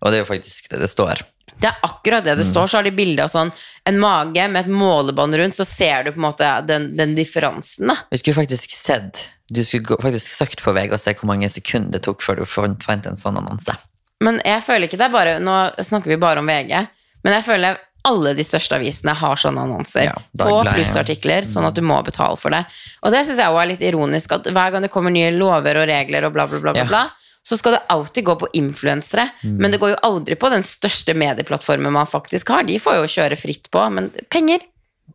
Og 0.00 0.12
det 0.12 0.20
er 0.20 0.22
jo 0.24 0.28
faktisk 0.32 0.68
det 0.70 0.78
det 0.78 0.88
står. 0.92 1.20
Det 1.60 1.66
er 1.66 1.76
akkurat 1.82 2.24
det 2.24 2.36
det 2.38 2.44
Mm. 2.46 2.52
står, 2.52 2.66
så 2.70 2.76
har 2.78 2.82
de 2.84 2.90
bilde 2.94 3.24
av 3.24 3.28
sånn, 3.30 3.50
en 3.86 3.98
mage 3.98 4.48
med 4.48 4.60
et 4.66 4.70
målebånd 4.70 5.34
rundt, 5.34 5.54
så 5.58 5.64
ser 5.66 6.04
du 6.04 6.12
på 6.12 6.20
en 6.20 6.26
måte 6.30 6.66
den, 6.66 6.96
den 6.96 7.14
differansen 7.16 7.88
da. 7.88 7.96
Vi 8.10 8.18
skulle 8.18 8.36
faktisk 8.44 8.70
sett 8.70 9.28
Du 9.50 9.62
skulle 9.64 9.82
gå, 9.84 9.96
faktisk 10.02 10.28
søkt 10.36 10.62
på 10.62 10.72
VG 10.76 10.92
og 10.92 11.00
se 11.00 11.14
hvor 11.14 11.26
mange 11.26 11.48
sekunder 11.50 11.92
det 11.96 12.02
tok 12.04 12.20
før 12.22 12.36
du 12.36 12.44
fant 12.44 13.06
en 13.06 13.16
sånn 13.16 13.38
annonse. 13.40 13.74
Men 14.20 14.40
jeg 14.44 14.62
føler 14.62 14.86
ikke 14.88 14.98
det 14.98 15.06
er 15.08 15.14
bare 15.14 15.38
Nå 15.40 15.54
snakker 15.80 16.04
vi 16.12 16.16
bare 16.20 16.38
om 16.42 16.46
VG, 16.46 16.86
men 17.24 17.32
jeg 17.32 17.44
føler 17.44 17.78
alle 18.04 18.34
de 18.34 18.44
største 18.44 18.76
avisene 18.76 19.14
har 19.16 19.36
sånne 19.36 19.60
annonser 19.66 20.04
Ja, 20.04 20.14
på 20.38 20.62
plussartikler, 20.68 21.42
sånn 21.44 21.66
at 21.66 21.74
du 21.74 21.82
må 21.82 21.98
betale 22.04 22.36
for 22.38 22.50
det. 22.54 22.64
Og 23.02 23.10
det 23.12 23.24
syns 23.26 23.38
jeg 23.40 23.48
også 23.50 23.62
er 23.62 23.66
litt 23.72 23.82
ironisk, 23.82 24.32
at 24.32 24.44
hver 24.44 24.70
gang 24.72 24.82
det 24.82 24.90
kommer 24.92 25.10
nye 25.10 25.32
lover 25.34 25.80
og 25.82 25.88
regler 25.88 26.24
og 26.28 26.32
bla, 26.36 26.46
bla, 26.46 26.60
bla, 26.60 26.72
bla, 26.72 26.82
Ja. 26.84 26.84
Bla 26.88 27.06
så 27.48 27.56
skal 27.56 27.78
det 27.78 27.84
alltid 27.88 28.26
gå 28.28 28.34
på 28.42 28.48
influensere, 28.60 29.28
men 29.40 29.72
det 29.72 29.80
går 29.80 29.94
jo 29.94 30.00
aldri 30.04 30.36
på 30.36 30.50
den 30.52 30.64
største 30.66 31.14
medieplattformen 31.16 31.94
man 31.94 32.08
faktisk 32.08 32.52
har. 32.52 32.66
De 32.68 32.76
får 32.82 32.98
jo 32.98 33.06
kjøre 33.14 33.38
fritt 33.40 33.70
på, 33.72 33.84
men 33.94 34.10
penger 34.28 34.66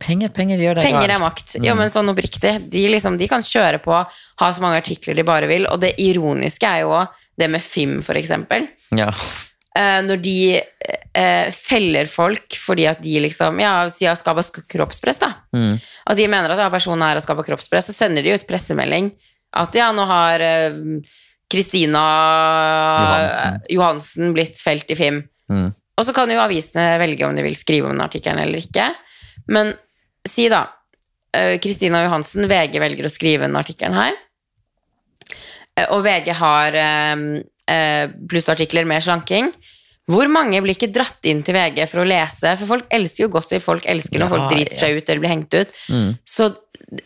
Penger, 0.02 0.32
penger 0.34 0.58
gjør 0.58 0.80
deg 0.80 0.88
Penger 0.88 1.12
er 1.14 1.20
makt. 1.22 1.52
Ja, 1.62 1.76
men 1.78 1.92
sånn 1.94 2.10
oppriktig. 2.10 2.56
De, 2.74 2.82
liksom, 2.90 3.14
de 3.20 3.28
kan 3.30 3.44
kjøre 3.46 3.78
på, 3.84 3.94
ha 4.42 4.48
så 4.50 4.64
mange 4.64 4.80
artikler 4.82 5.14
de 5.14 5.26
bare 5.28 5.46
vil. 5.46 5.68
Og 5.70 5.78
det 5.84 5.94
ironiske 6.02 6.66
er 6.66 6.82
jo 6.82 7.04
det 7.38 7.48
med 7.54 7.62
FIM, 7.62 8.00
for 8.02 8.18
eksempel. 8.18 8.66
Ja. 8.98 9.12
Eh, 9.78 10.00
når 10.06 10.24
de 10.26 10.38
eh, 10.58 11.54
feller 11.54 12.10
folk 12.10 12.58
fordi 12.62 12.84
at 12.90 13.00
de 13.02 13.16
liksom 13.24 13.58
Ja, 13.62 13.88
si 13.90 14.06
at 14.10 14.22
skaper 14.22 14.66
kroppspress, 14.70 15.22
da. 15.22 15.32
Mm. 15.56 15.78
At 16.10 16.20
de 16.20 16.28
mener 16.30 16.54
at 16.54 16.62
ja, 16.62 16.72
personen 16.74 17.06
her 17.06 17.18
har 17.18 17.26
skapa 17.26 17.46
kroppspress, 17.46 17.90
så 17.90 17.96
sender 18.04 18.26
de 18.26 18.36
ut 18.36 18.50
pressemelding 18.50 19.14
at 19.54 19.78
ja, 19.78 19.92
nå 19.94 20.06
har 20.10 20.42
eh, 20.42 20.78
Kristina 21.52 22.04
Johansen. 23.04 23.58
Johansen 23.70 24.36
blitt 24.36 24.60
felt 24.62 24.92
i 24.92 24.98
FIM. 24.98 25.24
Mm. 25.52 25.72
Og 26.00 26.08
så 26.08 26.14
kan 26.16 26.32
jo 26.32 26.42
avisene 26.42 26.96
velge 27.02 27.28
om 27.28 27.36
de 27.38 27.44
vil 27.46 27.58
skrive 27.58 27.90
om 27.90 27.94
den 27.94 28.06
artikkelen 28.06 28.42
eller 28.42 28.64
ikke. 28.64 28.88
Men 29.54 29.74
si 30.28 30.48
da 30.50 30.64
eh, 31.36 31.60
Kristina 31.62 32.02
Johansen, 32.06 32.48
VG 32.50 32.80
velger 32.82 33.10
å 33.10 33.14
skrive 33.14 33.46
den 33.46 33.60
artikkelen 33.60 34.00
her. 34.00 34.18
Eh, 35.78 35.90
Og 35.94 36.02
VG 36.06 36.34
har 36.40 36.80
eh, 36.80 38.10
plussartikler 38.30 38.90
med 38.90 39.06
slanking. 39.06 39.52
Hvor 40.10 40.28
mange 40.28 40.60
blir 40.60 40.76
ikke 40.76 40.92
dratt 40.92 41.24
inn 41.30 41.46
til 41.46 41.56
VG 41.56 41.86
for 41.88 42.02
å 42.02 42.08
lese? 42.08 42.58
For 42.60 42.68
folk 42.74 42.90
elsker 42.92 43.24
jo 43.24 43.32
gossip, 43.38 43.64
folk 43.64 43.86
elsker 43.88 44.20
når 44.20 44.26
Ja, 44.28 44.34
folk 44.34 44.50
driter 44.52 44.76
seg 44.76 44.98
ut 44.98 45.08
eller 45.08 45.24
blir 45.24 45.32
hengt 45.32 45.56
ut. 45.56 45.72
Mm. 45.88 46.10
Så 46.28 46.50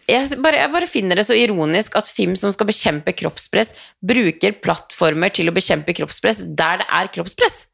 jeg 0.10 0.38
bare, 0.44 0.60
jeg 0.64 0.72
bare 0.74 0.88
finner 0.90 1.20
det 1.20 1.26
så 1.28 1.36
ironisk 1.38 1.96
at 2.00 2.10
FIM 2.12 2.36
som 2.40 2.52
skal 2.54 2.68
bekjempe 2.70 3.14
kroppspress, 3.18 3.74
bruker 4.04 4.56
plattformer 4.64 5.34
til 5.34 5.50
å 5.52 5.56
bekjempe 5.56 5.96
kroppspress 5.98 6.44
der 6.58 6.82
det 6.84 6.88
er 7.00 7.12
kroppspress. 7.18 7.66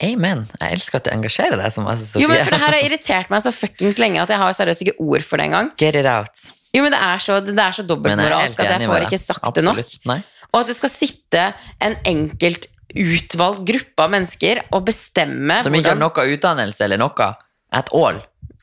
Amen. 0.00 0.46
Jeg 0.62 0.78
elsker 0.78 1.00
at 1.00 1.08
det 1.10 1.12
engasjerer 1.12 1.60
deg 1.60 1.72
så 1.74 1.82
masse, 1.84 2.06
Sofie. 2.08 2.24
Jo, 2.24 2.30
men 2.32 2.40
for 2.46 2.54
det 2.56 2.60
her 2.62 2.72
har 2.78 2.84
irritert 2.88 3.32
meg 3.32 3.42
så 3.44 3.52
fuckings 3.52 3.98
lenge 4.00 4.22
at 4.22 4.32
jeg 4.32 4.40
har 4.40 4.56
seriøst 4.56 4.84
ikke 4.86 4.96
ord 5.04 5.26
for 5.26 5.40
det 5.40 5.50
engang. 5.50 5.68
Get 5.80 5.98
it 6.00 6.08
out. 6.08 6.46
Jo, 6.72 6.84
men 6.86 6.94
det 6.94 7.00
er 7.02 7.20
så, 7.20 7.40
det 7.44 7.56
er 7.58 7.74
så 7.76 7.84
dobbeltmoralsk 7.84 8.60
at 8.62 8.76
jeg 8.76 8.88
får 8.88 9.06
ikke 9.08 9.18
sagt 9.20 9.56
det 9.58 9.64
nok. 9.66 9.80
Nei. 10.08 10.20
Og 10.50 10.62
at 10.62 10.70
det 10.70 10.76
skal 10.78 10.92
sitte 10.92 11.42
en 11.84 11.96
enkelt 12.08 12.68
utvalgt 12.90 13.62
gruppe 13.68 14.02
av 14.02 14.10
mennesker 14.10 14.64
og 14.74 14.82
bestemme 14.88 15.60
Som 15.62 15.76
ikke 15.78 15.92
har 15.92 16.00
noe 16.00 16.24
utdannelse 16.32 16.86
eller 16.86 16.98
noe 16.98 17.28
at 17.78 17.92
all. 17.94 18.18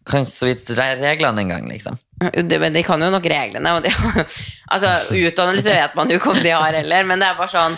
Kan 0.08 0.26
så 0.28 0.50
vidt 0.50 0.68
re- 0.76 0.96
reglene 1.00 1.44
engang, 1.46 1.68
liksom. 1.70 2.00
Det, 2.20 2.58
men 2.60 2.74
De 2.74 2.82
kan 2.86 3.02
jo 3.02 3.12
nok 3.14 3.26
reglene. 3.30 3.76
Og 3.78 3.84
de, 3.86 3.92
altså, 4.74 4.90
utdannelse 5.14 5.76
vet 5.76 5.96
man 6.00 6.10
jo 6.10 6.18
ikke 6.22 6.34
om 6.34 6.42
de 6.44 6.56
har 6.56 6.74
heller, 6.82 7.06
men 7.10 7.22
det 7.22 7.28
er 7.30 7.38
bare 7.40 7.54
sånn 7.54 7.78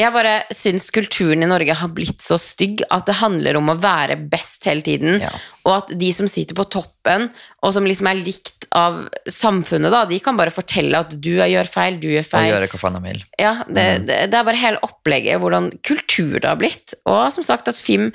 Jeg 0.00 0.10
bare 0.10 0.32
syns 0.50 0.88
kulturen 0.90 1.44
i 1.44 1.46
Norge 1.46 1.76
har 1.78 1.90
blitt 1.94 2.24
så 2.24 2.34
stygg 2.40 2.80
at 2.90 3.04
det 3.06 3.14
handler 3.20 3.54
om 3.60 3.68
å 3.70 3.76
være 3.78 4.16
best 4.32 4.64
hele 4.66 4.82
tiden. 4.82 5.20
Ja. 5.22 5.30
Og 5.62 5.76
at 5.76 5.92
de 6.00 6.08
som 6.16 6.26
sitter 6.26 6.56
på 6.58 6.64
toppen, 6.66 7.28
og 7.62 7.74
som 7.76 7.86
liksom 7.86 8.08
er 8.10 8.18
likt 8.18 8.66
av 8.74 9.04
samfunnet, 9.30 9.92
da, 9.94 10.00
de 10.10 10.18
kan 10.18 10.34
bare 10.34 10.50
fortelle 10.50 10.98
at 10.98 11.12
du 11.22 11.36
gjør 11.36 11.68
feil, 11.70 12.00
du 12.02 12.08
gjør 12.10 12.26
feil. 12.26 12.48
Og 12.48 12.56
gjør 12.56 12.64
gjøre 12.64 12.72
hva 12.72 12.80
faen 12.82 12.98
de 12.98 13.02
vil. 13.04 13.20
Ja, 13.38 13.52
det, 13.68 13.84
Mm. 14.00 14.06
det, 14.08 14.16
det 14.32 14.40
er 14.40 14.48
bare 14.50 14.58
hele 14.64 14.82
opplegget, 14.82 15.38
hvordan 15.44 15.70
kultur 15.86 16.40
det 16.40 16.48
har 16.50 16.58
blitt. 16.58 16.96
Og 17.06 17.20
som 17.36 17.46
sagt 17.46 17.70
at 17.70 17.78
Fim 17.78 18.08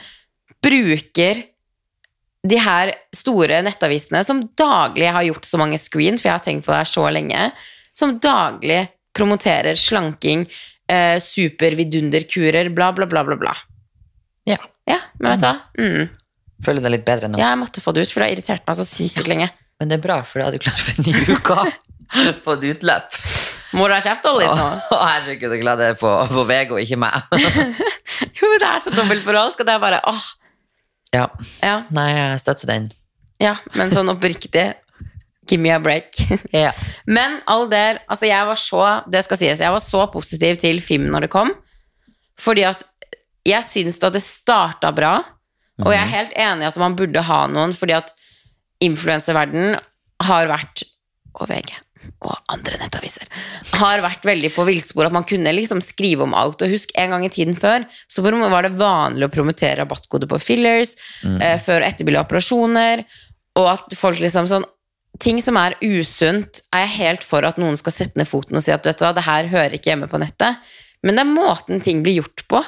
bruker 0.65 1.45
de 2.47 2.59
her 2.63 2.93
store 3.15 3.59
nettavisene 3.65 4.21
som 4.23 4.41
daglig 4.57 5.09
har 5.11 5.25
gjort 5.27 5.47
så 5.47 5.59
mange 5.59 5.79
screen, 5.81 6.19
for 6.19 6.29
jeg 6.29 6.37
har 6.37 6.45
tenkt 6.45 6.65
på 6.67 6.71
det 6.71 6.81
her 6.81 6.91
så 6.91 7.07
lenge, 7.11 7.49
som 7.97 8.15
daglig 8.23 8.85
promoterer 9.17 9.75
slanking, 9.79 10.45
eh, 10.87 11.17
supervidunderkurer, 11.23 12.71
bla, 12.75 12.93
bla, 12.95 13.09
bla, 13.09 13.25
bla, 13.27 13.35
bla. 13.35 13.55
Ja. 14.47 14.59
Ja, 14.89 14.97
men 15.19 15.35
vet 15.35 15.43
du 15.43 15.49
hva? 15.49 15.57
Mm. 15.77 16.07
Føler 16.65 16.83
deg 16.83 16.95
litt 16.95 17.05
bedre 17.07 17.29
nå. 17.29 17.39
Jeg 17.39 17.59
måtte 17.59 17.83
få 17.83 17.93
det 17.95 18.07
ut, 18.07 18.13
for 18.13 18.23
det 18.23 18.29
har 18.29 18.37
irritert 18.37 18.65
meg 18.67 18.79
så 18.79 18.87
sinnssykt 18.87 19.29
lenge. 19.29 19.49
Men 19.79 19.91
det 19.91 19.99
er 19.99 20.03
bra, 20.03 20.17
for 20.27 20.41
da 20.41 20.49
er 20.49 20.57
du 20.57 20.63
klar 20.63 20.79
for 20.79 20.97
en 20.97 21.07
ny 21.07 21.35
uke. 21.35 21.59
Fått 22.47 22.65
utløp. 22.67 23.19
Må 23.77 23.85
du 23.85 23.93
ha 23.93 23.99
kjefta 24.01 24.31
litt 24.33 24.49
nå. 24.49 24.67
Å, 24.95 24.97
herregud, 25.11 25.51
er 25.53 25.61
glad 25.61 25.79
det 25.79 25.91
er 25.93 25.97
på, 25.99 26.09
på 26.31 26.45
VG 26.49 26.73
og 26.73 26.83
ikke 26.83 26.99
meg. 27.03 27.19
Jo, 28.39 28.49
det 28.59 28.67
er 28.67 28.81
så 28.83 28.91
dobbeltmoralsk, 28.91 29.61
og 29.61 29.67
det 29.67 29.73
er 29.75 29.81
bare 29.83 29.99
åh. 30.09 30.23
Ja. 31.15 31.25
Ja, 31.63 31.75
Nei, 31.95 32.09
jeg 32.13 32.39
støtter 32.43 32.69
den. 32.69 32.91
ja, 33.41 33.55
men 33.77 33.91
sånn 33.93 34.11
oppriktig. 34.11 34.73
Give 35.49 35.61
me 35.63 35.71
a 35.73 35.79
break. 35.81 36.13
Ja. 36.53 36.69
Men 37.09 37.39
all 37.49 37.63
der, 37.71 38.03
altså 38.05 38.27
jeg 38.29 38.45
var 38.45 38.59
så 38.61 38.81
Det 39.09 39.23
skal 39.25 39.39
sies, 39.41 39.63
jeg 39.63 39.73
var 39.73 39.81
så 39.81 40.03
positiv 40.13 40.59
til 40.61 40.77
film 40.85 41.07
når 41.09 41.25
det 41.25 41.31
kom. 41.33 41.49
Fordi 42.37 42.67
at 42.69 42.83
jeg 43.47 43.65
syns 43.65 43.97
at 44.03 44.13
det 44.13 44.21
starta 44.21 44.91
bra. 44.93 45.15
Og 45.81 45.89
jeg 45.95 46.03
er 46.03 46.11
helt 46.13 46.35
enig 46.37 46.67
i 46.67 46.69
at 46.69 46.77
man 46.77 46.93
burde 46.99 47.23
ha 47.25 47.39
noen, 47.49 47.73
fordi 47.73 47.95
at 47.97 48.13
influenserverdenen 48.83 49.79
har 50.27 50.49
vært 50.51 50.83
Og 51.39 51.47
VG 51.49 51.71
og 52.19 52.35
andre 52.51 52.79
nettaviser 52.81 53.27
har 53.79 54.01
vært 54.03 54.25
veldig 54.27 54.51
på 54.53 54.65
villspor. 54.67 55.07
At 55.07 55.15
man 55.15 55.27
kunne 55.27 55.53
liksom 55.55 55.81
skrive 55.83 56.25
om 56.25 56.35
alt. 56.37 56.61
Og 56.63 56.73
husk, 56.73 56.91
en 56.99 57.15
gang 57.15 57.25
i 57.25 57.31
tiden 57.33 57.55
før 57.59 57.85
så 58.11 58.23
var 58.25 58.67
det 58.67 58.75
vanlig 58.79 59.27
å 59.27 59.33
promotere 59.33 59.79
rabattkode 59.81 60.29
på 60.29 60.41
fillers 60.43 60.95
eh, 61.23 61.57
før 61.61 61.83
og 61.83 61.87
etterbilde 61.87 62.25
operasjoner. 62.25 63.05
Og 63.59 63.71
at 63.75 63.97
folk 63.99 64.21
liksom 64.23 64.49
sånn 64.51 64.67
Ting 65.19 65.39
som 65.41 65.57
er 65.59 65.73
usunt, 65.81 66.61
er 66.71 66.85
jeg 66.85 66.91
helt 66.99 67.25
for 67.27 67.43
at 67.43 67.57
noen 67.59 67.75
skal 67.75 67.91
sette 67.91 68.15
ned 68.15 68.29
foten 68.29 68.55
og 68.55 68.61
si 68.63 68.71
at 68.71 68.85
vet 68.87 69.01
du 69.01 69.03
hva, 69.03 69.09
det 69.17 69.25
her 69.25 69.49
hører 69.51 69.73
ikke 69.75 69.89
hjemme 69.89 70.07
på 70.07 70.19
nettet. 70.21 70.61
Men 71.03 71.17
det 71.17 71.23
er 71.25 71.31
måten 71.33 71.81
ting 71.83 72.03
blir 72.05 72.21
gjort 72.21 72.45
på. 72.47 72.61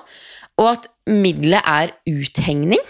Og 0.60 0.68
at 0.74 0.90
middelet 1.08 1.62
er 1.64 1.94
uthengning. 2.10 2.82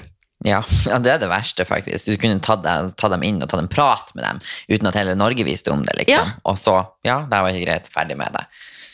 Ja, 0.45 0.63
ja, 0.89 0.97
det 0.99 1.15
er 1.15 1.21
det 1.21 1.29
verste, 1.31 1.65
faktisk. 1.67 2.09
Du 2.09 2.17
kunne 2.21 2.41
tatt, 2.43 2.65
tatt 2.97 3.13
dem 3.13 3.23
inn 3.27 3.41
og 3.41 3.49
tatt 3.51 3.61
en 3.61 3.71
prat 3.71 4.11
med 4.17 4.25
dem 4.25 4.41
uten 4.71 4.89
at 4.89 4.97
hele 4.97 5.15
Norge 5.19 5.45
visste 5.47 5.73
om 5.73 5.85
det, 5.85 5.95
liksom. 6.03 6.33
Ja. 6.33 6.41
Og 6.49 6.59
så, 6.59 6.79
ja, 7.07 7.21
det 7.29 7.41
var 7.45 7.53
ikke 7.53 7.67
greit, 7.67 7.89
ferdig 7.93 8.19
med 8.19 8.33
det. 8.37 8.45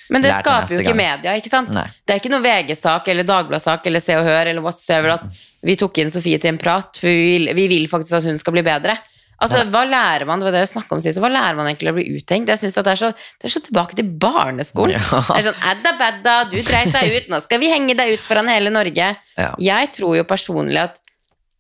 Men 0.08 0.24
det 0.24 0.32
Lær 0.32 0.44
skaper 0.46 0.72
jo 0.72 0.80
ikke 0.80 0.94
gang. 0.94 1.02
media, 1.02 1.36
ikke 1.36 1.52
sant? 1.52 1.72
Nei. 1.76 1.84
Det 2.08 2.16
er 2.16 2.22
ikke 2.22 2.32
noe 2.32 2.44
VG-sak 2.46 3.10
eller 3.12 3.28
Dagbladet-sak 3.28 3.90
eller 3.90 4.04
Se 4.04 4.16
og 4.16 4.24
Hør 4.24 4.48
eller 4.54 4.64
whatsoever 4.64 5.18
at 5.18 5.44
vi 5.68 5.76
tok 5.80 6.00
inn 6.00 6.12
Sofie 6.14 6.40
til 6.40 6.54
en 6.54 6.60
prat, 6.62 6.94
for 6.96 7.12
vi 7.12 7.34
vil, 7.34 7.52
vi 7.58 7.66
vil 7.72 7.88
faktisk 7.92 8.22
at 8.22 8.28
hun 8.30 8.40
skal 8.40 8.56
bli 8.56 8.64
bedre. 8.64 8.96
Altså, 9.38 9.62
hva 9.70 9.84
lærer 9.86 10.26
man 10.26 10.42
det 10.42 10.48
var 10.48 10.56
det 10.56 10.64
jeg 10.64 10.86
om 10.96 11.02
sist, 11.04 11.20
hva 11.22 11.30
lærer 11.30 11.58
man 11.60 11.68
egentlig 11.70 11.92
å 11.92 11.96
bli 12.00 12.06
uttenkt? 12.18 12.50
Jeg 12.50 12.62
synes 12.64 12.78
at 12.80 12.88
det 12.88 12.94
er, 12.96 13.02
så, 13.04 13.10
det 13.38 13.50
er 13.50 13.54
så 13.54 13.62
tilbake 13.68 13.98
til 14.00 14.08
barneskolen. 14.24 14.96
Ja. 14.98 15.20
Det 15.28 15.36
er 15.36 15.46
sånn, 15.52 15.60
Edda 15.74 15.92
bedda, 16.00 16.38
du 16.50 16.56
dreit 16.58 16.90
deg 16.96 17.12
ut, 17.14 17.28
nå 17.34 17.42
skal 17.44 17.62
vi 17.62 17.70
henge 17.70 17.94
deg 18.00 18.16
ut 18.16 18.24
foran 18.26 18.50
hele 18.50 18.72
Norge. 18.74 19.12
Ja. 19.38 19.52
Jeg 19.62 19.92
tror 20.00 20.16
jo 20.18 20.26
personlig 20.30 20.82
at, 20.88 20.98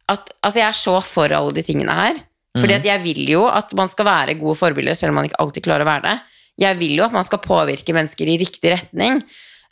at 0.10 0.32
Altså, 0.44 0.60
jeg 0.62 0.68
er 0.68 0.78
så 0.78 0.96
for 1.04 1.34
alle 1.36 1.52
de 1.54 1.64
tingene 1.68 1.92
her. 1.94 2.22
Fordi 2.58 2.74
Mhm. 2.74 2.80
at 2.80 2.86
jeg 2.86 3.04
vil 3.04 3.28
jo 3.30 3.46
at 3.48 3.74
man 3.78 3.90
skal 3.90 4.06
være 4.06 4.40
gode 4.40 4.56
forbilder, 4.58 4.96
selv 4.96 5.10
om 5.10 5.16
man 5.16 5.26
ikke 5.30 5.40
alltid 5.40 5.64
klarer 5.64 5.84
å 5.86 5.92
være 5.92 6.02
det. 6.08 6.20
Jeg 6.58 6.78
vil 6.80 6.96
jo 6.98 7.04
at 7.06 7.12
man 7.14 7.24
skal 7.24 7.40
påvirke 7.40 7.94
mennesker 7.94 8.26
i 8.26 8.38
riktig 8.40 8.72
retning. 8.74 9.22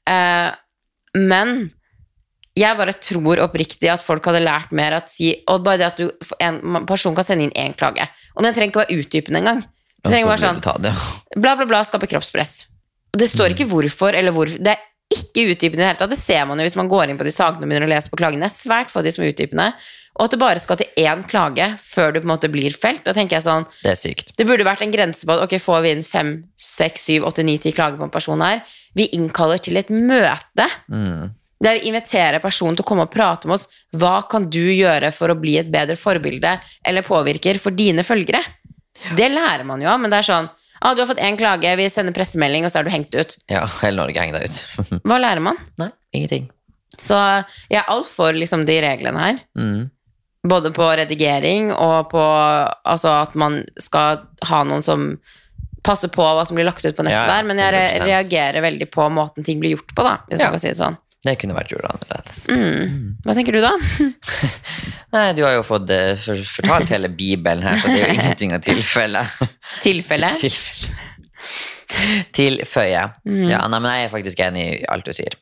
Eh, 0.07 0.51
men 1.15 1.71
jeg 2.55 2.77
bare 2.77 2.93
tror 2.93 3.41
oppriktig 3.43 3.89
at 3.91 4.03
folk 4.03 4.23
hadde 4.29 4.43
lært 4.45 4.71
mer 4.71 4.93
at 4.93 5.09
si 5.11 5.33
Og 5.47 5.63
bare 5.63 5.77
det 5.77 5.87
at 5.87 5.97
du, 5.97 6.11
en 6.39 6.85
person 6.85 7.15
kan 7.15 7.23
sende 7.27 7.43
inn 7.47 7.51
én 7.55 7.75
klage. 7.75 8.07
Og 8.35 8.43
den 8.43 8.53
trenger 8.53 8.71
ikke 8.71 8.83
å 8.83 8.85
være 8.85 8.99
utdypende 9.01 9.41
engang. 9.41 9.63
Den 10.03 10.11
trenger 10.13 10.27
bare 10.27 10.43
sånn 10.43 11.41
bla, 11.41 11.55
bla, 11.55 11.65
bla, 11.65 11.81
skaper 11.83 12.07
kroppspress. 12.07 12.65
Og 13.15 13.19
det 13.19 13.29
står 13.31 13.55
ikke 13.55 13.67
hvorfor 13.71 14.13
eller 14.13 14.31
hvorfor. 14.31 14.61
Det 14.61 14.75
er 14.75 14.83
ikke 15.15 15.49
utdypende 15.55 15.81
i 15.81 15.83
det 15.83 15.89
hele 15.89 15.97
tatt. 16.03 16.09
Det 16.13 16.19
ser 16.21 16.45
man 16.45 16.59
jo 16.59 16.65
hvis 16.67 16.75
man 16.77 16.89
går 16.91 17.09
inn 17.09 17.17
på 17.17 17.23
de 17.25 17.31
sakene 17.33 17.63
og 17.63 17.69
begynner 17.69 17.87
å 17.87 17.93
lese 17.95 18.11
på 18.11 18.19
klagene. 18.19 18.45
Det 18.45 18.51
er 18.51 18.59
svært 18.69 18.91
få 18.93 19.01
de 19.03 19.11
som 19.11 19.23
er 19.25 19.31
utdypende. 19.33 19.73
Og 20.15 20.27
at 20.27 20.31
det 20.31 20.39
bare 20.39 20.61
skal 20.63 20.79
til 20.79 21.01
én 21.03 21.23
klage 21.27 21.67
før 21.81 22.13
du 22.13 22.21
på 22.21 22.27
en 22.27 22.31
måte 22.31 22.49
blir 22.51 22.75
felt. 22.75 23.03
Da 23.03 23.13
tenker 23.15 23.37
jeg 23.37 23.45
sånn 23.47 23.65
Det 23.81 23.91
er 23.91 23.99
sykt. 23.99 24.31
Det 24.39 24.47
burde 24.47 24.67
vært 24.67 24.85
en 24.85 24.93
grense 24.93 25.27
på 25.27 25.35
at 25.35 25.43
ok, 25.43 25.57
får 25.59 25.81
vi 25.83 25.95
inn 25.95 26.05
fem, 26.07 26.35
seks, 26.55 27.07
syv, 27.09 27.25
åtte, 27.27 27.43
ni, 27.43 27.57
ti 27.59 27.73
klager 27.75 27.99
på 27.99 28.07
en 28.07 28.13
person 28.13 28.43
her. 28.43 28.61
Vi 28.95 29.09
innkaller 29.17 29.59
til 29.63 29.75
et 29.81 29.91
møte. 29.91 30.69
Mm. 30.87 31.33
Der 31.65 31.79
vi 31.79 31.89
inviterer 31.89 32.39
personen 32.43 32.77
til 32.77 32.85
å 32.85 32.87
komme 32.87 33.07
og 33.07 33.11
prate 33.11 33.49
med 33.49 33.57
oss. 33.57 33.67
Hva 33.95 34.21
kan 34.31 34.47
du 34.51 34.63
gjøre 34.63 35.11
for 35.15 35.31
å 35.31 35.39
bli 35.39 35.57
et 35.59 35.71
bedre 35.71 35.97
forbilde 35.99 36.57
eller 36.85 37.07
påvirker 37.07 37.59
for 37.59 37.75
dine 37.75 38.05
følgere? 38.07 38.43
Det 39.15 39.27
lærer 39.31 39.67
man 39.67 39.83
jo 39.83 39.91
av, 39.91 39.99
men 39.99 40.13
det 40.13 40.21
er 40.21 40.27
sånn 40.29 40.45
ah, 40.47 40.93
Du 40.95 41.01
har 41.01 41.09
fått 41.09 41.19
én 41.23 41.35
klage, 41.35 41.73
vi 41.75 41.89
sender 41.91 42.15
pressemelding, 42.15 42.63
og 42.63 42.71
så 42.71 42.79
er 42.79 42.87
du 42.87 42.93
hengt 42.93 43.15
ut. 43.15 43.35
Ja, 43.51 43.65
hele 43.81 43.99
Norge 43.99 44.21
henger 44.21 44.39
deg 44.39 44.47
ut. 44.47 45.01
Hva 45.09 45.19
lærer 45.19 45.43
man? 45.43 45.59
Nei, 45.81 45.89
ingenting. 46.15 46.47
Så 46.95 47.17
jeg 47.67 47.81
er 47.81 47.91
alt 47.91 48.07
for 48.07 48.35
liksom, 48.35 48.63
de 48.67 48.79
reglene 48.83 49.19
her. 49.19 49.43
Mm. 49.59 49.89
Både 50.45 50.69
på 50.75 50.85
redigering 50.99 51.71
og 51.73 52.09
på 52.11 52.21
altså, 52.21 53.15
at 53.23 53.33
man 53.39 53.63
skal 53.81 54.19
ha 54.49 54.59
noen 54.67 54.83
som 54.85 55.07
passer 55.85 56.09
på 56.13 56.21
hva 56.25 56.43
som 56.45 56.57
blir 56.57 56.65
lagt 56.67 56.85
ut 56.85 56.95
på 56.97 57.03
nettet 57.05 57.17
Ja, 57.17 57.25
der, 57.35 57.43
men 57.45 57.59
jeg 57.61 57.73
re 57.73 57.81
100%. 57.95 58.05
reagerer 58.09 58.61
veldig 58.65 58.87
på 58.93 59.05
måten 59.13 59.45
ting 59.45 59.59
blir 59.61 59.75
gjort 59.75 59.91
på, 59.97 60.05
da, 60.05 60.15
hvis 60.29 60.39
Ja. 60.39 60.45
man 60.49 60.55
kan 60.57 60.63
si 60.63 60.71
det 60.71 60.77
sånn. 60.79 60.97
Det 61.25 61.33
kunne 61.41 61.55
vært 61.57 61.71
gjort 61.73 61.85
annerledes. 61.89 62.43
Mm. 62.53 63.15
Hva 63.25 63.33
tenker 63.37 63.55
du 63.57 63.61
da? 63.63 63.71
Nei, 65.15 65.23
du 65.37 65.41
har 65.45 65.55
jo 65.55 65.63
fått 65.65 65.89
eh, 65.93 66.11
for, 66.21 66.41
fortalt 66.59 66.91
hele 66.93 67.09
Bibelen 67.09 67.63
her, 67.65 67.79
så 67.81 67.89
det 67.89 68.01
er 68.03 68.11
jo 68.11 68.13
ingenting 68.19 68.53
av. 68.53 68.61
Tilfelle? 68.65 69.23
Tilfelle. 69.85 70.33
Tilføye. 72.35 73.03
Mm. 73.25 73.47
Ja, 73.49 73.63
nei, 73.71 73.79
men 73.81 73.91
jeg 73.93 74.07
er 74.07 74.13
faktisk 74.13 74.41
enig 74.45 74.65
i 74.81 74.85
alt 74.91 75.05
du 75.07 75.13
sier. 75.15 75.37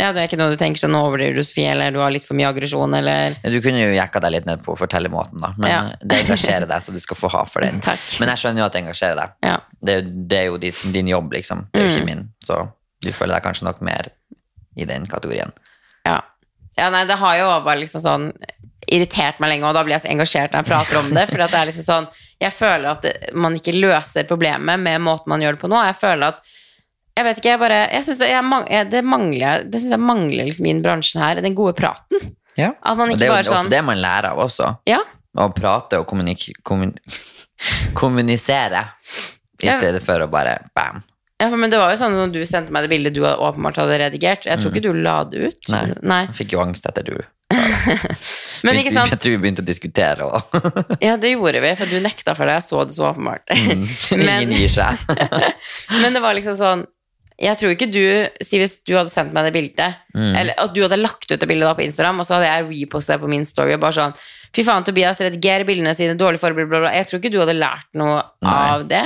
Det. 0.00 0.06
Ja, 0.06 0.12
det 0.16 0.22
er 0.22 0.28
ikke 0.30 0.38
noe 0.40 0.54
du 0.54 0.56
tenker 0.60 0.80
sånn 0.80 0.96
overdriver 0.96 1.36
du, 1.36 1.42
Sofie, 1.44 1.70
eller 1.74 1.92
du 1.92 1.98
har 2.00 2.10
litt 2.14 2.24
for 2.24 2.38
mye 2.38 2.48
aggresjon, 2.48 2.94
eller 2.96 3.34
Du 3.44 3.58
kunne 3.60 3.82
jo 3.82 3.92
jekka 3.92 4.20
deg 4.24 4.32
litt 4.38 4.46
ned 4.48 4.62
på 4.64 4.76
fortellermåten, 4.80 5.38
da, 5.44 5.52
men 5.58 5.70
Ja. 5.70 5.80
det 6.00 6.22
engasjerer 6.24 6.66
deg, 6.70 6.80
så 6.82 6.92
du 6.96 7.00
skal 7.02 7.16
få 7.20 7.30
ha 7.36 7.44
for 7.44 7.60
den. 7.66 7.80
Takk. 7.88 8.00
Men 8.20 8.32
jeg 8.32 8.40
skjønner 8.42 8.64
jo 8.64 8.68
at 8.70 8.72
det 8.78 8.82
engasjerer 8.86 9.16
deg. 9.20 9.36
Ja. 9.44 9.58
Det, 9.84 9.92
er 9.92 10.00
jo- 10.02 10.24
det 10.32 10.38
er 10.40 10.46
jo 10.48 10.56
din, 10.64 10.72
din 10.96 11.08
jobb, 11.12 11.32
liksom. 11.36 11.66
Det 11.72 11.82
er 11.82 11.84
jo 11.84 11.90
Mm. 11.90 11.96
ikke 12.00 12.06
min. 12.10 12.24
Så 12.44 12.58
du 13.02 13.12
føler 13.12 13.34
deg 13.36 13.44
kanskje 13.44 13.64
nok 13.68 13.82
mer 13.82 14.08
i 14.76 14.84
den 14.88 15.06
kategorien. 15.06 15.52
Ja. 16.06 16.20
ja, 16.78 16.88
nei, 16.90 17.04
det 17.04 17.18
har 17.20 17.36
jo 17.36 17.48
bare 17.64 17.78
liksom 17.82 18.00
sånn 18.00 18.32
irritert 18.90 19.38
meg 19.40 19.50
lenge, 19.52 19.68
og 19.68 19.74
da 19.76 19.82
blir 19.84 19.94
jeg 19.98 20.02
så 20.06 20.10
engasjert 20.14 20.52
når 20.54 20.62
jeg 20.64 20.70
prater 20.72 20.98
om 20.98 21.10
det, 21.14 21.26
for 21.28 21.36
det 21.42 21.52
er 21.54 21.66
liksom 21.70 21.84
sånn 21.86 22.08
Jeg 22.40 22.52
føler 22.56 22.86
at 22.88 23.02
det, 23.04 23.34
man 23.36 23.52
ikke 23.54 23.74
løser 23.76 24.24
problemet 24.24 24.80
med 24.80 25.02
måten 25.04 25.28
man 25.28 25.42
gjør 25.42 25.58
det 25.58 25.60
på 25.60 25.68
nå. 25.68 25.76
Jeg 25.84 25.96
føler 26.00 26.28
at 26.32 26.38
Jeg 27.20 27.26
vet 27.28 27.40
ikke, 27.42 27.50
jeg 27.52 27.60
bare 27.60 27.78
Jeg 27.92 28.04
synes 28.06 28.18
det, 28.22 28.28
jeg, 28.32 28.44
mang- 28.48 28.68
det 28.90 29.00
mangler 29.04 29.64
Det 29.68 29.80
synes 29.82 29.92
jeg 29.96 30.00
mangler 30.08 30.48
liksom 30.48 30.66
i 30.68 30.72
den 30.72 30.82
bransjen 30.84 31.20
her, 31.22 31.40
den 31.44 31.54
gode 31.58 31.74
praten. 31.76 32.22
Ja. 32.56 32.72
At 32.82 32.96
man 32.98 33.12
Og 33.12 33.18
det 33.20 33.26
er 33.28 33.30
jo 33.30 33.36
bare 33.36 33.44
ofte 33.46 33.58
sånn 33.60 33.70
det 33.72 33.82
man 33.84 34.00
lærer 34.00 34.32
av 34.32 34.40
også. 34.46 34.72
Ja, 34.88 34.98
Å 35.38 35.50
prate 35.54 36.00
og 36.00 36.08
kommunik 36.10 36.48
kommun 36.66 36.94
kommunisere. 38.00 38.86
I 39.62 39.66
Ja. 39.68 39.76
stedet 39.78 40.00
for 40.02 40.22
å 40.24 40.30
bare 40.32 40.56
bam. 40.74 41.02
ja 41.40 41.48
for, 41.50 41.56
men 41.60 41.70
det 41.70 41.78
var 41.78 41.90
jo 41.92 41.98
sånn 42.00 42.14
som 42.16 42.32
du 42.32 42.40
sendte 42.48 42.72
meg 42.72 42.82
det 42.86 42.90
bildet 42.94 43.14
du 43.14 43.20
åpenbart 43.24 43.76
hadde 43.76 43.98
redigert. 44.00 44.46
Jeg 44.48 44.58
tror 44.58 44.72
ikke 44.72 44.82
du 44.88 44.92
la 45.02 45.18
det 45.24 45.44
ut. 45.50 45.68
Nei. 45.72 45.82
Nei. 46.02 46.22
Jeg 46.26 46.34
fikk 46.40 46.52
jo 46.56 46.62
angst 46.64 46.86
etter 46.88 47.04
du. 47.04 47.18
Men 48.64 48.76
ikke 48.76 48.92
sant? 48.92 49.10
Jeg 49.10 49.18
tror 49.20 49.32
vi 49.34 49.40
begynte 49.42 49.62
å 49.64 49.66
diskutere 49.68 50.26
òg. 50.26 50.56
Ja, 51.06 51.16
det 51.20 51.32
gjorde 51.34 51.60
vi, 51.64 51.72
for 51.76 51.86
du 51.90 52.00
nekta 52.04 52.34
for 52.36 52.46
det. 52.48 52.58
Jeg 52.60 52.66
så 52.68 52.84
det 52.88 52.94
så 52.96 53.08
åpenbart. 53.10 53.44
Men- 53.52 53.86
ingen 54.20 54.52
gir 54.56 54.68
seg. 54.72 55.00
Men 56.02 56.16
det 56.16 56.22
var 56.24 56.34
liksom 56.36 56.56
sånn 56.58 56.86
Jeg 57.40 57.56
tror 57.56 57.70
ikke 57.72 57.86
du 57.90 58.44
Si 58.44 58.58
hvis 58.60 58.74
du 58.84 58.92
hadde 58.98 59.08
sendt 59.12 59.32
meg 59.32 59.46
det 59.48 59.54
bildet, 59.56 59.94
Mm. 60.14 60.34
eller 60.36 60.54
at 60.58 60.74
du 60.74 60.82
hadde 60.82 60.98
lagt 61.00 61.30
ut 61.30 61.38
det 61.40 61.48
bildet 61.48 61.68
da 61.68 61.74
på 61.78 61.84
Instagram, 61.86 62.18
og 62.20 62.26
så 62.26 62.34
hadde 62.36 62.48
jeg 62.50 62.68
repostet 62.82 63.14
det 63.16 63.20
på 63.22 63.28
min 63.30 63.44
story 63.46 63.72
og 63.74 63.80
bare 63.80 63.92
sånn 63.96 64.14
Fy 64.52 64.64
faen, 64.66 64.82
Tobias 64.84 65.20
redigerer 65.22 65.62
bildene 65.64 65.94
sine, 65.94 66.16
dårlig 66.18 66.40
forbilde, 66.42 66.68
bla, 66.68 66.80
bla. 66.82 66.90
Jeg 66.92 67.06
tror 67.06 67.20
ikke 67.20 67.30
du 67.30 67.38
hadde 67.38 67.54
lært 67.54 67.86
noe 67.94 68.16
Nei. 68.42 68.50
av 68.74 68.88
det. 68.90 69.04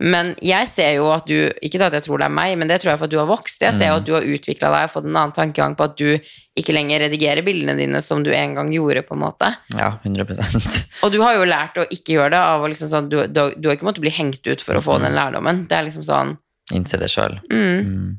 Men 0.00 0.30
jeg 0.40 0.66
ser 0.72 0.94
jo 0.96 1.10
at 1.12 1.26
du 1.28 1.50
Ikke 1.60 1.82
at 1.84 1.92
jeg 1.92 2.06
tror 2.06 2.16
det 2.22 2.24
er 2.24 2.32
meg, 2.32 2.56
men 2.56 2.66
det 2.70 2.78
tror 2.80 2.92
jeg 2.94 2.98
for 3.02 3.04
at 3.04 3.10
du 3.12 3.18
har 3.20 3.26
vokst. 3.28 3.60
Jeg 3.60 3.74
ser 3.76 3.90
Mm. 3.90 3.92
jo 3.92 3.96
at 4.00 4.06
du 4.06 4.12
har 4.14 4.22
utvikla 4.22 4.70
deg 4.72 4.84
og 4.88 4.90
fått 4.94 5.04
en 5.04 5.16
annen 5.20 5.32
tankegang 5.36 5.76
på 5.76 5.84
at 5.84 5.96
du 6.00 6.18
ikke 6.56 6.72
lenger 6.72 7.00
redigerer 7.04 7.44
bildene 7.44 7.76
dine 7.76 8.00
som 8.00 8.22
du 8.24 8.32
en 8.32 8.54
gang 8.54 8.72
gjorde, 8.72 9.02
på 9.06 9.12
en 9.12 9.20
måte. 9.20 9.54
Ja, 9.76 9.98
100% 10.02 10.86
Og 11.04 11.12
du 11.12 11.20
har 11.20 11.34
jo 11.36 11.44
lært 11.44 11.76
å 11.76 11.84
ikke 11.92 12.16
gjøre 12.16 12.30
det 12.30 12.40
av 12.40 12.64
liksom 12.64 12.88
sånn 12.88 13.08
Du, 13.10 13.26
du, 13.28 13.54
du 13.60 13.68
har 13.68 13.76
ikke 13.76 13.84
måttet 13.92 14.00
bli 14.00 14.10
hengt 14.16 14.40
ut 14.46 14.62
for 14.62 14.74
å 14.74 14.80
få 14.82 14.98
den 15.02 15.12
lærdommen. 15.12 15.68
Det 15.68 15.76
er 15.76 15.84
liksom 15.84 16.02
sånn 16.08 16.38
Innse 16.76 16.98
det 17.00 17.10
sjøl. 17.12 17.38
mm. 17.50 18.18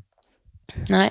Nei. 0.88 1.08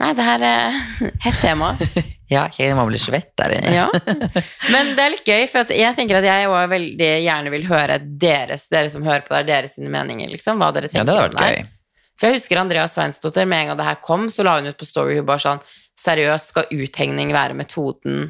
Nei, 0.00 0.10
det 0.18 0.24
her 0.26 0.42
er 0.42 0.78
hett 1.26 1.40
tema. 1.42 1.74
Ja, 2.32 2.46
jeg 2.56 2.72
må 2.74 2.86
bli 2.88 2.98
svett 2.98 3.34
der 3.38 3.52
inne. 3.52 3.70
Ja. 3.70 3.82
Men 4.72 4.94
det 4.96 5.02
er 5.04 5.10
litt 5.12 5.28
gøy, 5.28 5.42
for 5.52 5.68
jeg 5.70 5.94
tenker 5.94 6.18
at 6.18 6.24
jeg 6.26 6.48
også 6.48 6.70
veldig 6.72 7.10
gjerne 7.22 7.52
vil 7.52 7.66
høre 7.68 7.98
deres, 8.00 8.64
dere 8.72 8.88
som 8.90 9.04
hører 9.06 9.22
på 9.26 9.34
der, 9.36 9.44
deres 9.50 9.76
sine 9.76 9.92
meninger, 9.92 10.32
liksom. 10.32 10.58
Hva 10.58 10.70
dere 10.74 10.88
Ja, 10.88 10.94
tenker 10.96 11.10
det 11.12 11.14
hadde 11.14 11.26
vært 11.28 11.36
det 11.36 11.50
gøy. 11.52 11.68
For 12.16 12.26
jeg 12.30 12.38
husker 12.40 12.62
Andrea 12.62 12.86
Sveinsdotter, 12.90 13.46
med 13.46 13.60
en 13.60 13.70
gang 13.70 13.78
det 13.78 13.86
her 13.90 14.00
kom, 14.02 14.24
så 14.32 14.46
la 14.48 14.56
hun 14.56 14.70
ut 14.72 14.80
på 14.80 14.88
Story 14.88 15.18
hun 15.20 15.28
bare 15.28 15.44
sånn 15.44 15.62
Seriøst, 16.00 16.50
skal 16.54 16.72
uthengning 16.74 17.30
være 17.36 17.54
metoden? 17.54 18.24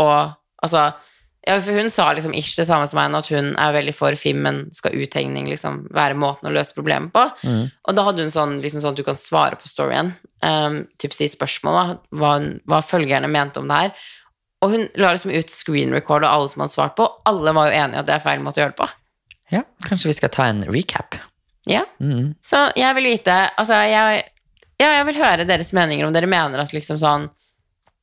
Og 0.00 0.14
altså 0.64 0.88
ja, 1.46 1.54
for 1.64 1.72
Hun 1.72 1.88
sa 1.90 2.10
liksom 2.12 2.34
ikke 2.36 2.60
det 2.60 2.66
samme 2.68 2.86
som 2.86 2.98
meg, 3.00 3.14
at 3.16 3.28
hun 3.32 3.54
er 3.56 3.72
veldig 3.72 3.94
for 3.96 4.12
film, 4.20 4.42
men 4.44 4.58
skal 4.76 4.92
uthengning 4.92 5.46
liksom 5.48 5.86
være 5.90 6.14
måten 6.20 6.50
å 6.50 6.52
løse 6.52 6.74
problemet 6.76 7.12
på? 7.14 7.22
Mm. 7.48 7.70
Og 7.88 7.96
da 7.96 8.04
hadde 8.04 8.26
hun 8.26 8.30
sånn, 8.34 8.58
liksom 8.60 8.82
sånn 8.84 8.92
at 8.92 9.00
du 9.00 9.04
kan 9.06 9.16
svare 9.16 9.56
på 9.56 9.68
storyen. 9.70 10.12
Um, 10.44 10.82
typ 11.00 11.12
si 11.16 11.28
spørsmål, 11.32 11.78
da, 11.78 11.96
hva, 12.20 12.32
hun- 12.38 12.60
hva 12.68 12.82
følgerne 12.84 13.30
mente 13.32 13.56
om 13.62 13.68
det 13.68 13.78
her. 13.80 13.92
Og 14.60 14.70
hun 14.74 14.88
la 15.00 15.14
liksom 15.16 15.32
ut 15.32 15.48
screen 15.50 15.92
record 15.96 16.22
og 16.24 16.28
alle 16.30 16.48
som 16.52 16.60
hadde 16.60 16.74
svart 16.76 16.94
på, 16.96 17.06
og 17.08 17.22
alle 17.24 17.54
var 17.56 17.70
jo 17.70 17.78
enige 17.80 17.98
at 18.02 18.06
det 18.06 18.14
er 18.18 18.26
feil 18.26 18.40
måte 18.44 18.60
å 18.60 18.64
gjøre 18.66 18.74
det 18.76 18.82
på. 18.82 18.90
Ja, 19.50 19.62
kanskje 19.88 20.10
vi 20.12 20.18
skal 20.20 20.28
ta 20.36 20.44
en 20.50 20.60
recap. 20.68 21.16
Ja. 21.66 21.86
Mm. 22.00 22.34
Så 22.44 22.66
jeg 22.76 22.94
vil 22.96 23.04
vite 23.04 23.34
Altså, 23.58 23.74
jeg, 23.88 24.24
ja, 24.80 24.92
jeg 24.98 25.06
vil 25.08 25.18
høre 25.24 25.44
deres 25.48 25.72
meninger 25.76 26.06
om 26.06 26.12
dere 26.12 26.28
mener 26.28 26.60
at 26.60 26.72
liksom 26.72 26.96
sånn 27.00 27.26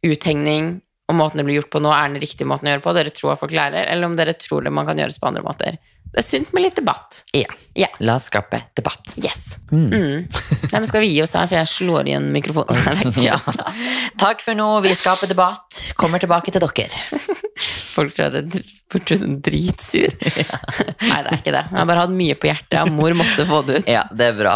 uthengning 0.06 0.82
og 1.08 1.15
måten 1.15 1.39
det 1.39 1.46
blir 1.48 1.62
gjort 1.62 1.72
på 1.72 1.82
nå, 1.84 1.91
er 1.96 2.10
den 2.12 2.22
riktige 2.22 2.48
måten 2.50 2.67
å 2.67 2.74
gjøre 2.74 2.84
på. 2.84 2.96
Dere 2.98 3.13
tror 3.15 3.34
at 3.34 3.39
folk 3.39 3.54
lærer, 3.56 3.88
eller 3.88 4.10
om 4.10 4.17
dere 4.20 4.36
tror 4.36 4.65
det 4.65 4.74
man 4.76 4.88
kan 4.88 5.00
gjøres 5.00 5.20
på 5.22 5.30
andre 5.30 5.43
måter. 5.46 5.78
Det 6.08 6.22
er 6.22 6.26
sunt 6.26 6.54
med 6.56 6.63
litt 6.63 6.76
debatt. 6.80 7.22
Ja. 7.36 7.52
Ja. 7.78 7.88
La 8.00 8.15
oss 8.17 8.30
skape 8.32 8.62
debatt. 8.76 9.13
Yes. 9.20 9.58
Mm. 9.72 9.91
Nei, 10.26 10.80
men 10.80 10.88
skal 10.88 11.04
vi 11.04 11.12
gi 11.12 11.22
oss 11.24 11.36
her, 11.36 11.48
for 11.50 11.60
jeg 11.60 11.72
slår 11.72 12.12
igjen 12.12 12.30
mikrofonen. 12.34 13.13
Ja. 13.28 13.38
Takk 14.20 14.41
for 14.43 14.58
nå. 14.58 14.67
Vi 14.86 14.93
skaper 14.98 15.30
debatt. 15.30 15.82
Kommer 16.00 16.24
tilbake 16.24 16.54
til 16.54 16.63
dere. 16.63 17.04
Folk 17.98 18.14
tror 18.14 18.28
jeg 18.30 18.46
er 18.46 19.18
sånn 19.20 19.40
dritsur. 19.44 20.14
Nei, 21.10 21.18
det 21.26 21.32
er 21.32 21.40
ikke 21.40 21.54
det. 21.56 21.64
Jeg 21.66 21.80
har 21.80 21.88
bare 21.89 22.04
hatt 22.06 22.14
mye 22.14 22.36
på 22.38 22.50
hjertet, 22.52 22.78
og 22.84 22.91
mor 22.93 23.16
måtte 23.18 23.45
få 23.50 23.64
det 23.68 23.80
ut. 23.82 23.89
Ja, 23.89 24.04
det 24.14 24.28
er 24.32 24.38
bra. 24.38 24.54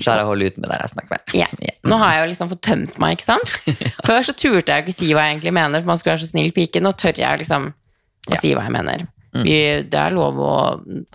Klarer 0.00 0.22
jeg 0.22 0.26
å 0.26 0.30
holde 0.32 0.48
ut 0.48 0.56
med 0.62 0.70
det 0.72 0.78
jeg 0.80 0.92
snakker 0.94 1.12
med. 1.12 1.34
Ja. 1.36 1.48
Nå 1.92 1.98
har 2.00 2.14
jeg 2.16 2.22
jo 2.24 2.30
liksom 2.32 2.50
fått 2.54 2.62
tømt 2.64 2.96
meg, 3.02 3.18
ikke 3.18 3.28
sant? 3.28 3.52
Før 4.08 4.24
så 4.26 4.34
turte 4.40 4.72
jeg 4.72 4.86
ikke 4.86 4.96
si 4.96 5.12
hva 5.12 5.26
jeg 5.28 5.36
egentlig 5.36 5.54
mener, 5.60 5.84
for 5.84 5.92
man 5.92 6.00
skulle 6.00 6.16
være 6.16 6.24
så 6.24 6.30
snill 6.32 6.50
pike. 6.56 6.82
Nå 6.82 6.94
tør 6.98 7.20
jeg 7.22 7.44
liksom 7.44 7.68
å 7.70 8.34
Ja. 8.34 8.40
si 8.42 8.54
hva 8.56 8.64
jeg 8.66 8.74
mener. 8.80 9.06
Vi, 9.38 9.58
det 9.92 9.98
er 10.00 10.14
lov 10.16 10.38
å 10.40 10.52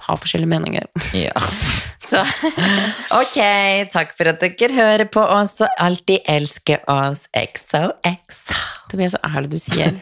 ha 0.08 0.16
forskjellige 0.22 0.54
meninger. 0.54 0.86
Ja. 1.26 1.34
Så 2.04 2.20
Ok, 3.16 3.38
takk 3.94 4.12
for 4.18 4.30
at 4.30 4.42
dere 4.44 4.76
hører 4.76 5.08
på 5.10 5.22
oss 5.24 5.56
og 5.66 5.72
alltid 5.82 6.22
elsker 6.30 6.84
oss. 6.92 7.26
XOXO. 7.34 8.58
Tobias, 8.92 9.16
hva 9.18 9.32
er 9.40 9.48
det 9.48 9.56
du 9.56 9.60
sier? 9.64 9.96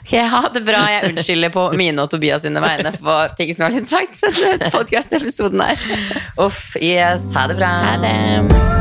Ok, 0.00 0.14
ha 0.32 0.42
det 0.54 0.64
bra. 0.66 0.82
Jeg 0.92 1.12
unnskylder 1.12 1.54
på 1.54 1.68
mine 1.78 2.04
og 2.04 2.10
Tobias 2.12 2.44
sine 2.46 2.62
vegne 2.64 2.94
for 2.96 3.34
ting 3.38 3.52
som 3.54 3.68
var 3.68 3.76
litt 3.76 3.90
sagt 3.90 4.20
i 4.24 4.34
denne 4.44 4.72
podkast-episoden 4.74 5.64
her. 5.64 5.88
Uff. 6.40 6.76
Yes. 6.80 7.30
Ha 7.36 7.48
det 7.50 7.60
bra. 7.60 7.72
Ha 7.88 7.96
det. 8.04 8.78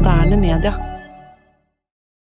moderne 0.00 0.36
media. 0.36 0.89